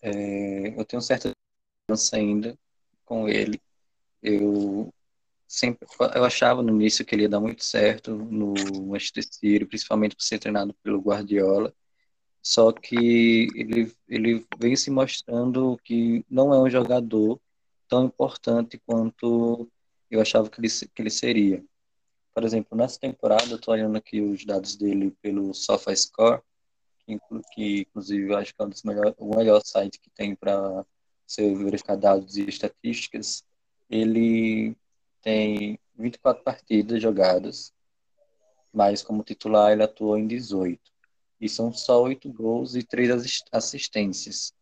é, 0.00 0.68
eu 0.78 0.84
tenho 0.84 1.02
certa 1.02 1.28
esperança 1.28 2.16
ainda 2.16 2.56
com 3.04 3.28
ele. 3.28 3.60
Eu 4.22 4.92
sempre 5.46 5.86
eu 6.14 6.24
achava 6.24 6.62
no 6.62 6.70
início 6.70 7.04
que 7.04 7.14
ele 7.14 7.22
ia 7.22 7.28
dar 7.28 7.40
muito 7.40 7.64
certo 7.64 8.14
no 8.14 8.54
Manchester 8.86 9.24
City, 9.24 9.64
principalmente 9.64 10.16
por 10.16 10.22
ser 10.22 10.38
treinado 10.38 10.74
pelo 10.82 11.00
Guardiola. 11.00 11.72
Só 12.42 12.72
que 12.72 13.48
ele, 13.54 13.92
ele 14.08 14.46
vem 14.58 14.76
se 14.76 14.90
mostrando 14.90 15.78
que 15.82 16.24
não 16.28 16.52
é 16.52 16.58
um 16.60 16.68
jogador 16.68 17.40
tão 17.88 18.04
importante 18.04 18.78
quanto 18.86 19.70
eu 20.10 20.20
achava 20.20 20.50
que 20.50 20.60
ele, 20.60 20.68
que 20.68 21.02
ele 21.02 21.10
seria. 21.10 21.64
Por 22.34 22.44
exemplo, 22.44 22.76
nessa 22.76 22.98
temporada, 22.98 23.48
eu 23.48 23.56
estou 23.56 23.72
olhando 23.72 23.96
aqui 23.96 24.20
os 24.20 24.44
dados 24.44 24.76
dele 24.76 25.16
pelo 25.22 25.54
SofaScore, 25.54 26.42
que, 27.06 27.18
que 27.54 27.80
inclusive 27.82 28.30
eu 28.30 28.36
acho 28.36 28.54
que 28.54 28.62
é 28.62 28.64
um 28.64 28.68
dos 28.68 28.82
melhores, 28.82 29.14
o 29.18 29.36
melhor 29.36 29.62
site 29.64 30.00
que 30.00 30.10
tem 30.10 30.34
para 30.34 30.84
verificar 31.38 31.96
dados 31.96 32.36
e 32.36 32.48
estatísticas. 32.48 33.44
Ele 33.88 34.76
tem 35.24 35.78
24 35.96 36.44
partidas 36.44 37.02
jogadas, 37.02 37.72
mas 38.72 39.02
como 39.02 39.24
titular 39.24 39.72
ele 39.72 39.82
atuou 39.82 40.18
em 40.18 40.26
18. 40.26 40.80
E 41.40 41.48
são 41.48 41.72
só 41.72 42.02
8 42.02 42.30
gols 42.32 42.74
e 42.74 42.82
3 42.82 43.42
assistências. 43.50 44.52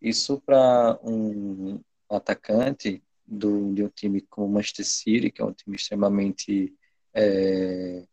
Isso 0.00 0.40
para 0.40 0.98
um 1.02 1.80
atacante 2.08 3.02
do, 3.26 3.72
de 3.74 3.84
um 3.84 3.88
time 3.88 4.20
como 4.22 4.46
o 4.46 4.50
Manchester 4.50 4.86
City, 4.86 5.30
que 5.30 5.42
é 5.42 5.44
um 5.44 5.52
time 5.52 5.76
extremamente 5.76 6.74
é, 7.14 8.06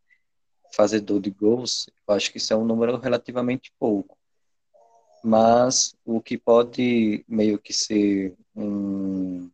fazedor 0.72 1.20
de 1.20 1.30
gols, 1.30 1.88
eu 2.06 2.14
acho 2.14 2.30
que 2.30 2.38
isso 2.38 2.52
é 2.52 2.56
um 2.56 2.64
número 2.64 2.96
relativamente 2.98 3.72
pouco. 3.78 4.16
Mas 5.22 5.94
o 6.04 6.20
que 6.20 6.38
pode 6.38 7.24
meio 7.28 7.58
que 7.58 7.72
ser 7.72 8.34
um, 8.54 9.50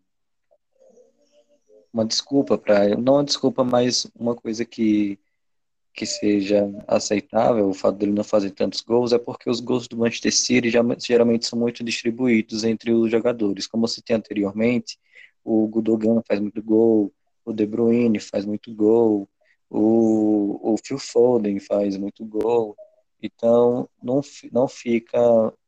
uma 1.97 2.05
desculpa 2.05 2.59
para 2.59 2.95
não 2.97 3.15
uma 3.15 3.25
desculpa, 3.25 3.65
mas 3.65 4.07
uma 4.15 4.35
coisa 4.35 4.65
que 4.65 5.19
que 5.95 6.05
seja 6.05 6.71
aceitável 6.87 7.71
o 7.71 7.75
fato 7.75 7.97
dele 7.97 8.13
não 8.13 8.23
fazer 8.23 8.51
tantos 8.51 8.83
gols 8.83 9.15
é 9.15 9.19
porque 9.19 9.49
os 9.49 9.61
gols 9.61 9.89
do 9.89 9.97
Manchester 9.97 10.35
City 10.35 10.69
já, 10.69 10.83
geralmente 10.99 11.47
são 11.47 11.59
muito 11.59 11.83
distribuídos 11.83 12.65
entre 12.65 12.93
os 12.93 13.11
jogadores. 13.11 13.67
Como 13.67 13.89
se 13.89 14.03
tem 14.03 14.15
anteriormente, 14.17 14.99
o 15.43 15.67
Gudogan 15.67 16.21
faz 16.29 16.39
muito 16.39 16.63
gol, 16.63 17.11
o 17.47 17.53
De 17.53 17.65
Bruyne 17.65 18.21
faz 18.21 18.45
muito 18.45 18.75
gol, 18.75 19.27
o, 19.71 20.75
o 20.75 20.77
Phil 20.85 20.99
Foden 20.99 21.59
faz 21.61 21.97
muito 21.97 22.27
gol. 22.27 22.77
Então, 23.23 23.89
não, 24.03 24.21
não 24.53 24.69
fica 24.69 25.19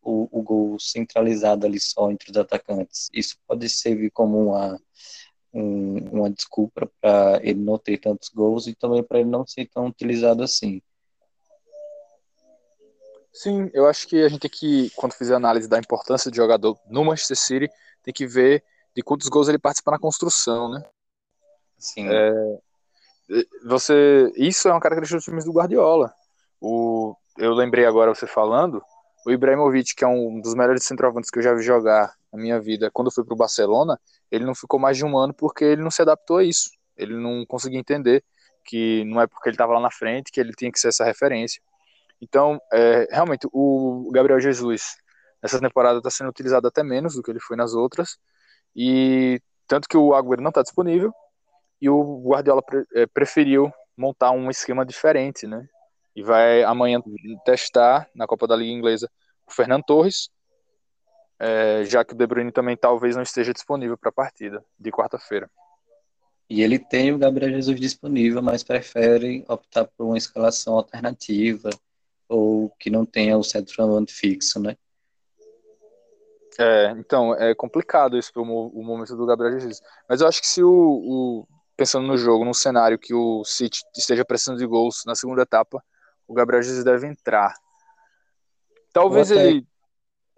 o, 0.03 0.29
o 0.31 0.43
gol 0.43 0.79
centralizado 0.79 1.64
ali 1.66 1.81
só 1.81 2.11
entre 2.11 2.31
os 2.31 2.37
atacantes. 2.37 3.09
Isso 3.14 3.39
pode 3.47 3.66
servir 3.70 4.11
como 4.11 4.51
uma, 4.51 4.79
um, 5.53 5.99
uma 6.11 6.30
desculpa 6.30 6.90
para 7.01 7.40
ele 7.42 7.61
não 7.61 7.78
ter 7.78 7.99
tantos 7.99 8.28
gols 8.28 8.66
e 8.66 8.74
também 8.74 9.03
para 9.03 9.20
ele 9.20 9.30
não 9.30 9.46
ser 9.46 9.66
tão 9.66 9.86
utilizado 9.86 10.42
assim. 10.42 10.82
Sim, 13.32 13.70
eu 13.72 13.86
acho 13.86 14.09
que 14.09 14.22
a 14.22 14.28
gente 14.28 14.40
tem 14.40 14.51
que, 14.51 14.90
quando 14.96 15.12
fizer 15.12 15.34
análise 15.34 15.68
da 15.68 15.78
importância 15.78 16.30
de 16.30 16.36
jogador 16.36 16.76
no 16.88 17.05
Manchester 17.05 17.36
City, 17.36 17.70
tem 18.03 18.12
que 18.12 18.26
ver 18.26 18.64
de 18.94 19.03
quantos 19.03 19.28
gols 19.28 19.49
ele 19.49 19.59
participa 19.59 19.92
na 19.92 19.99
construção, 19.99 20.68
né? 20.70 20.82
Sim. 21.78 22.09
É, 22.09 22.59
você, 23.64 24.32
isso 24.36 24.68
é 24.68 24.72
uma 24.72 24.80
característica 24.80 25.18
dos 25.18 25.24
times 25.24 25.44
do 25.44 25.53
Guardiola. 25.53 26.12
O, 26.61 27.14
eu 27.36 27.55
lembrei 27.55 27.86
agora 27.86 28.12
você 28.14 28.26
falando, 28.26 28.82
o 29.24 29.30
Ibrahimovic, 29.30 29.94
que 29.94 30.05
é 30.05 30.09
um 30.09 30.40
dos 30.40 30.55
melhores 30.55 30.84
centroavantes 30.84 31.30
que 31.30 31.38
eu 31.38 31.42
já 31.42 31.55
vi 31.55 31.62
jogar 31.62 32.14
na 32.32 32.40
minha 32.40 32.61
vida, 32.61 32.90
quando 32.90 33.12
foi 33.12 33.24
para 33.24 33.34
o 33.34 33.36
Barcelona, 33.36 34.01
ele 34.31 34.45
não 34.45 34.55
ficou 34.55 34.79
mais 34.79 34.97
de 34.97 35.05
um 35.05 35.16
ano 35.16 35.35
porque 35.35 35.64
ele 35.64 35.83
não 35.83 35.91
se 35.91 36.03
adaptou 36.03 36.39
a 36.39 36.45
isso. 36.45 36.70
Ele 36.97 37.14
não 37.14 37.45
conseguia 37.47 37.79
entender 37.79 38.24
que 38.64 39.05
não 39.05 39.20
é 39.20 39.26
porque 39.26 39.49
ele 39.49 39.55
estava 39.55 39.74
lá 39.74 39.81
na 39.81 39.91
frente 39.91 40.31
que 40.31 40.41
ele 40.41 40.53
tinha 40.53 40.70
que 40.70 40.79
ser 40.79 40.89
essa 40.89 41.05
referência. 41.05 41.62
Então, 42.20 42.61
é, 42.72 43.07
realmente, 43.11 43.49
o 43.53 44.11
Gabriel 44.12 44.41
Jesus 44.41 44.97
nessa 45.43 45.61
temporada 45.61 45.99
está 45.99 46.11
sendo 46.11 46.31
utilizado 46.31 46.66
até 46.66 46.83
menos 46.83 47.14
do 47.14 47.22
que 47.22 47.31
ele 47.31 47.41
foi 47.41 47.57
nas 47.57 47.74
outras, 47.74 48.18
e 48.74 49.41
tanto 49.66 49.89
que 49.89 49.97
o 49.97 50.14
Agüero 50.14 50.43
não 50.43 50.51
está 50.51 50.62
disponível, 50.62 51.12
e 51.81 51.89
o 51.89 52.22
Guardiola 52.22 52.62
pre 52.62 52.85
é, 52.95 53.07
preferiu 53.07 53.72
montar 53.97 54.33
um 54.33 54.51
esquema 54.51 54.85
diferente, 54.85 55.47
né? 55.47 55.66
E 56.14 56.22
vai 56.22 56.64
amanhã 56.64 57.01
testar 57.45 58.09
na 58.14 58.26
Copa 58.26 58.47
da 58.47 58.57
Liga 58.57 58.72
Inglesa 58.72 59.09
o 59.47 59.53
Fernando 59.53 59.85
Torres, 59.85 60.29
é, 61.39 61.84
já 61.84 62.05
que 62.05 62.14
o 62.14 62.16
De 62.16 62.26
Bruyne 62.26 62.51
também 62.51 62.76
talvez 62.76 63.14
não 63.14 63.22
esteja 63.22 63.53
disponível 63.53 63.97
para 63.97 64.11
a 64.11 64.12
partida 64.12 64.64
de 64.78 64.91
quarta-feira. 64.91 65.51
E 66.51 66.62
ele 66.62 66.78
tem 66.78 67.12
o 67.12 67.18
Gabriel 67.18 67.53
Jesus 67.53 67.78
disponível, 67.78 68.43
mas 68.43 68.64
prefere 68.64 69.45
optar 69.49 69.84
por 69.84 70.07
uma 70.07 70.16
escalação 70.16 70.74
alternativa 70.74 71.68
ou 72.28 72.70
que 72.78 72.91
não 72.91 73.05
tenha 73.05 73.36
o 73.36 73.45
centroavante 73.45 74.12
fixo, 74.12 74.59
né? 74.61 74.76
É, 76.59 76.91
então, 76.99 77.34
é 77.34 77.55
complicado 77.55 78.18
isso 78.18 78.32
para 78.32 78.43
o 78.43 78.82
momento 78.82 79.14
do 79.14 79.26
Gabriel 79.26 79.61
Jesus. 79.61 79.80
Mas 80.09 80.20
eu 80.20 80.26
acho 80.26 80.41
que 80.41 80.47
se 80.49 80.62
o, 80.62 80.68
o, 80.68 81.49
pensando 81.76 82.07
no 82.07 82.18
jogo, 82.18 82.45
num 82.45 82.55
cenário 82.55 82.99
que 82.99 83.14
o 83.14 83.45
City 83.45 83.82
esteja 83.97 84.24
precisando 84.24 84.59
de 84.59 84.66
gols 84.66 85.05
na 85.07 85.14
segunda 85.14 85.43
etapa, 85.43 85.82
o 86.26 86.34
Gabriel 86.34 86.62
Jesus 86.62 86.82
deve 86.82 87.07
entrar. 87.07 87.55
Talvez 88.93 89.30
ele 89.30 89.64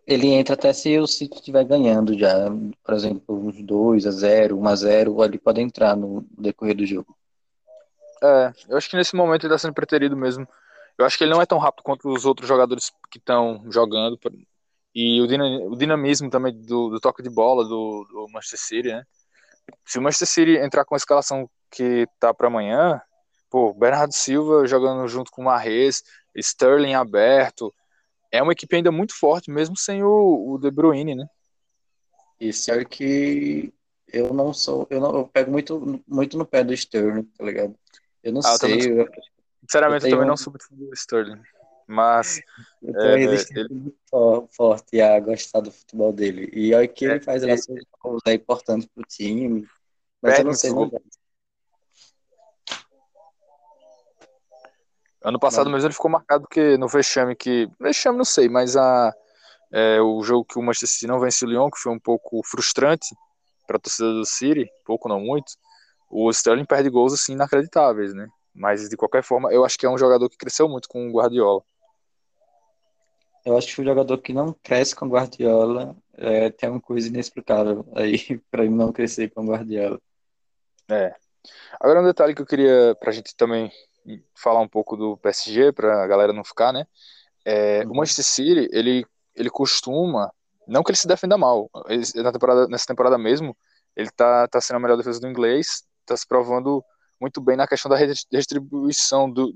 ele 0.07 0.29
entra 0.29 0.55
até 0.55 0.73
se 0.73 0.99
o 0.99 1.07
City 1.07 1.37
estiver 1.37 1.65
ganhando 1.65 2.19
já, 2.19 2.51
por 2.85 2.95
exemplo, 2.95 3.23
uns 3.29 3.63
2 3.63 4.07
a 4.07 4.11
0, 4.11 4.59
1 4.59 4.69
a 4.69 4.77
0, 4.77 5.25
ele 5.25 5.39
pode 5.39 5.61
entrar 5.61 5.97
no 5.97 6.27
decorrer 6.37 6.77
do 6.77 6.87
jogo. 6.87 7.17
É, 8.23 8.53
eu 8.69 8.77
acho 8.77 8.91
que 8.91 8.97
nesse 8.97 9.17
momento 9.17 9.45
ele 9.45 9.55
está 9.55 9.59
sendo 9.67 9.75
preterido 9.75 10.17
mesmo. 10.17 10.47
Eu 10.99 11.07
acho 11.07 11.17
que 11.17 11.25
ele 11.25 11.33
não 11.33 11.41
é 11.41 11.47
tão 11.47 11.59
rápido 11.59 11.83
quanto 11.83 12.13
os 12.13 12.27
outros 12.27 12.47
jogadores 12.47 12.93
que 13.11 13.19
estão 13.19 13.65
jogando. 13.71 14.19
E 14.95 15.21
o, 15.23 15.77
dinamismo 15.77 16.29
também 16.29 16.53
do, 16.53 16.91
do 16.91 17.01
toque 17.01 17.23
de 17.23 17.31
bola 17.31 17.65
do, 17.65 18.07
do, 18.11 18.27
Manchester 18.33 18.59
City, 18.59 18.89
né? 18.89 19.05
Se 19.87 19.99
o 19.99 20.03
Manchester 20.03 20.29
City 20.29 20.57
entrar 20.59 20.85
com 20.85 20.95
a 20.95 20.99
escalação 20.99 21.49
que 21.71 22.07
tá 22.19 22.35
para 22.35 22.49
amanhã, 22.49 23.01
pô, 23.49 23.73
Bernardo 23.73 24.13
Silva 24.13 24.67
jogando 24.67 25.07
junto 25.07 25.31
com 25.31 25.43
o 25.43 25.45
Marrez, 25.45 26.03
Sterling 26.35 26.95
aberto, 26.95 27.73
é 28.33 28.43
uma 28.43 28.53
equipe 28.53 28.77
ainda 28.77 28.93
muito 28.93 29.19
forte, 29.19 29.51
mesmo 29.51 29.77
sem 29.77 30.03
o, 30.03 30.53
o 30.53 30.59
De 30.59 30.71
Bruyne, 30.71 31.15
né? 31.15 31.27
Isso 32.41 32.71
é 32.73 32.85
que 32.85 33.73
eu 34.09 34.33
não 34.33 34.53
sou, 34.53 34.87
eu 34.91 35.01
não 35.01 35.15
eu 35.15 35.29
pego 35.29 35.51
muito, 35.51 36.03
muito 36.07 36.39
no 36.39 36.47
pé 36.47 36.65
do 36.65 36.73
Sterling, 36.73 37.25
tá 37.37 37.45
ligado? 37.45 37.75
Eu 38.23 38.33
não 38.33 38.41
ah, 38.41 38.57
sei. 38.57 38.75
Eu 38.75 38.79
também, 38.79 38.99
eu, 38.99 39.09
sinceramente, 39.63 40.05
eu, 40.05 40.11
também 40.11 40.25
um... 40.25 40.29
não 40.29 40.37
sou 40.37 40.53
muito 40.53 40.67
fã 40.67 40.75
do 40.75 40.95
Sterling. 40.95 41.41
Mas. 41.87 42.41
Eu 42.81 42.93
tô 42.93 43.01
é, 43.01 43.23
ele... 43.23 43.69
muito 43.71 44.49
forte 44.53 45.01
a 45.01 45.19
gostar 45.19 45.61
do 45.61 45.73
futebol 45.73 46.13
dele. 46.13 46.49
E 46.53 46.73
olha 46.73 46.87
que 46.87 47.05
é, 47.05 47.11
ele 47.11 47.21
faz 47.21 47.43
seus 47.43 47.85
gols 48.01 48.23
é 48.27 48.35
importante 48.35 48.89
pro 48.95 49.05
time. 49.05 49.67
Mas 50.23 50.39
eu 50.39 50.45
não 50.45 50.55
sei 50.55 50.71
não. 50.71 50.91
Ano 55.23 55.39
passado 55.39 55.69
mesmo 55.69 55.87
ele 55.87 55.95
ficou 55.95 56.11
marcado 56.11 56.43
porque 56.43 56.79
no 56.79 56.89
vexame 56.89 57.37
que. 57.37 57.69
Vexame 57.79 58.17
não 58.17 58.25
sei, 58.25 58.49
mas 58.49 58.77
a, 58.77 59.13
é, 59.73 60.01
o 60.01 60.23
jogo 60.23 60.45
que 60.45 60.59
o 60.59 60.63
Manchester 60.63 60.89
City 60.89 61.07
não 61.07 61.21
vence 61.21 61.45
o 61.45 61.49
Lyon, 61.49 61.71
que 61.71 61.79
foi 61.79 61.93
um 61.93 61.99
pouco 61.99 62.41
frustrante 62.45 63.15
para 63.67 63.77
a 63.77 63.81
torcida 63.81 64.13
do 64.13 64.25
City, 64.25 64.69
pouco 64.85 65.09
não 65.09 65.21
muito, 65.21 65.53
o 66.11 66.29
Sterling 66.31 66.65
perde 66.65 66.91
gols 66.91 67.13
assim 67.13 67.35
inacreditáveis, 67.35 68.13
né? 68.15 68.29
Mas 68.53 68.89
de 68.89 68.97
qualquer 68.97 69.23
forma, 69.23 69.53
eu 69.53 69.65
acho 69.65 69.79
que 69.79 69.87
é 69.87 69.91
um 69.91 69.99
jogador 69.99 70.29
que 70.29 70.37
cresceu 70.37 70.69
muito 70.69 70.89
com 70.89 71.09
o 71.09 71.13
Guardiola. 71.13 71.63
Eu 73.45 73.57
acho 73.57 73.75
que 73.75 73.81
o 73.81 73.85
jogador 73.85 74.19
que 74.19 74.33
não 74.33 74.53
cresce 74.63 74.95
com 74.95 75.07
o 75.07 75.09
Guardiola 75.09 75.97
é, 76.15 76.51
tem 76.51 76.69
uma 76.69 76.81
coisa 76.81 77.09
inexplicável 77.09 77.87
aí 77.95 78.19
para 78.51 78.65
ele 78.65 78.75
não 78.75 78.93
crescer 78.93 79.31
com 79.31 79.43
o 79.43 79.47
Guardiola. 79.47 80.01
É. 80.91 81.15
Agora 81.81 82.01
um 82.01 82.05
detalhe 82.05 82.35
que 82.35 82.43
eu 82.43 82.47
queria 82.47 82.95
para 82.99 83.11
a 83.11 83.13
gente 83.13 83.35
também 83.37 83.71
falar 84.35 84.61
um 84.61 84.69
pouco 84.69 84.97
do 84.97 85.17
PSG 85.19 85.73
para 85.73 86.03
a 86.03 86.07
galera 86.07 86.33
não 86.33 86.45
ficar, 86.45 86.73
né? 86.73 86.87
É, 87.45 87.85
uhum. 87.85 87.93
O 87.93 87.97
Manchester 87.97 88.25
City 88.25 88.69
ele 88.73 89.05
ele 89.35 89.51
costuma 89.51 90.31
não 90.67 90.83
que 90.83 90.91
ele 90.91 90.99
se 90.99 91.09
defenda 91.09 91.39
mal, 91.39 91.71
ele, 91.89 92.05
na 92.23 92.33
temporada 92.33 92.67
nessa 92.69 92.87
temporada 92.87 93.17
mesmo 93.17 93.57
ele 93.97 94.11
tá 94.11 94.47
tá 94.49 94.61
sendo 94.61 94.77
a 94.77 94.81
melhor 94.81 94.97
defesa 94.97 95.21
do 95.21 95.29
inglês, 95.29 95.85
tá 96.07 96.17
se 96.17 96.27
provando 96.27 96.85
muito 97.21 97.41
bem 97.41 97.57
na 97.57 97.67
questão 97.67 97.91
da 97.91 97.97
redistribuição 97.97 99.31
do, 99.31 99.55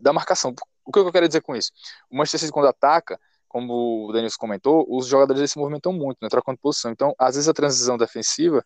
da 0.00 0.12
marcação. 0.12 0.54
O 0.84 0.90
que 0.90 0.98
eu 0.98 1.12
quero 1.12 1.28
dizer 1.28 1.42
com 1.42 1.54
isso? 1.54 1.70
O 2.10 2.16
Manchester 2.16 2.40
City, 2.40 2.52
quando 2.52 2.66
ataca, 2.66 3.20
como 3.46 4.08
o 4.08 4.12
Denilson 4.12 4.38
comentou, 4.38 4.86
os 4.88 5.06
jogadores 5.06 5.50
se 5.50 5.58
movimentam 5.58 5.92
muito, 5.92 6.18
né, 6.22 6.28
trocando 6.28 6.58
posição. 6.58 6.90
Então, 6.90 7.14
às 7.18 7.34
vezes, 7.34 7.48
a 7.48 7.52
transição 7.52 7.98
defensiva 7.98 8.64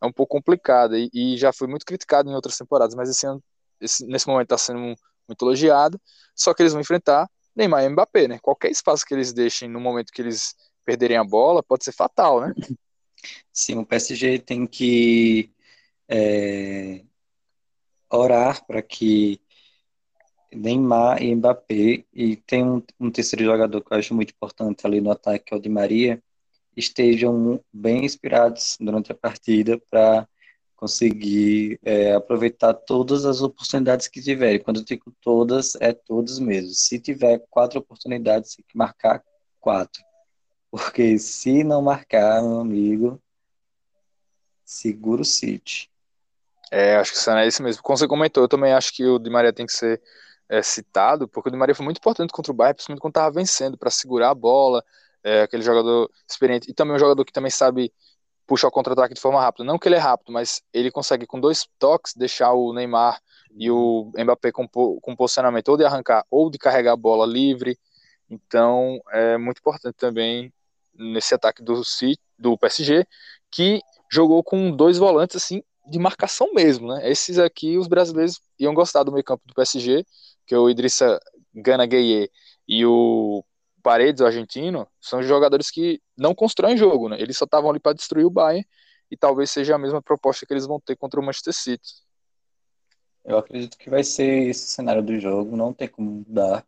é 0.00 0.06
um 0.06 0.12
pouco 0.12 0.36
complicada 0.36 0.98
e, 0.98 1.08
e 1.12 1.36
já 1.38 1.52
foi 1.52 1.66
muito 1.66 1.86
criticado 1.86 2.30
em 2.30 2.34
outras 2.34 2.56
temporadas, 2.58 2.94
mas 2.94 3.08
esse 3.08 3.26
ano, 3.26 3.42
esse, 3.80 4.06
nesse 4.06 4.26
momento 4.26 4.46
está 4.46 4.58
sendo 4.58 4.80
muito 4.80 5.44
elogiado. 5.44 6.00
Só 6.34 6.54
que 6.54 6.62
eles 6.62 6.72
vão 6.72 6.80
enfrentar 6.80 7.28
Neymar 7.54 7.84
e 7.84 7.88
Mbappé, 7.88 8.28
né? 8.28 8.38
Qualquer 8.40 8.70
espaço 8.70 9.04
que 9.04 9.14
eles 9.14 9.32
deixem 9.32 9.68
no 9.68 9.80
momento 9.80 10.12
que 10.12 10.20
eles 10.20 10.54
perderem 10.84 11.16
a 11.16 11.24
bola 11.24 11.62
pode 11.62 11.84
ser 11.84 11.92
fatal, 11.92 12.40
né? 12.40 12.54
Sim, 13.52 13.78
o 13.78 13.86
PSG 13.86 14.38
tem 14.38 14.66
que 14.66 15.50
é, 16.08 17.02
orar 18.10 18.64
para 18.66 18.82
que 18.82 19.40
Neymar 20.54 21.22
e 21.22 21.34
Mbappé, 21.34 22.04
e 22.12 22.36
tem 22.36 22.64
um, 22.64 22.82
um, 23.00 23.10
terceiro 23.10 23.44
jogador 23.44 23.82
que 23.82 23.92
eu 23.92 23.98
acho 23.98 24.14
muito 24.14 24.30
importante 24.30 24.86
ali 24.86 25.00
no 25.00 25.10
ataque, 25.10 25.46
que 25.46 25.54
é 25.54 25.56
o 25.56 25.60
Di 25.60 25.68
Maria, 25.68 26.22
estejam 26.76 27.60
bem 27.72 28.04
inspirados 28.04 28.76
durante 28.80 29.10
a 29.10 29.14
partida 29.14 29.80
para 29.90 30.28
conseguir 30.76 31.80
é, 31.82 32.12
aproveitar 32.12 32.74
todas 32.74 33.24
as 33.24 33.40
oportunidades 33.40 34.08
que 34.08 34.22
tiverem. 34.22 34.62
Quando 34.62 34.80
eu 34.80 34.84
digo 34.84 35.12
todas, 35.20 35.74
é 35.80 35.92
todas 35.92 36.38
mesmo. 36.38 36.70
Se 36.70 37.00
tiver 37.00 37.42
quatro 37.50 37.80
oportunidades, 37.80 38.54
tem 38.54 38.64
que 38.68 38.76
marcar 38.76 39.22
quatro. 39.58 40.02
Porque 40.70 41.18
se 41.18 41.64
não 41.64 41.80
marcar, 41.80 42.42
meu 42.42 42.60
amigo, 42.60 43.20
segura 44.64 45.22
o 45.22 45.24
City. 45.24 45.90
É, 46.70 46.96
acho 46.96 47.12
que 47.12 47.30
é 47.30 47.46
isso 47.46 47.62
mesmo. 47.62 47.82
Como 47.82 47.96
você 47.96 48.06
comentou, 48.06 48.42
eu 48.44 48.48
também 48.48 48.72
acho 48.72 48.92
que 48.92 49.04
o 49.04 49.18
Di 49.18 49.30
Maria 49.30 49.52
tem 49.52 49.66
que 49.66 49.72
ser 49.72 50.02
é, 50.48 50.62
citado, 50.62 51.26
porque 51.26 51.48
o 51.48 51.52
Di 51.52 51.56
Maria 51.56 51.74
foi 51.74 51.84
muito 51.84 51.98
importante 51.98 52.32
contra 52.32 52.52
o 52.52 52.54
Bayern, 52.54 52.74
principalmente 52.74 53.00
quando 53.00 53.12
estava 53.12 53.30
vencendo, 53.32 53.78
para 53.78 53.90
segurar 53.90 54.30
a 54.30 54.34
bola, 54.34 54.84
é, 55.22 55.42
aquele 55.42 55.62
jogador 55.62 56.10
experiente, 56.28 56.70
e 56.70 56.74
também 56.74 56.96
um 56.96 56.98
jogador 56.98 57.24
que 57.24 57.32
também 57.32 57.50
sabe 57.50 57.92
puxar 58.46 58.68
o 58.68 58.70
contra-ataque 58.70 59.14
de 59.14 59.20
forma 59.20 59.40
rápida. 59.40 59.64
Não 59.64 59.78
que 59.78 59.88
ele 59.88 59.96
é 59.96 59.98
rápido, 59.98 60.32
mas 60.32 60.62
ele 60.72 60.90
consegue 60.90 61.26
com 61.26 61.40
dois 61.40 61.66
toques 61.78 62.14
deixar 62.14 62.52
o 62.52 62.72
Neymar 62.72 63.20
e 63.56 63.70
o 63.70 64.12
Mbappé 64.16 64.52
com, 64.52 64.68
com 64.68 65.16
posicionamento 65.16 65.68
ou 65.68 65.76
de 65.76 65.84
arrancar 65.84 66.24
ou 66.30 66.50
de 66.50 66.58
carregar 66.58 66.92
a 66.92 66.96
bola 66.96 67.26
livre. 67.26 67.78
Então 68.30 69.00
é 69.10 69.36
muito 69.36 69.58
importante 69.58 69.96
também 69.96 70.52
nesse 70.94 71.34
ataque 71.34 71.62
do, 71.62 71.80
do 72.38 72.58
PSG, 72.58 73.06
que 73.50 73.80
jogou 74.10 74.42
com 74.42 74.70
dois 74.70 74.98
volantes 74.98 75.36
assim 75.36 75.62
de 75.88 75.98
marcação 75.98 76.52
mesmo, 76.52 76.88
né? 76.88 77.08
Esses 77.08 77.38
aqui 77.38 77.78
os 77.78 77.86
brasileiros 77.86 78.40
iam 78.58 78.74
gostar 78.74 79.02
do 79.04 79.12
meio 79.12 79.24
campo 79.24 79.42
do 79.46 79.54
PSG, 79.54 80.04
que 80.46 80.54
é 80.54 80.58
o 80.58 80.68
Idrissa 80.68 81.20
Gana 81.54 81.86
Gueye 81.86 82.30
e 82.66 82.84
o 82.84 83.44
Paredes, 83.86 84.20
o 84.20 84.26
argentino, 84.26 84.84
são 85.00 85.22
jogadores 85.22 85.70
que 85.70 86.02
não 86.18 86.34
constroem 86.34 86.76
jogo, 86.76 87.08
né? 87.08 87.20
Eles 87.20 87.38
só 87.38 87.44
estavam 87.44 87.70
ali 87.70 87.78
para 87.78 87.92
destruir 87.92 88.26
o 88.26 88.30
Bayern 88.30 88.66
e 89.08 89.16
talvez 89.16 89.48
seja 89.52 89.76
a 89.76 89.78
mesma 89.78 90.02
proposta 90.02 90.44
que 90.44 90.52
eles 90.52 90.66
vão 90.66 90.80
ter 90.80 90.96
contra 90.96 91.20
o 91.20 91.22
Manchester 91.22 91.54
City. 91.54 92.02
Eu 93.24 93.38
acredito 93.38 93.78
que 93.78 93.88
vai 93.88 94.02
ser 94.02 94.48
esse 94.48 94.66
cenário 94.66 95.04
do 95.04 95.20
jogo, 95.20 95.56
não 95.56 95.72
tem 95.72 95.86
como 95.86 96.10
mudar. 96.10 96.66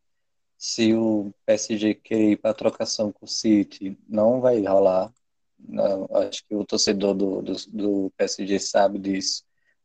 Se 0.57 0.95
o 0.95 1.35
PSG 1.45 1.97
querer 1.97 2.31
ir 2.31 2.37
para 2.37 2.55
trocação 2.55 3.11
com 3.11 3.27
o 3.27 3.29
City, 3.29 3.99
não 4.09 4.41
vai 4.41 4.65
rolar. 4.65 5.13
Não, 5.59 6.09
acho 6.13 6.47
que 6.47 6.55
o 6.55 6.65
torcedor 6.65 7.15
do, 7.15 7.43
do, 7.43 7.55
do 7.67 8.13
PSG 8.17 8.61
sabe 8.61 9.01
disso. 9.01 9.43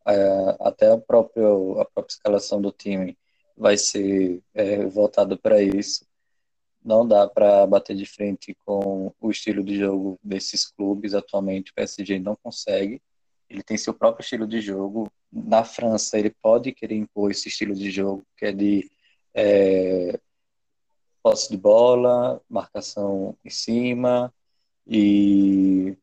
É, 0.07 0.55
até 0.59 0.91
a 0.91 0.99
própria, 0.99 1.47
a 1.81 1.86
própria 1.86 2.13
escalação 2.13 2.61
do 2.61 2.71
time 2.71 3.17
vai 3.57 3.75
ser 3.75 4.39
é, 4.53 4.86
voltada 4.86 5.36
para 5.36 5.63
isso. 5.63 6.05
Não 6.84 7.07
dá 7.07 7.27
para 7.27 7.65
bater 7.65 7.95
de 7.95 8.05
frente 8.05 8.55
com 8.65 9.13
o 9.19 9.31
estilo 9.31 9.63
de 9.63 9.77
jogo 9.77 10.19
desses 10.23 10.65
clubes 10.65 11.13
atualmente. 11.13 11.71
O 11.71 11.75
PSG 11.75 12.19
não 12.19 12.36
consegue. 12.36 13.01
Ele 13.49 13.63
tem 13.63 13.77
seu 13.77 13.93
próprio 13.93 14.23
estilo 14.23 14.47
de 14.47 14.59
jogo, 14.59 15.11
na 15.31 15.63
França 15.63 16.17
ele 16.17 16.29
pode 16.41 16.71
querer 16.71 16.95
impor 16.95 17.31
esse 17.31 17.49
estilo 17.49 17.73
de 17.73 17.89
jogo, 17.89 18.23
que 18.38 18.45
é 18.45 18.51
de 18.51 18.89
é, 19.34 20.19
posse 21.21 21.49
de 21.49 21.57
bola, 21.57 22.41
marcação 22.49 23.36
em 23.43 23.49
cima 23.49 24.34
e 24.86 25.97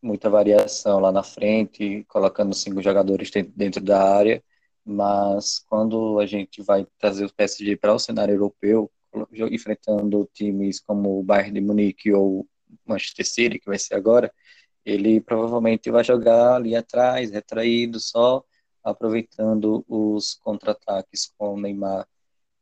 muita 0.00 0.28
variação 0.28 0.98
lá 0.98 1.12
na 1.12 1.22
frente, 1.22 2.04
colocando 2.08 2.54
cinco 2.54 2.82
jogadores 2.82 3.30
dentro 3.54 3.80
da 3.80 4.02
área, 4.02 4.42
mas 4.84 5.60
quando 5.68 6.18
a 6.18 6.26
gente 6.26 6.60
vai 6.62 6.86
trazer 6.98 7.24
o 7.24 7.32
PSG 7.32 7.76
para 7.76 7.94
o 7.94 7.98
cenário 7.98 8.34
europeu, 8.34 8.90
enfrentando 9.50 10.28
times 10.32 10.80
como 10.80 11.18
o 11.18 11.22
Bayern 11.22 11.52
de 11.52 11.60
Munique 11.60 12.12
ou 12.12 12.46
Manchester 12.86 13.26
City, 13.26 13.58
que 13.58 13.66
vai 13.66 13.78
ser 13.78 13.94
agora, 13.94 14.32
ele 14.84 15.20
provavelmente 15.20 15.90
vai 15.90 16.02
jogar 16.02 16.56
ali 16.56 16.74
atrás, 16.74 17.30
retraído, 17.30 18.00
só 18.00 18.44
aproveitando 18.82 19.84
os 19.88 20.34
contra-ataques 20.34 21.32
com 21.38 21.58
Neymar 21.58 22.06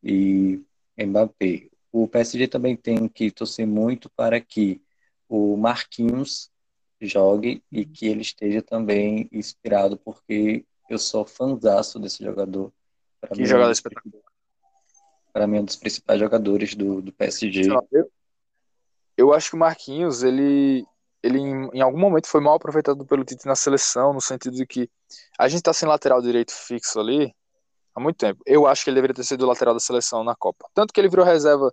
e 0.03 0.61
Mbappé. 0.99 1.69
O 1.93 2.07
PSG 2.07 2.47
também 2.47 2.77
tem 2.77 3.09
que 3.09 3.31
torcer 3.31 3.67
muito 3.67 4.11
para 4.11 4.41
que 4.41 4.83
o 5.29 5.57
Marquinhos 5.57 6.51
jogue 7.01 7.63
e 7.73 7.85
que 7.85 8.07
ele 8.07 8.21
esteja 8.21 8.61
também 8.61 9.29
inspirado, 9.33 9.97
porque 9.97 10.65
eu 10.89 10.99
sou 10.99 11.25
fãzaço 11.25 11.99
desse 11.99 12.23
jogador. 12.23 12.73
Pra 13.21 13.31
que 13.31 13.45
jogador 13.47 13.71
é 13.71 13.73
espetacular. 13.73 14.30
Para 15.33 15.47
mim, 15.47 15.59
é 15.59 15.61
um 15.61 15.65
dos 15.65 15.77
principais 15.77 16.19
jogadores 16.19 16.75
do, 16.75 17.01
do 17.01 17.13
PSG. 17.13 17.63
Eu, 17.93 18.11
eu 19.17 19.33
acho 19.33 19.51
que 19.51 19.57
o 19.57 19.59
Marquinhos, 19.59 20.23
ele, 20.23 20.85
ele 21.23 21.39
em, 21.39 21.69
em, 21.75 21.81
algum 21.81 21.99
momento 21.99 22.27
foi 22.27 22.41
mal 22.41 22.55
aproveitado 22.55 23.05
pelo 23.05 23.25
Tite 23.25 23.47
na 23.47 23.55
seleção, 23.55 24.13
no 24.13 24.21
sentido 24.21 24.57
de 24.57 24.67
que 24.67 24.89
a 25.39 25.49
gente 25.49 25.63
tá 25.63 25.73
sem 25.73 25.89
lateral 25.89 26.23
direito 26.23 26.53
fixo 26.53 26.99
ali 26.99 27.35
há 27.95 28.01
muito 28.01 28.17
tempo. 28.17 28.43
Eu 28.47 28.67
acho 28.67 28.83
que 28.83 28.91
ele 28.91 28.97
deveria 28.97 29.15
ter 29.15 29.25
sido 29.25 29.47
lateral 29.47 29.75
da 29.75 29.81
seleção 29.81 30.25
na 30.25 30.35
Copa. 30.35 30.69
Tanto 30.75 30.93
que 30.93 31.01
ele 31.01 31.09
virou 31.09 31.25
reserva 31.25 31.73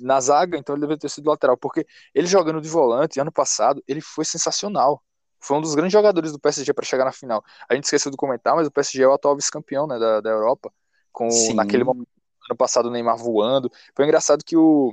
na 0.00 0.20
zaga, 0.20 0.56
então 0.56 0.74
ele 0.74 0.80
deveria 0.80 1.00
ter 1.00 1.10
sido 1.10 1.28
lateral, 1.28 1.56
porque 1.56 1.86
ele 2.14 2.26
jogando 2.26 2.60
de 2.60 2.68
volante 2.68 3.20
ano 3.20 3.32
passado, 3.32 3.82
ele 3.86 4.00
foi 4.00 4.24
sensacional. 4.24 5.02
Foi 5.40 5.56
um 5.56 5.60
dos 5.60 5.74
grandes 5.74 5.92
jogadores 5.92 6.32
do 6.32 6.40
PSG 6.40 6.72
para 6.72 6.84
chegar 6.84 7.04
na 7.04 7.12
final. 7.12 7.44
A 7.68 7.74
gente 7.74 7.84
esqueceu 7.84 8.10
de 8.10 8.16
comentar, 8.16 8.54
mas 8.54 8.66
o 8.66 8.70
PSG 8.70 9.02
é 9.02 9.08
o 9.08 9.12
atual 9.12 9.36
vice-campeão 9.36 9.86
né, 9.86 9.98
da, 9.98 10.20
da 10.20 10.30
Europa, 10.30 10.72
com 11.12 11.30
Sim. 11.30 11.54
naquele 11.54 11.84
momento, 11.84 12.08
ano 12.50 12.56
passado 12.56 12.86
o 12.86 12.90
Neymar 12.90 13.16
voando. 13.16 13.70
Foi 13.94 14.04
engraçado 14.04 14.44
que 14.44 14.56
o, 14.56 14.92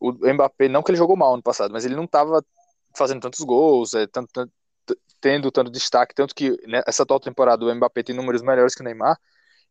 o 0.00 0.12
Mbappé, 0.12 0.68
não 0.68 0.82
que 0.82 0.90
ele 0.90 0.98
jogou 0.98 1.16
mal 1.16 1.34
ano 1.34 1.42
passado, 1.42 1.72
mas 1.72 1.84
ele 1.84 1.96
não 1.96 2.04
estava 2.04 2.44
fazendo 2.96 3.20
tantos 3.20 3.40
gols, 3.40 3.94
é, 3.94 4.06
tanto, 4.06 4.30
tanto, 4.32 4.52
tendo 5.20 5.50
tanto 5.50 5.70
destaque, 5.70 6.14
tanto 6.14 6.34
que 6.34 6.50
nessa 6.66 7.02
né, 7.02 7.04
atual 7.04 7.20
temporada 7.20 7.64
o 7.64 7.74
Mbappé 7.74 8.02
tem 8.02 8.14
números 8.14 8.42
melhores 8.42 8.74
que 8.74 8.82
o 8.82 8.84
Neymar, 8.84 9.18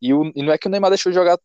e, 0.02 0.14
o, 0.14 0.32
e 0.36 0.42
não 0.44 0.52
é 0.54 0.58
que 0.58 0.68
o 0.68 0.72
Neymar 0.72 0.90
deixou 0.90 1.12
de 1.12 1.18
jogar 1.18 1.38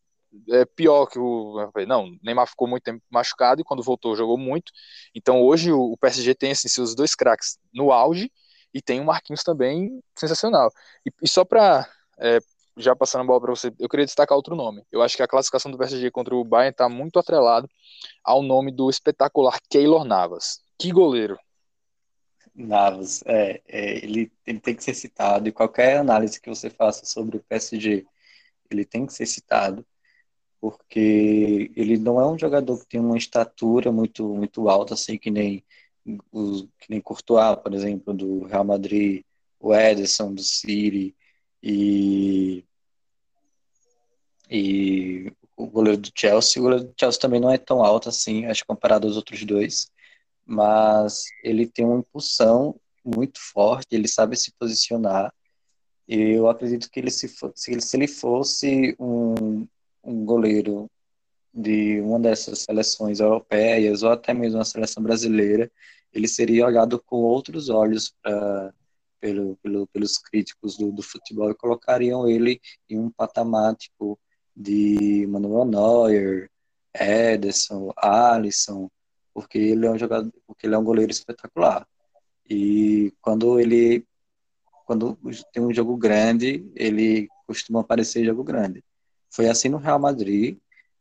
é, 0.50 0.64
pior 0.64 1.06
que 1.06 1.18
o 1.18 1.70
não, 1.86 2.06
o 2.06 2.18
Neymar 2.22 2.46
ficou 2.46 2.68
muito 2.68 2.82
tempo 2.82 3.02
machucado 3.10 3.60
e 3.60 3.64
quando 3.64 3.82
voltou 3.82 4.16
jogou 4.16 4.38
muito. 4.38 4.72
Então 5.14 5.42
hoje 5.42 5.72
o, 5.72 5.92
o 5.92 5.96
PSG 5.98 6.34
tem 6.34 6.52
assim, 6.52 6.68
seus 6.68 6.94
dois 6.94 7.14
craques 7.14 7.58
no 7.72 7.92
auge 7.92 8.30
e 8.72 8.82
tem 8.82 9.00
o 9.00 9.04
Marquinhos 9.04 9.42
também 9.42 10.00
sensacional. 10.14 10.70
E, 11.06 11.10
e 11.22 11.28
só 11.28 11.44
para 11.44 11.88
é, 12.18 12.38
já 12.76 12.94
passando 12.94 13.22
a 13.22 13.24
bola 13.24 13.40
para 13.40 13.54
você, 13.54 13.72
eu 13.78 13.88
queria 13.88 14.04
destacar 14.04 14.36
outro 14.36 14.54
nome. 14.54 14.82
Eu 14.92 15.02
acho 15.02 15.16
que 15.16 15.22
a 15.22 15.28
classificação 15.28 15.70
do 15.70 15.78
PSG 15.78 16.10
contra 16.10 16.34
o 16.34 16.44
Bayern 16.44 16.72
está 16.72 16.88
muito 16.88 17.18
atrelado 17.18 17.68
ao 18.22 18.42
nome 18.42 18.70
do 18.70 18.90
espetacular 18.90 19.58
Keylor 19.68 20.04
Navas. 20.04 20.60
Que 20.78 20.92
goleiro! 20.92 21.38
Navas, 22.54 23.22
é, 23.26 23.60
é, 23.66 24.04
ele, 24.04 24.32
ele 24.46 24.60
tem 24.60 24.74
que 24.74 24.82
ser 24.82 24.94
citado 24.94 25.48
e 25.48 25.52
qualquer 25.52 25.98
análise 25.98 26.40
que 26.40 26.48
você 26.48 26.70
faça 26.70 27.04
sobre 27.04 27.36
o 27.36 27.44
PSG, 27.44 28.06
ele 28.70 28.84
tem 28.84 29.06
que 29.06 29.12
ser 29.12 29.26
citado, 29.26 29.86
porque 30.60 31.70
ele 31.76 31.98
não 31.98 32.20
é 32.20 32.26
um 32.26 32.38
jogador 32.38 32.78
que 32.78 32.86
tem 32.86 33.00
uma 33.00 33.18
estatura 33.18 33.92
muito 33.92 34.26
muito 34.34 34.68
alta, 34.68 34.94
assim 34.94 35.18
que 35.18 35.30
nem 35.30 35.64
os, 36.32 36.62
que 36.78 36.90
nem 36.90 37.00
Courtois, 37.00 37.56
por 37.56 37.74
exemplo, 37.74 38.14
do 38.14 38.44
Real 38.44 38.64
Madrid, 38.64 39.22
o 39.60 39.74
Ederson 39.74 40.32
do 40.34 40.42
City 40.42 41.14
e 41.62 42.64
e 44.50 45.32
o 45.56 45.66
goleiro 45.66 46.00
do 46.00 46.10
Chelsea. 46.14 46.60
O 46.60 46.64
goleiro 46.64 46.84
do 46.84 46.94
Chelsea 46.98 47.20
também 47.20 47.40
não 47.40 47.50
é 47.50 47.58
tão 47.58 47.82
alto 47.82 48.08
assim, 48.08 48.46
acho 48.46 48.64
comparado 48.66 49.06
aos 49.06 49.16
outros 49.16 49.44
dois, 49.44 49.90
mas 50.44 51.24
ele 51.42 51.66
tem 51.66 51.84
uma 51.84 51.98
impulsão 51.98 52.78
muito 53.04 53.38
forte, 53.40 53.88
ele 53.94 54.08
sabe 54.08 54.36
se 54.36 54.52
posicionar. 54.58 55.32
E 56.08 56.32
eu 56.32 56.48
acredito 56.48 56.90
que 56.90 57.00
ele 57.00 57.10
se, 57.10 57.28
se, 57.54 57.80
se 57.80 57.96
ele 57.96 58.06
fosse 58.08 58.96
um, 58.98 59.66
um 60.04 60.24
goleiro 60.24 60.90
de 61.52 62.00
uma 62.00 62.20
dessas 62.20 62.60
seleções 62.60 63.18
europeias 63.20 64.02
ou 64.02 64.10
até 64.10 64.34
mesmo 64.34 64.58
uma 64.58 64.64
seleção 64.64 65.02
brasileira, 65.02 65.70
ele 66.12 66.28
seria 66.28 66.66
olhado 66.66 67.02
com 67.02 67.16
outros 67.16 67.68
olhos 67.68 68.14
pra, 68.22 68.72
pelo, 69.20 69.56
pelo, 69.56 69.86
pelos 69.88 70.18
críticos 70.18 70.76
do, 70.76 70.92
do, 70.92 71.02
futebol 71.02 71.50
e 71.50 71.54
colocariam 71.54 72.28
ele 72.28 72.60
em 72.88 72.98
um 72.98 73.10
patamar 73.10 73.74
tipo, 73.74 74.18
de 74.56 75.26
Manuel 75.28 75.64
Neuer, 75.66 76.50
Ederson, 76.94 77.92
Alisson, 77.96 78.90
porque 79.34 79.58
ele 79.58 79.86
é 79.86 79.90
um 79.90 79.98
jogador, 79.98 80.32
porque 80.46 80.66
ele 80.66 80.74
é 80.74 80.78
um 80.78 80.84
goleiro 80.84 81.12
espetacular. 81.12 81.86
E 82.48 83.12
quando 83.20 83.60
ele 83.60 84.06
quando 84.86 85.18
tem 85.52 85.62
um 85.62 85.74
jogo 85.74 85.96
grande, 85.96 86.64
ele 86.74 87.28
costuma 87.46 87.80
aparecer 87.80 88.22
em 88.22 88.24
jogo 88.24 88.44
grande. 88.44 88.84
Foi 89.28 89.48
assim 89.48 89.68
no 89.68 89.78
Real 89.78 89.98
Madrid 89.98 90.58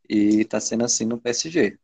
e 0.08 0.40
está 0.40 0.58
sendo 0.58 0.84
assim 0.84 1.04
no 1.04 1.20
PSG. 1.20 1.78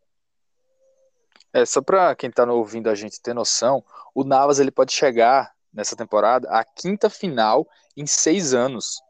É, 1.53 1.65
só 1.65 1.81
para 1.81 2.15
quem 2.17 2.29
está 2.29 2.45
ouvindo 2.51 2.91
a 2.91 2.95
gente 2.95 3.21
ter 3.21 3.35
noção, 3.35 3.85
o 4.15 4.25
Navas 4.25 4.59
ele 4.59 4.71
pode 4.71 4.93
chegar 4.93 5.55
nessa 5.73 5.95
temporada 5.95 6.49
à 6.51 6.65
quinta 6.65 7.09
final 7.09 7.69
em 7.97 8.07
seis 8.07 8.53
anos. 8.53 9.01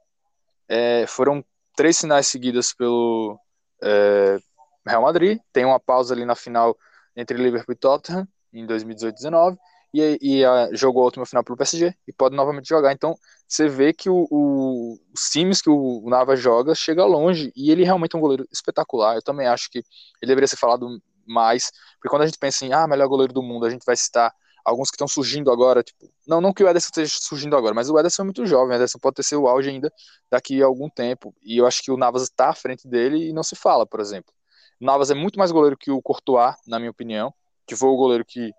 É, 0.69 1.07
foram 1.07 1.43
três 1.77 1.99
finais 1.99 2.27
seguidas 2.27 2.73
pelo 2.73 3.39
é, 3.83 4.39
Real 4.87 5.03
Madrid, 5.03 5.39
tem 5.53 5.65
uma 5.65 5.81
pausa 5.81 6.15
ali 6.15 6.25
na 6.25 6.35
final 6.35 6.77
entre 7.17 7.37
Liverpool 7.37 7.75
e 7.75 7.77
Tottenham 7.77 8.27
em 8.53 8.67
2018-19 8.67 9.57
e, 9.95 10.19
e 10.21 10.45
a, 10.45 10.71
jogou 10.73 11.03
a 11.03 11.07
última 11.07 11.27
final 11.27 11.45
pelo 11.45 11.57
PSG 11.57 11.95
e 12.07 12.13
pode 12.13 12.35
novamente 12.35 12.69
jogar. 12.69 12.93
Então 12.93 13.15
você 13.47 13.69
vê 13.69 13.93
que 13.93 14.09
o, 14.09 14.27
o, 14.31 14.99
os 15.15 15.23
times 15.31 15.61
que 15.61 15.71
o, 15.71 16.03
o 16.05 16.11
Navas 16.11 16.41
joga 16.41 16.75
chega 16.75 17.05
longe 17.05 17.53
e 17.55 17.71
ele 17.71 17.85
realmente 17.85 18.15
é 18.15 18.19
um 18.19 18.23
goleiro 18.23 18.47
espetacular. 18.51 19.17
Eu 19.17 19.23
também 19.23 19.47
acho 19.47 19.71
que 19.71 19.79
ele 19.79 20.29
deveria 20.29 20.49
ser 20.49 20.57
falado 20.57 21.01
mais, 21.27 21.71
porque 21.95 22.09
quando 22.09 22.23
a 22.23 22.27
gente 22.27 22.39
pensa 22.39 22.65
em 22.65 22.73
ah, 22.73 22.87
melhor 22.87 23.07
goleiro 23.09 23.33
do 23.33 23.43
mundo, 23.43 23.67
a 23.67 23.71
gente 23.71 23.85
vai 23.85 23.97
citar 23.97 24.33
alguns 24.65 24.91
que 24.91 24.95
estão 24.95 25.09
surgindo 25.09 25.51
agora, 25.51 25.83
tipo, 25.83 26.09
não, 26.27 26.41
não 26.41 26.53
que 26.53 26.63
o 26.63 26.69
Ederson 26.69 26.89
esteja 26.89 27.17
surgindo 27.21 27.57
agora, 27.57 27.75
mas 27.75 27.91
o 27.91 27.99
Ederson 27.99 28.23
é 28.23 28.25
muito 28.25 28.47
jovem, 28.47 28.73
o 28.73 28.75
Ederson 28.75 28.99
pode 28.99 29.17
ter 29.17 29.23
seu 29.23 29.47
auge 29.47 29.71
ainda 29.71 29.93
daqui 30.31 30.63
a 30.63 30.67
algum 30.67 30.89
tempo, 30.89 31.35
e 31.43 31.59
eu 31.59 31.67
acho 31.67 31.83
que 31.83 31.91
o 31.91 31.97
Navas 31.97 32.23
está 32.23 32.51
à 32.51 32.55
frente 32.55 32.87
dele 32.87 33.29
e 33.29 33.33
não 33.33 33.43
se 33.43 33.57
fala, 33.57 33.87
por 33.87 34.01
exemplo. 34.01 34.33
O 34.81 34.85
Navas 34.85 35.11
é 35.11 35.15
muito 35.15 35.39
mais 35.39 35.51
goleiro 35.51 35.77
que 35.77 35.91
o 35.91 36.01
Courtois, 36.01 36.55
na 36.67 36.79
minha 36.79 36.91
opinião, 36.91 37.33
que 37.67 37.77
foi 37.77 37.89
o 37.89 37.97
goleiro 37.97 38.25
que 38.25 38.53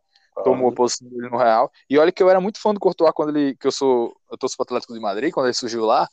tomou 0.44 0.70
a 0.70 0.74
posição 0.74 1.08
dele 1.08 1.30
no 1.30 1.38
Real, 1.38 1.72
e 1.90 1.98
olha 1.98 2.12
que 2.12 2.22
eu 2.22 2.30
era 2.30 2.42
muito 2.42 2.60
fã 2.60 2.74
do 2.74 2.80
Courtois 2.80 3.12
quando 3.14 3.38
ele, 3.38 3.56
que 3.56 3.68
eu 3.68 3.72
sou, 3.72 4.16
eu 4.32 4.38
torço 4.38 4.56
pro 4.56 4.64
Atlético 4.64 4.94
de 4.94 5.00
Madrid, 5.00 5.32
quando 5.32 5.46
ele 5.48 5.54
surgiu 5.54 5.86
lá, 5.86 6.08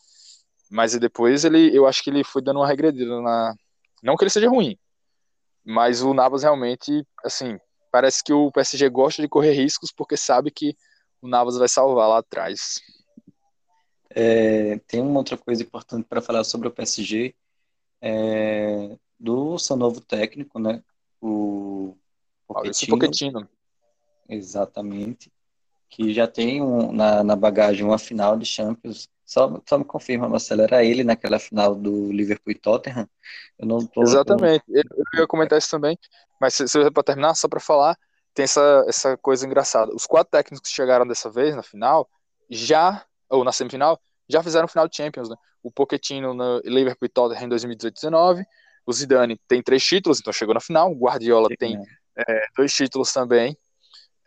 mas 0.71 0.97
depois 0.99 1.45
ele, 1.45 1.77
eu 1.77 1.87
acho 1.87 2.03
que 2.03 2.11
ele 2.11 2.23
foi 2.23 2.43
dando 2.43 2.59
uma 2.59 2.67
regredida 2.67 3.21
na, 3.21 3.55
não 4.03 4.17
que 4.17 4.25
ele 4.25 4.31
seja 4.31 4.49
ruim, 4.49 4.79
mas 5.65 6.03
o 6.03 6.15
Navas 6.15 6.43
realmente, 6.43 7.07
assim, 7.25 7.59
parece 7.91 8.23
que 8.23 8.33
o 8.33 8.51
PSG 8.51 8.89
gosta 8.89 9.23
de 9.23 9.29
correr 9.29 9.53
riscos 9.53 9.93
porque 9.93 10.17
sabe 10.17 10.51
que 10.51 10.77
o 11.21 11.29
Navas 11.29 11.57
vai 11.57 11.69
salvar 11.69 12.09
lá 12.09 12.19
atrás. 12.19 12.81
É, 14.11 14.79
tem 14.87 15.01
uma 15.01 15.19
outra 15.19 15.37
coisa 15.37 15.63
importante 15.63 16.07
para 16.09 16.21
falar 16.21 16.45
sobre 16.45 16.69
o 16.69 16.71
PSG, 16.71 17.35
é, 18.01 18.97
do 19.19 19.59
seu 19.59 19.77
novo 19.77 20.01
técnico, 20.01 20.59
né? 20.59 20.83
O 21.21 21.95
Pochettino. 22.47 22.99
Pochettino. 22.99 23.49
Exatamente. 24.29 25.31
Que 25.89 26.13
já 26.13 26.27
tem 26.27 26.63
um, 26.63 26.93
na, 26.93 27.23
na 27.23 27.37
bagagem 27.37 27.85
uma 27.85 27.99
final 27.99 28.37
de 28.37 28.47
Champions 28.47 29.09
só, 29.31 29.63
só 29.65 29.79
me 29.79 29.85
confirma, 29.85 30.29
Marcelo, 30.29 30.63
era 30.63 30.85
ele 30.85 31.05
naquela 31.05 31.39
final 31.39 31.73
do 31.73 32.11
Liverpool 32.11 32.51
e 32.51 32.59
Tottenham? 32.59 33.09
Eu 33.57 33.65
não 33.65 33.87
tô, 33.87 34.03
Exatamente, 34.03 34.65
eu, 34.69 34.83
eu 35.15 35.21
ia 35.21 35.27
comentar 35.29 35.57
isso 35.57 35.71
também, 35.71 35.97
mas 36.41 36.55
se, 36.55 36.67
se 36.67 36.91
para 36.91 37.03
terminar, 37.05 37.35
só 37.35 37.47
para 37.47 37.61
falar, 37.61 37.97
tem 38.35 38.43
essa, 38.43 38.85
essa 38.89 39.17
coisa 39.17 39.47
engraçada. 39.47 39.95
Os 39.95 40.05
quatro 40.05 40.33
técnicos 40.33 40.69
que 40.69 40.75
chegaram 40.75 41.07
dessa 41.07 41.31
vez 41.31 41.55
na 41.55 41.63
final, 41.63 42.11
já, 42.51 43.07
ou 43.29 43.45
na 43.45 43.53
semifinal, 43.53 44.01
já 44.29 44.43
fizeram 44.43 44.67
final 44.67 44.89
de 44.89 44.97
Champions, 44.97 45.29
né? 45.29 45.37
O 45.63 45.71
Pochettino 45.71 46.35
no 46.35 46.61
Liverpool 46.65 47.07
e 47.07 47.09
Tottenham 47.09 47.45
em 47.45 47.49
2018-19, 47.51 48.45
o 48.85 48.93
Zidane 48.93 49.41
tem 49.47 49.63
três 49.63 49.85
títulos, 49.85 50.19
então 50.19 50.33
chegou 50.33 50.55
na 50.55 50.61
final, 50.61 50.91
o 50.91 50.99
Guardiola 50.99 51.47
Sim, 51.51 51.57
tem 51.57 51.81
é, 52.17 52.47
dois 52.57 52.75
títulos 52.75 53.13
também, 53.13 53.57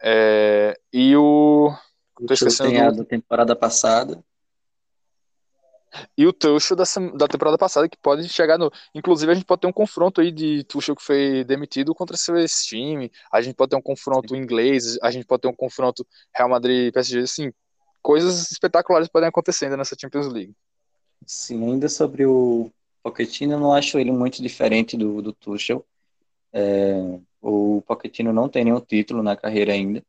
é, 0.02 0.80
e 0.94 1.14
o... 1.18 1.76
Tô 2.26 2.34
esquecendo 2.34 2.70
tem 2.70 2.80
a 2.80 2.90
da 2.90 3.04
temporada 3.04 3.54
passada. 3.54 4.24
E 6.18 6.26
o 6.26 6.34
Tuchel 6.34 6.76
da, 6.76 6.84
da 7.16 7.28
temporada 7.28 7.58
passada, 7.58 7.88
que 7.88 7.98
pode 7.98 8.28
chegar 8.30 8.58
no. 8.58 8.72
Inclusive, 8.94 9.32
a 9.32 9.36
gente 9.36 9.46
pode 9.46 9.62
ter 9.62 9.68
um 9.68 9.74
confronto 9.74 10.22
aí 10.22 10.32
de 10.32 10.64
Tuchel 10.64 10.96
que 10.96 11.04
foi 11.04 11.44
demitido 11.44 11.94
contra 11.94 12.18
seu 12.18 12.36
time. 12.66 13.12
A 13.32 13.42
gente 13.42 13.56
pode 13.56 13.72
ter 13.72 13.76
um 13.76 13.82
confronto 13.82 14.36
inglês, 14.36 14.98
a 15.02 15.12
gente 15.12 15.26
pode 15.26 15.42
ter 15.42 15.48
um 15.48 15.56
confronto 15.56 16.06
Real 16.36 16.50
Madrid 16.50 16.94
PSG. 16.94 17.20
Assim, 17.20 17.54
coisas 18.02 18.52
espetaculares 18.52 19.08
podem 19.08 19.30
acontecendo 19.30 19.78
nessa 19.78 19.96
Champions 20.00 20.28
League. 20.28 20.54
Sim, 21.26 21.64
ainda 21.64 21.88
sobre 21.88 22.26
o 22.26 22.72
Pochettino, 23.02 23.54
eu 23.54 23.60
não 23.60 23.74
acho 23.74 23.98
ele 23.98 24.12
muito 24.12 24.42
diferente 24.42 24.98
do, 24.98 25.22
do 25.22 25.34
Tuchel. 25.34 25.86
É, 26.52 27.20
o 27.42 27.82
Pochettino 27.88 28.34
não 28.34 28.50
tem 28.50 28.66
nenhum 28.66 28.80
título 28.80 29.24
na 29.24 29.36
carreira 29.36 29.74
ainda. 29.74 30.04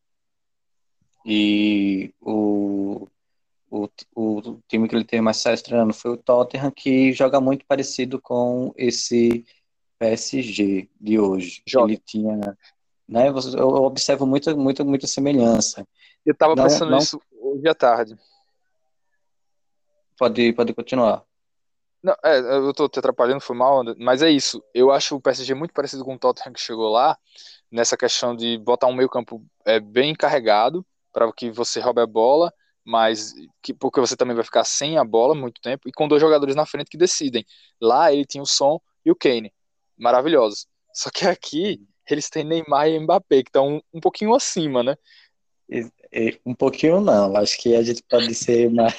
E 1.25 2.13
o 2.21 3.09
o, 3.75 3.91
o 4.15 4.61
time 4.69 4.89
que 4.89 4.95
ele 4.95 5.05
teve 5.05 5.21
mais 5.21 5.39
sucesso 5.39 5.65
treinando 5.65 5.93
foi 5.93 6.13
o 6.13 6.17
Tottenham, 6.17 6.71
que 6.71 7.13
joga 7.13 7.41
muito 7.41 7.67
parecido 7.67 8.21
com 8.21 8.73
esse 8.77 9.45
PSG 9.99 10.89
de 11.01 11.19
hoje. 11.19 11.63
Joga. 11.67 11.93
Ele 11.93 12.03
tinha, 12.05 12.57
né, 13.09 13.29
eu 13.29 13.69
observo 13.83 14.27
muita, 14.27 14.55
muita, 14.55 14.85
muita 14.85 15.07
semelhança. 15.07 15.87
Eu 16.25 16.33
estava 16.33 16.55
pensando 16.55 16.91
não... 16.91 16.99
nisso 16.99 17.21
hoje 17.41 17.69
à 17.69 17.75
tarde. 17.75 18.17
Pode, 20.17 20.53
pode 20.53 20.73
continuar. 20.73 21.25
Não, 22.03 22.15
é, 22.23 22.39
eu 22.39 22.73
tô 22.73 22.89
te 22.89 22.99
atrapalhando, 22.99 23.41
foi 23.41 23.57
mal, 23.57 23.83
mas 23.99 24.23
é 24.23 24.31
isso. 24.31 24.63
Eu 24.73 24.93
acho 24.93 25.17
o 25.17 25.21
PSG 25.21 25.55
muito 25.55 25.73
parecido 25.73 26.05
com 26.05 26.15
o 26.15 26.19
Tottenham 26.19 26.53
que 26.53 26.61
chegou 26.61 26.91
lá, 26.91 27.19
nessa 27.73 27.97
questão 27.97 28.37
de 28.37 28.59
botar 28.59 28.87
um 28.87 28.95
meio 28.95 29.09
campo 29.09 29.45
é, 29.65 29.81
bem 29.81 30.15
carregado, 30.15 30.87
para 31.13 31.33
que 31.33 31.51
você 31.51 31.81
roube 31.81 32.01
a 32.01 32.07
bola, 32.07 32.53
mas 32.85 33.35
que, 33.63 33.73
porque 33.73 34.01
você 34.01 34.17
também 34.17 34.35
vai 34.35 34.45
ficar 34.45 34.65
sem 34.65 34.99
a 34.99 35.05
bola 35.05 35.35
muito 35.35 35.61
tempo 35.61 35.89
e 35.89 35.93
com 35.93 36.07
dois 36.07 36.21
jogadores 36.21 36.55
na 36.55 36.67
frente 36.67 36.91
que 36.91 36.99
decidem. 36.99 37.45
Lá 37.81 38.13
ele 38.13 38.27
tinha 38.27 38.43
o 38.43 38.47
Son 38.47 38.79
e 39.05 39.11
o 39.11 39.17
Kane, 39.17 39.53
maravilhosos. 39.97 40.67
Só 40.93 41.11
que 41.11 41.27
aqui 41.27 41.81
eles 42.11 42.29
têm 42.29 42.45
Neymar 42.45 42.89
e 42.89 42.99
Mbappé, 43.01 43.43
que 43.43 43.49
estão 43.49 43.77
um, 43.77 43.81
um 43.95 44.01
pouquinho 44.01 44.35
acima, 44.35 44.83
né? 44.83 44.97
Um 46.45 46.55
pouquinho 46.55 47.01
não, 47.01 47.35
acho 47.37 47.59
que 47.59 47.75
a 47.75 47.83
gente 47.83 48.03
pode 48.09 48.35
ser 48.35 48.71
mais, 48.71 48.95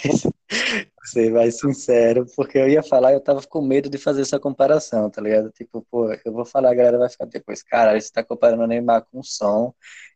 ser 1.06 1.32
mais 1.32 1.60
sincero, 1.60 2.26
porque 2.36 2.58
eu 2.58 2.68
ia 2.68 2.84
falar, 2.84 3.14
eu 3.14 3.22
tava 3.22 3.42
com 3.48 3.62
medo 3.62 3.90
de 3.90 3.98
fazer 3.98 4.22
essa 4.22 4.40
comparação, 4.40 5.10
tá 5.10 5.22
ligado? 5.22 5.52
Tipo, 5.52 5.86
pô, 5.90 6.12
eu 6.26 6.34
vou 6.34 6.46
falar, 6.46 6.72
a 6.72 6.76
galera 6.76 6.98
vai 6.98 7.10
ficar 7.10 7.26
depois, 7.26 7.64
cara, 7.64 8.00
você 8.00 8.12
tá 8.12 8.24
comparando 8.24 8.68
Neymar 8.68 9.06
com 9.10 9.20
o 9.20 9.24
Som, 9.24 9.74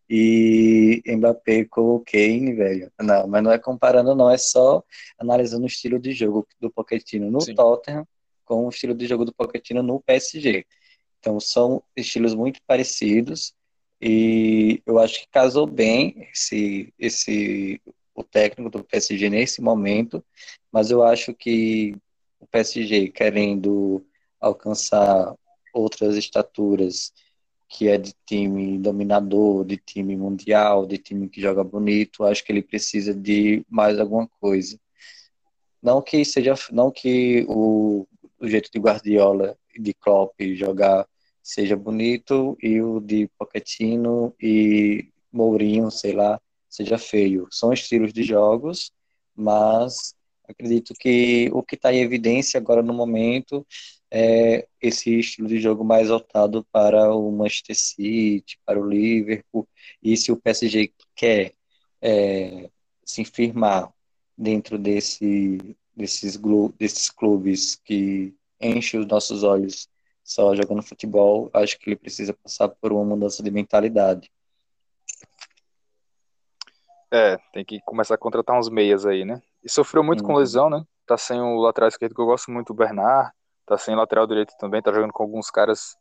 e 0.10 1.04
Mbappé 1.06 1.66
com 1.66 1.96
o 1.96 2.00
Kane, 2.00 2.54
velho. 2.54 2.92
Não, 3.00 3.28
mas 3.28 3.44
não 3.44 3.52
é 3.52 3.60
comparando, 3.60 4.16
não, 4.16 4.30
é 4.30 4.38
só 4.38 4.84
analisando 5.20 5.64
o 5.64 5.68
estilo 5.68 6.00
de 6.00 6.14
jogo 6.14 6.48
do 6.60 6.72
Pochettino 6.72 7.30
no 7.30 7.40
Sim. 7.42 7.54
Tottenham 7.54 8.08
com 8.44 8.66
o 8.66 8.70
estilo 8.70 8.96
de 8.96 9.06
jogo 9.06 9.24
do 9.24 9.34
Pochettino 9.34 9.84
no 9.84 10.02
PSG. 10.02 10.66
Então 11.20 11.40
são 11.40 11.84
estilos 11.96 12.34
muito 12.34 12.60
parecidos 12.66 13.54
e 14.02 14.82
eu 14.86 14.98
acho 14.98 15.20
que 15.20 15.28
casou 15.28 15.68
bem 15.68 16.28
esse 16.34 16.92
esse 16.98 17.80
o 18.16 18.24
técnico 18.24 18.70
do 18.70 18.84
PSG 18.84 19.30
nesse 19.30 19.62
momento, 19.62 20.24
mas 20.72 20.92
eu 20.92 21.04
acho 21.04 21.34
que 21.34 21.96
o 22.40 22.48
PSG 22.48 23.10
querendo 23.10 24.06
alcançar 24.42 25.36
outras 25.74 26.18
estaturas 26.18 27.14
que 27.70 27.88
é 27.88 27.98
de 27.98 28.14
time 28.26 28.80
dominador, 28.80 29.64
de 29.64 29.78
time 29.78 30.18
mundial, 30.18 30.88
de 30.88 30.98
time 30.98 31.30
que 31.30 31.40
joga 31.40 31.64
bonito, 31.64 32.24
acho 32.24 32.44
que 32.44 32.52
ele 32.52 32.64
precisa 32.64 33.14
de 33.14 33.64
mais 33.70 34.00
alguma 34.00 34.28
coisa. 34.42 34.80
Não 35.82 36.02
que 36.02 36.26
seja, 36.26 36.56
não 36.72 36.92
que 36.92 37.46
o, 37.48 38.08
o 38.40 38.48
jeito 38.48 38.72
de 38.74 38.80
Guardiola 38.80 39.56
e 39.74 39.80
de 39.82 39.94
Klopp 39.94 40.34
jogar 40.56 41.08
seja 41.44 41.76
bonito 41.76 42.58
e 42.62 42.82
o 42.82 43.00
de 43.00 43.30
Pochettino 43.38 44.34
e 44.42 45.08
Mourinho, 45.32 45.92
sei 45.92 46.14
lá, 46.14 46.42
seja 46.68 46.98
feio. 46.98 47.48
São 47.52 47.72
estilos 47.72 48.12
de 48.12 48.24
jogos, 48.24 48.92
mas 49.36 50.16
acredito 50.48 50.94
que 51.00 51.50
o 51.54 51.62
que 51.62 51.76
está 51.76 51.94
em 51.94 52.02
evidência 52.02 52.60
agora 52.60 52.82
no 52.82 52.94
momento 52.94 53.66
é 54.12 54.68
esse 54.82 55.20
estilo 55.20 55.48
de 55.48 55.60
jogo 55.60 55.84
mais 55.84 56.10
voltado 56.10 56.66
para 56.72 57.14
o 57.14 57.32
Manchester 57.32 57.76
City, 57.76 58.60
para 58.66 58.80
o 58.80 58.88
Liverpool, 58.88 59.68
e 60.02 60.18
se 60.18 60.32
o 60.32 60.38
PSG 60.38 60.94
quer 61.16 61.54
é, 62.02 62.70
se 63.06 63.24
firmar 63.24 63.92
dentro 64.38 64.78
desse, 64.78 65.76
desses, 65.96 66.40
desses 66.78 67.10
clubes 67.10 67.76
que 67.76 68.34
enchem 68.60 69.00
os 69.00 69.06
nossos 69.06 69.44
olhos 69.44 69.88
só 70.24 70.56
jogando 70.56 70.84
futebol, 70.84 71.50
acho 71.54 71.78
que 71.80 71.90
ele 71.90 71.96
precisa 71.96 72.34
passar 72.34 72.70
por 72.70 72.92
uma 72.92 73.04
mudança 73.04 73.44
de 73.44 73.52
mentalidade. 73.52 74.32
É, 77.12 77.38
tem 77.52 77.66
que 77.66 77.82
começar 77.82 78.16
a 78.16 78.20
contratar 78.20 78.58
uns 78.58 78.70
meias 78.70 79.06
aí, 79.06 79.26
né? 79.26 79.42
E 79.64 79.70
sofreu 79.70 80.04
muito 80.04 80.24
com 80.24 80.34
uhum. 80.34 80.40
lesão, 80.40 80.70
né? 80.70 80.84
Tá 81.08 81.18
sem 81.18 81.40
o 81.42 81.60
lateral 81.60 81.90
esquerdo 81.90 82.14
que 82.14 82.22
eu 82.22 82.28
gosto 82.28 82.52
muito, 82.52 82.70
o 82.70 82.76
Bernard 82.76 83.34
tá 83.70 83.78
sem 83.78 83.96
lateral 83.96 84.26
direito 84.26 84.56
também, 84.58 84.82
tá 84.82 84.92
jogando 84.92 85.14
com 85.14 85.22
alguns 85.22 85.52
caras 85.52 85.96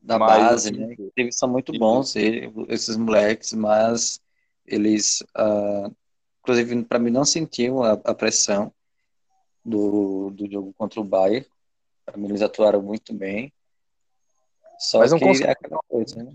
da 0.00 0.16
mais, 0.16 0.44
base, 0.44 0.70
né? 0.72 0.94
Eles 1.16 1.36
são 1.36 1.48
muito 1.48 1.76
bons, 1.76 2.14
esses 2.68 2.96
moleques, 2.96 3.52
mas 3.52 4.20
eles, 4.64 5.20
uh, 5.36 5.92
inclusive, 6.40 6.84
para 6.84 7.00
mim, 7.00 7.10
não 7.10 7.24
sentiam 7.24 7.82
a, 7.82 7.92
a, 7.92 8.14
pressão 8.14 8.72
do, 9.64 10.30
do 10.30 10.48
jogo 10.48 10.72
contra 10.74 11.00
o 11.00 11.04
Bayern. 11.04 11.44
Para 12.06 12.16
mim, 12.16 12.28
eles 12.28 12.42
atuaram 12.42 12.80
muito 12.80 13.12
bem. 13.12 13.52
Só 14.78 15.00
mas 15.00 15.12
que 15.12 15.44
é 15.44 15.50
aquela 15.50 15.80
coisa, 15.88 16.22
né? 16.22 16.32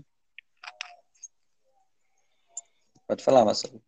Pode 3.06 3.24
falar, 3.24 3.46
Marcelo. 3.46 3.80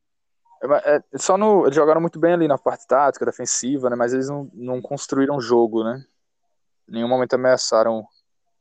É, 0.62 0.96
é, 0.96 1.18
só 1.18 1.36
no, 1.36 1.66
eles 1.66 1.76
jogaram 1.76 2.00
muito 2.00 2.18
bem 2.18 2.32
ali 2.32 2.48
na 2.48 2.56
parte 2.56 2.86
tática, 2.86 3.26
defensiva, 3.26 3.90
né? 3.90 3.96
Mas 3.96 4.14
eles 4.14 4.30
não, 4.30 4.50
não 4.54 4.80
construíram 4.80 5.38
jogo, 5.38 5.84
né? 5.84 6.02
Em 6.88 6.92
nenhum 6.92 7.08
momento 7.08 7.34
ameaçaram 7.34 8.06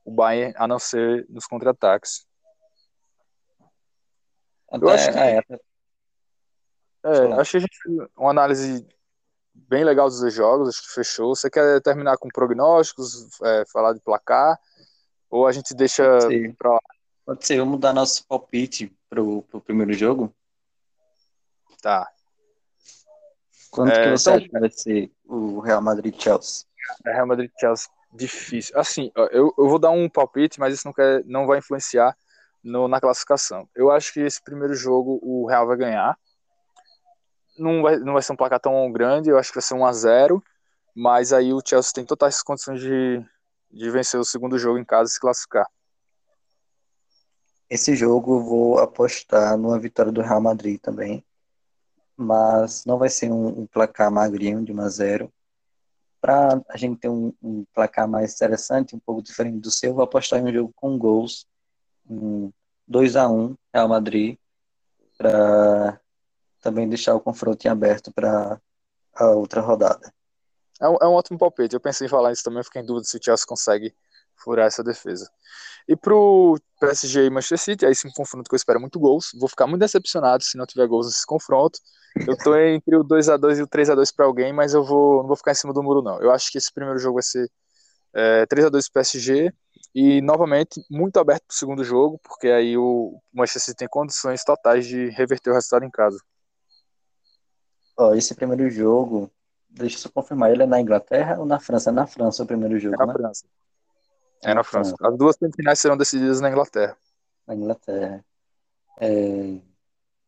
o 0.04 0.12
Bayern, 0.12 0.54
a 0.58 0.68
não 0.68 0.80
ser 0.80 1.26
nos 1.30 1.48
contra-ataques. 1.48 2.26
Eu 4.72 4.90
acho 4.90 5.12
que, 5.12 5.18
é, 5.18 5.42
é, 7.04 7.34
acho 7.40 7.52
que 7.52 7.58
a 7.58 7.60
gente 7.60 7.78
fez 7.82 8.10
uma 8.18 8.32
análise 8.32 8.88
bem 9.54 9.84
legal 9.84 10.10
dos 10.10 10.20
dois 10.20 10.34
jogos, 10.34 10.70
acho 10.70 10.84
que 10.84 10.94
fechou. 10.94 11.36
Você 11.36 11.50
quer 11.50 11.82
terminar 11.82 12.18
com 12.18 12.28
prognósticos, 12.28 13.40
é, 13.42 13.64
falar 13.72 13.94
de 13.94 14.02
placar, 14.02 14.60
ou 15.30 15.48
a 15.48 15.52
gente 15.52 15.74
deixa 15.74 16.04
para 16.58 16.72
lá? 16.72 16.80
Pode 17.26 17.46
ser, 17.46 17.58
vamos 17.58 17.80
dar 17.80 17.94
nosso 17.94 18.26
palpite 18.28 18.96
pro, 19.10 19.42
pro 19.44 19.62
primeiro 19.62 19.94
jogo? 19.94 20.34
Tá. 21.82 22.12
Quanto 23.72 23.92
é, 23.92 24.04
que 24.04 24.18
você 24.18 24.30
então, 24.30 24.36
acha 24.36 24.50
que 24.50 24.60
vai 24.60 24.70
ser 24.70 25.12
o 25.26 25.60
Real 25.60 25.82
Madrid-Chelsea? 25.82 26.66
Real 27.06 27.28
Madrid-Chelsea 27.28 27.90
difícil. 28.16 28.78
Assim, 28.78 29.12
eu, 29.16 29.54
eu 29.58 29.68
vou 29.70 29.80
dar 29.80 29.92
um 29.92 30.10
palpite, 30.10 30.60
mas 30.60 30.74
isso 30.74 30.88
não, 30.88 30.94
quer, 30.94 31.24
não 31.26 31.46
vai 31.46 31.60
influenciar 31.60 32.16
no, 32.64 32.88
na 32.88 33.00
classificação. 33.00 33.70
Eu 33.76 33.92
acho 33.92 34.14
que 34.14 34.22
esse 34.22 34.42
primeiro 34.44 34.74
jogo 34.74 35.20
o 35.22 35.46
Real 35.48 35.68
vai 35.68 35.78
ganhar. 35.78 36.18
Não 37.58 37.82
vai, 37.82 37.98
não 37.98 38.14
vai 38.14 38.22
ser 38.22 38.34
um 38.34 38.36
placar 38.36 38.60
tão 38.60 38.92
grande, 38.92 39.30
eu 39.30 39.38
acho 39.38 39.50
que 39.50 39.56
vai 39.56 39.62
ser 39.62 39.76
1 39.76 39.86
a 39.86 39.94
0 39.94 40.44
mas 40.98 41.34
aí 41.34 41.54
o 41.54 41.62
Chelsea 41.66 41.92
tem 41.94 42.06
totais 42.06 42.42
condições 42.42 42.80
de, 42.80 43.22
de 43.70 43.90
vencer 43.90 44.18
o 44.18 44.24
segundo 44.24 44.58
jogo 44.58 44.80
em 44.80 44.86
casa 44.86 45.10
e 45.10 45.14
se 45.14 45.20
classificar. 45.20 45.68
Esse 47.70 47.96
jogo 47.96 48.38
eu 48.38 48.42
vou 48.42 48.80
apostar 48.80 49.58
numa 49.58 49.78
vitória 49.78 50.12
do 50.12 50.22
Real 50.22 50.40
Madrid 50.40 50.80
também, 50.80 51.26
mas 52.16 52.86
não 52.86 52.98
vai 52.98 53.10
ser 53.10 53.30
um, 53.30 53.48
um 53.48 53.68
placar 53.68 54.10
magrinho 54.10 54.64
de 54.64 54.72
1 54.72 54.82
a 54.82 54.90
0 54.90 55.34
para 56.26 56.60
a 56.70 56.76
gente 56.76 57.02
ter 57.02 57.08
um, 57.08 57.32
um, 57.40 57.64
placar 57.72 58.08
mais 58.08 58.34
interessante, 58.34 58.96
um 58.96 59.00
pouco 59.00 59.22
diferente 59.22 59.60
do 59.60 59.70
seu, 59.70 59.94
vou 59.94 60.04
apostar 60.04 60.40
em 60.40 60.46
um 60.46 60.52
jogo 60.52 60.74
com 60.76 60.98
gols, 60.98 61.46
um 62.10 62.52
2 62.88 63.16
a 63.16 63.30
1 63.30 63.56
Real 63.72 63.88
Madrid, 63.88 64.36
para 65.20 66.02
também 66.60 66.90
deixar 66.90 67.14
o 67.14 67.20
confronto 67.20 67.68
em 67.68 67.70
aberto 67.70 68.12
para 68.12 68.60
a 69.14 69.30
outra 69.30 69.62
rodada. 69.62 70.12
É 70.82 70.90
um, 70.90 70.98
é 71.00 71.08
um 71.08 71.14
ótimo 71.14 71.38
palpite. 71.38 71.76
Eu 71.76 71.80
pensei 71.80 72.08
em 72.08 72.10
falar 72.10 72.32
isso 72.32 72.44
também, 72.44 72.64
fiquei 72.64 72.82
em 72.82 72.86
dúvida 72.86 73.06
se 73.06 73.18
o 73.18 73.24
Chelsea 73.24 73.46
consegue 73.46 73.96
furar 74.38 74.68
essa 74.68 74.84
defesa. 74.84 75.30
E 75.88 75.96
pro 75.96 76.58
PSG 76.80 77.26
e 77.26 77.30
Manchester 77.30 77.60
City, 77.60 77.86
aí 77.86 77.96
sim 77.96 78.08
um 78.08 78.12
confronto 78.12 78.50
que 78.50 78.56
eu 78.56 78.58
espero 78.58 78.80
muito 78.80 79.00
gols. 79.00 79.30
Vou 79.40 79.48
ficar 79.48 79.68
muito 79.68 79.82
decepcionado 79.82 80.44
se 80.44 80.58
não 80.58 80.66
tiver 80.66 80.88
gols 80.88 81.08
nesse 81.08 81.26
confronto. 81.26 81.80
Eu 82.28 82.38
tô 82.38 82.56
entre 82.56 82.96
o 82.96 83.04
2 83.04 83.30
a 83.30 83.38
2 83.38 83.60
e 83.60 83.62
o 83.62 83.68
3 83.68 83.90
a 83.90 83.96
2 83.96 84.12
para 84.12 84.26
alguém, 84.26 84.52
mas 84.54 84.74
eu 84.74 84.84
vou 84.84 85.20
não 85.20 85.28
vou 85.28 85.36
ficar 85.36 85.52
em 85.52 85.56
cima 85.56 85.74
do 85.74 85.84
muro 85.84 86.02
não. 86.02 86.20
Eu 86.22 86.32
acho 86.32 86.52
que 86.52 86.58
esse 86.58 86.74
primeiro 86.74 86.98
jogo 87.00 87.16
vai 87.16 87.24
ser 87.24 87.50
é, 88.14 88.46
3 88.46 88.66
a 88.66 88.70
2 88.70 88.86
pro 88.90 88.94
PSG 88.94 89.54
e 89.94 90.22
novamente 90.22 90.84
muito 90.90 91.20
aberto 91.20 91.44
pro 91.48 91.56
segundo 91.56 91.84
jogo, 91.84 92.20
porque 92.24 92.48
aí 92.48 92.78
o 92.78 93.20
Manchester 93.34 93.62
City 93.62 93.78
tem 93.78 93.88
condições 93.88 94.44
totais 94.44 94.86
de 94.88 95.10
reverter 95.10 95.52
o 95.52 95.54
resultado 95.54 95.86
em 95.86 95.92
casa. 95.92 96.20
Ó, 97.98 98.14
esse 98.14 98.34
primeiro 98.34 98.70
jogo 98.70 99.32
deixa 99.70 99.98
eu 99.98 100.02
só 100.02 100.10
confirmar, 100.10 100.52
ele 100.52 100.64
é 100.64 100.66
na 100.66 100.80
Inglaterra 100.80 101.38
ou 101.38 101.46
na 101.46 101.60
França? 101.60 101.90
É 101.90 101.94
na 101.94 102.08
França 102.08 102.44
o 102.44 102.48
primeiro 102.48 102.80
jogo, 102.80 102.96
É 102.96 102.98
na 102.98 103.06
né? 103.08 103.14
França. 103.14 103.46
É 104.46 104.54
na 104.54 104.56
na 104.56 104.64
França. 104.64 104.96
As 105.02 105.18
duas 105.18 105.36
semifinais 105.38 105.80
serão 105.80 105.98
decididas 105.98 106.40
na 106.42 106.50
Inglaterra. 106.50 106.98
Na 107.48 107.56
Inglaterra. 107.56 108.24
É, 109.00 109.58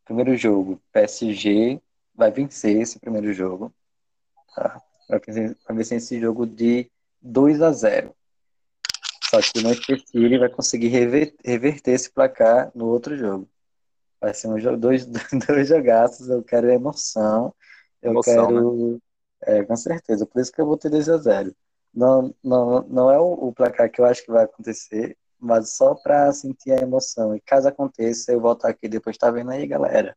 primeiro 0.05 0.35
jogo, 0.35 0.81
PSG 0.91 1.81
vai 2.15 2.31
vencer 2.31 2.81
esse 2.81 2.99
primeiro 2.99 3.31
jogo. 3.33 3.73
Tá? 4.55 4.81
Vai 5.09 5.19
vencer, 5.19 5.57
vai 5.67 5.77
vencer 5.77 5.97
esse 5.97 6.19
jogo 6.19 6.45
de 6.45 6.89
2 7.21 7.61
a 7.61 7.71
0. 7.71 8.15
Só 9.29 9.41
que 9.41 9.59
o 9.59 9.63
Manchester 9.63 9.99
City 9.99 10.37
vai 10.37 10.49
conseguir 10.49 10.87
rever- 10.87 11.35
reverter 11.43 11.91
esse 11.91 12.09
placar 12.09 12.71
no 12.73 12.85
outro 12.87 13.17
jogo. 13.17 13.47
Vai 14.19 14.33
ser 14.33 14.47
um 14.47 14.59
jogo, 14.59 14.77
dois, 14.77 15.05
dois 15.47 15.67
jogaços, 15.67 16.29
eu 16.29 16.43
quero 16.43 16.69
emoção. 16.69 17.53
Eu 18.01 18.11
Emoção, 18.11 18.47
quero. 18.47 19.01
É, 19.43 19.63
com 19.63 19.75
certeza, 19.75 20.25
por 20.25 20.41
isso 20.41 20.51
que 20.51 20.59
eu 20.61 20.65
vou 20.65 20.77
ter 20.77 20.89
2 20.89 21.07
a 21.09 21.17
0. 21.17 21.55
Não, 21.97 22.31
não, 22.43 22.83
não 22.83 23.11
é 23.11 23.17
o, 23.17 23.47
o 23.47 23.51
placar 23.51 23.89
que 23.89 23.99
eu 23.99 24.05
acho 24.05 24.23
que 24.23 24.29
vai 24.29 24.43
acontecer, 24.43 25.17
mas 25.39 25.75
só 25.75 25.95
para 25.95 26.31
sentir 26.31 26.71
a 26.71 26.83
emoção. 26.83 27.35
E 27.35 27.41
caso 27.41 27.67
aconteça, 27.67 28.31
eu 28.31 28.39
voltar 28.39 28.69
aqui 28.69 28.87
depois, 28.87 29.17
tá 29.17 29.31
vendo 29.31 29.49
aí, 29.49 29.65
galera? 29.65 30.15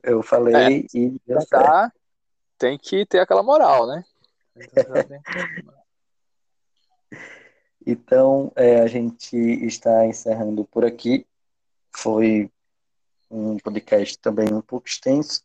Eu 0.00 0.22
falei 0.22 0.86
e 0.94 1.20
deu. 1.26 1.44
Tá, 1.48 1.92
tem 2.56 2.78
que 2.78 3.04
ter 3.06 3.18
aquela 3.18 3.42
moral, 3.42 3.88
né? 3.88 4.04
Então, 7.86 8.50
é, 8.56 8.80
a 8.80 8.86
gente 8.86 9.36
está 9.36 10.06
encerrando 10.06 10.64
por 10.64 10.86
aqui. 10.86 11.26
Foi 11.94 12.50
um 13.30 13.58
podcast 13.58 14.18
também 14.20 14.50
um 14.54 14.62
pouco 14.62 14.88
extenso, 14.88 15.42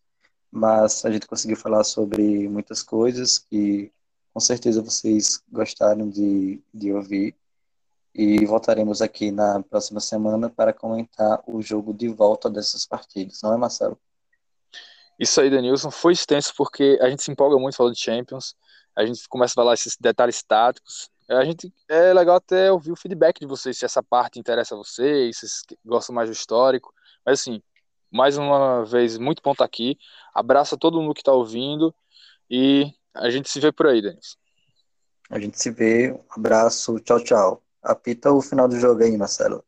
mas 0.49 1.03
a 1.03 1.11
gente 1.11 1.27
conseguiu 1.27 1.57
falar 1.57 1.83
sobre 1.83 2.47
muitas 2.47 2.81
coisas 2.81 3.37
que 3.37 3.91
com 4.33 4.39
certeza 4.39 4.81
vocês 4.81 5.41
gostaram 5.51 6.09
de, 6.09 6.61
de 6.73 6.93
ouvir. 6.93 7.35
E 8.13 8.43
voltaremos 8.45 9.01
aqui 9.01 9.31
na 9.31 9.61
próxima 9.61 9.99
semana 9.99 10.49
para 10.49 10.73
comentar 10.73 11.41
o 11.47 11.61
jogo 11.61 11.93
de 11.93 12.07
volta 12.07 12.49
dessas 12.49 12.85
partidas, 12.85 13.41
não 13.41 13.53
é, 13.53 13.57
Marcelo? 13.57 13.97
Isso 15.19 15.39
aí, 15.41 15.49
Denilson, 15.49 15.91
foi 15.91 16.13
extenso 16.13 16.53
porque 16.57 16.97
a 17.01 17.09
gente 17.09 17.21
se 17.21 17.31
empolga 17.31 17.57
muito 17.59 17.75
falando 17.75 17.93
de 17.93 17.99
Champions, 17.99 18.55
a 18.95 19.05
gente 19.05 19.27
começa 19.27 19.53
a 19.53 19.55
falar 19.55 19.73
esses 19.73 19.95
detalhes 19.99 20.41
táticos. 20.41 21.09
A 21.29 21.45
gente 21.45 21.71
é 21.87 22.11
legal 22.13 22.37
até 22.37 22.71
ouvir 22.71 22.91
o 22.91 22.95
feedback 22.95 23.39
de 23.39 23.45
vocês, 23.45 23.77
se 23.77 23.85
essa 23.85 24.01
parte 24.01 24.39
interessa 24.39 24.73
a 24.73 24.77
vocês, 24.77 25.37
se 25.37 25.47
vocês 25.47 25.79
gostam 25.85 26.15
mais 26.15 26.29
do 26.29 26.33
histórico. 26.33 26.91
Mas 27.25 27.41
assim, 27.41 27.61
mais 28.11 28.37
uma 28.37 28.83
vez, 28.83 29.17
muito 29.17 29.47
estar 29.47 29.63
aqui. 29.63 29.97
Abraço 30.33 30.75
a 30.75 30.77
todo 30.77 30.99
mundo 30.99 31.13
que 31.13 31.21
está 31.21 31.31
ouvindo 31.31 31.93
e 32.49 32.91
a 33.13 33.29
gente 33.29 33.49
se 33.49 33.59
vê 33.59 33.71
por 33.71 33.87
aí, 33.87 34.01
Denis. 34.01 34.37
A 35.29 35.39
gente 35.39 35.61
se 35.61 35.69
vê. 35.69 36.11
Um 36.11 36.19
abraço. 36.29 36.99
Tchau, 36.99 37.23
tchau. 37.23 37.63
Apita 37.81 38.31
o 38.31 38.41
final 38.41 38.67
do 38.67 38.79
jogo 38.79 39.03
aí, 39.03 39.15
Marcelo. 39.17 39.63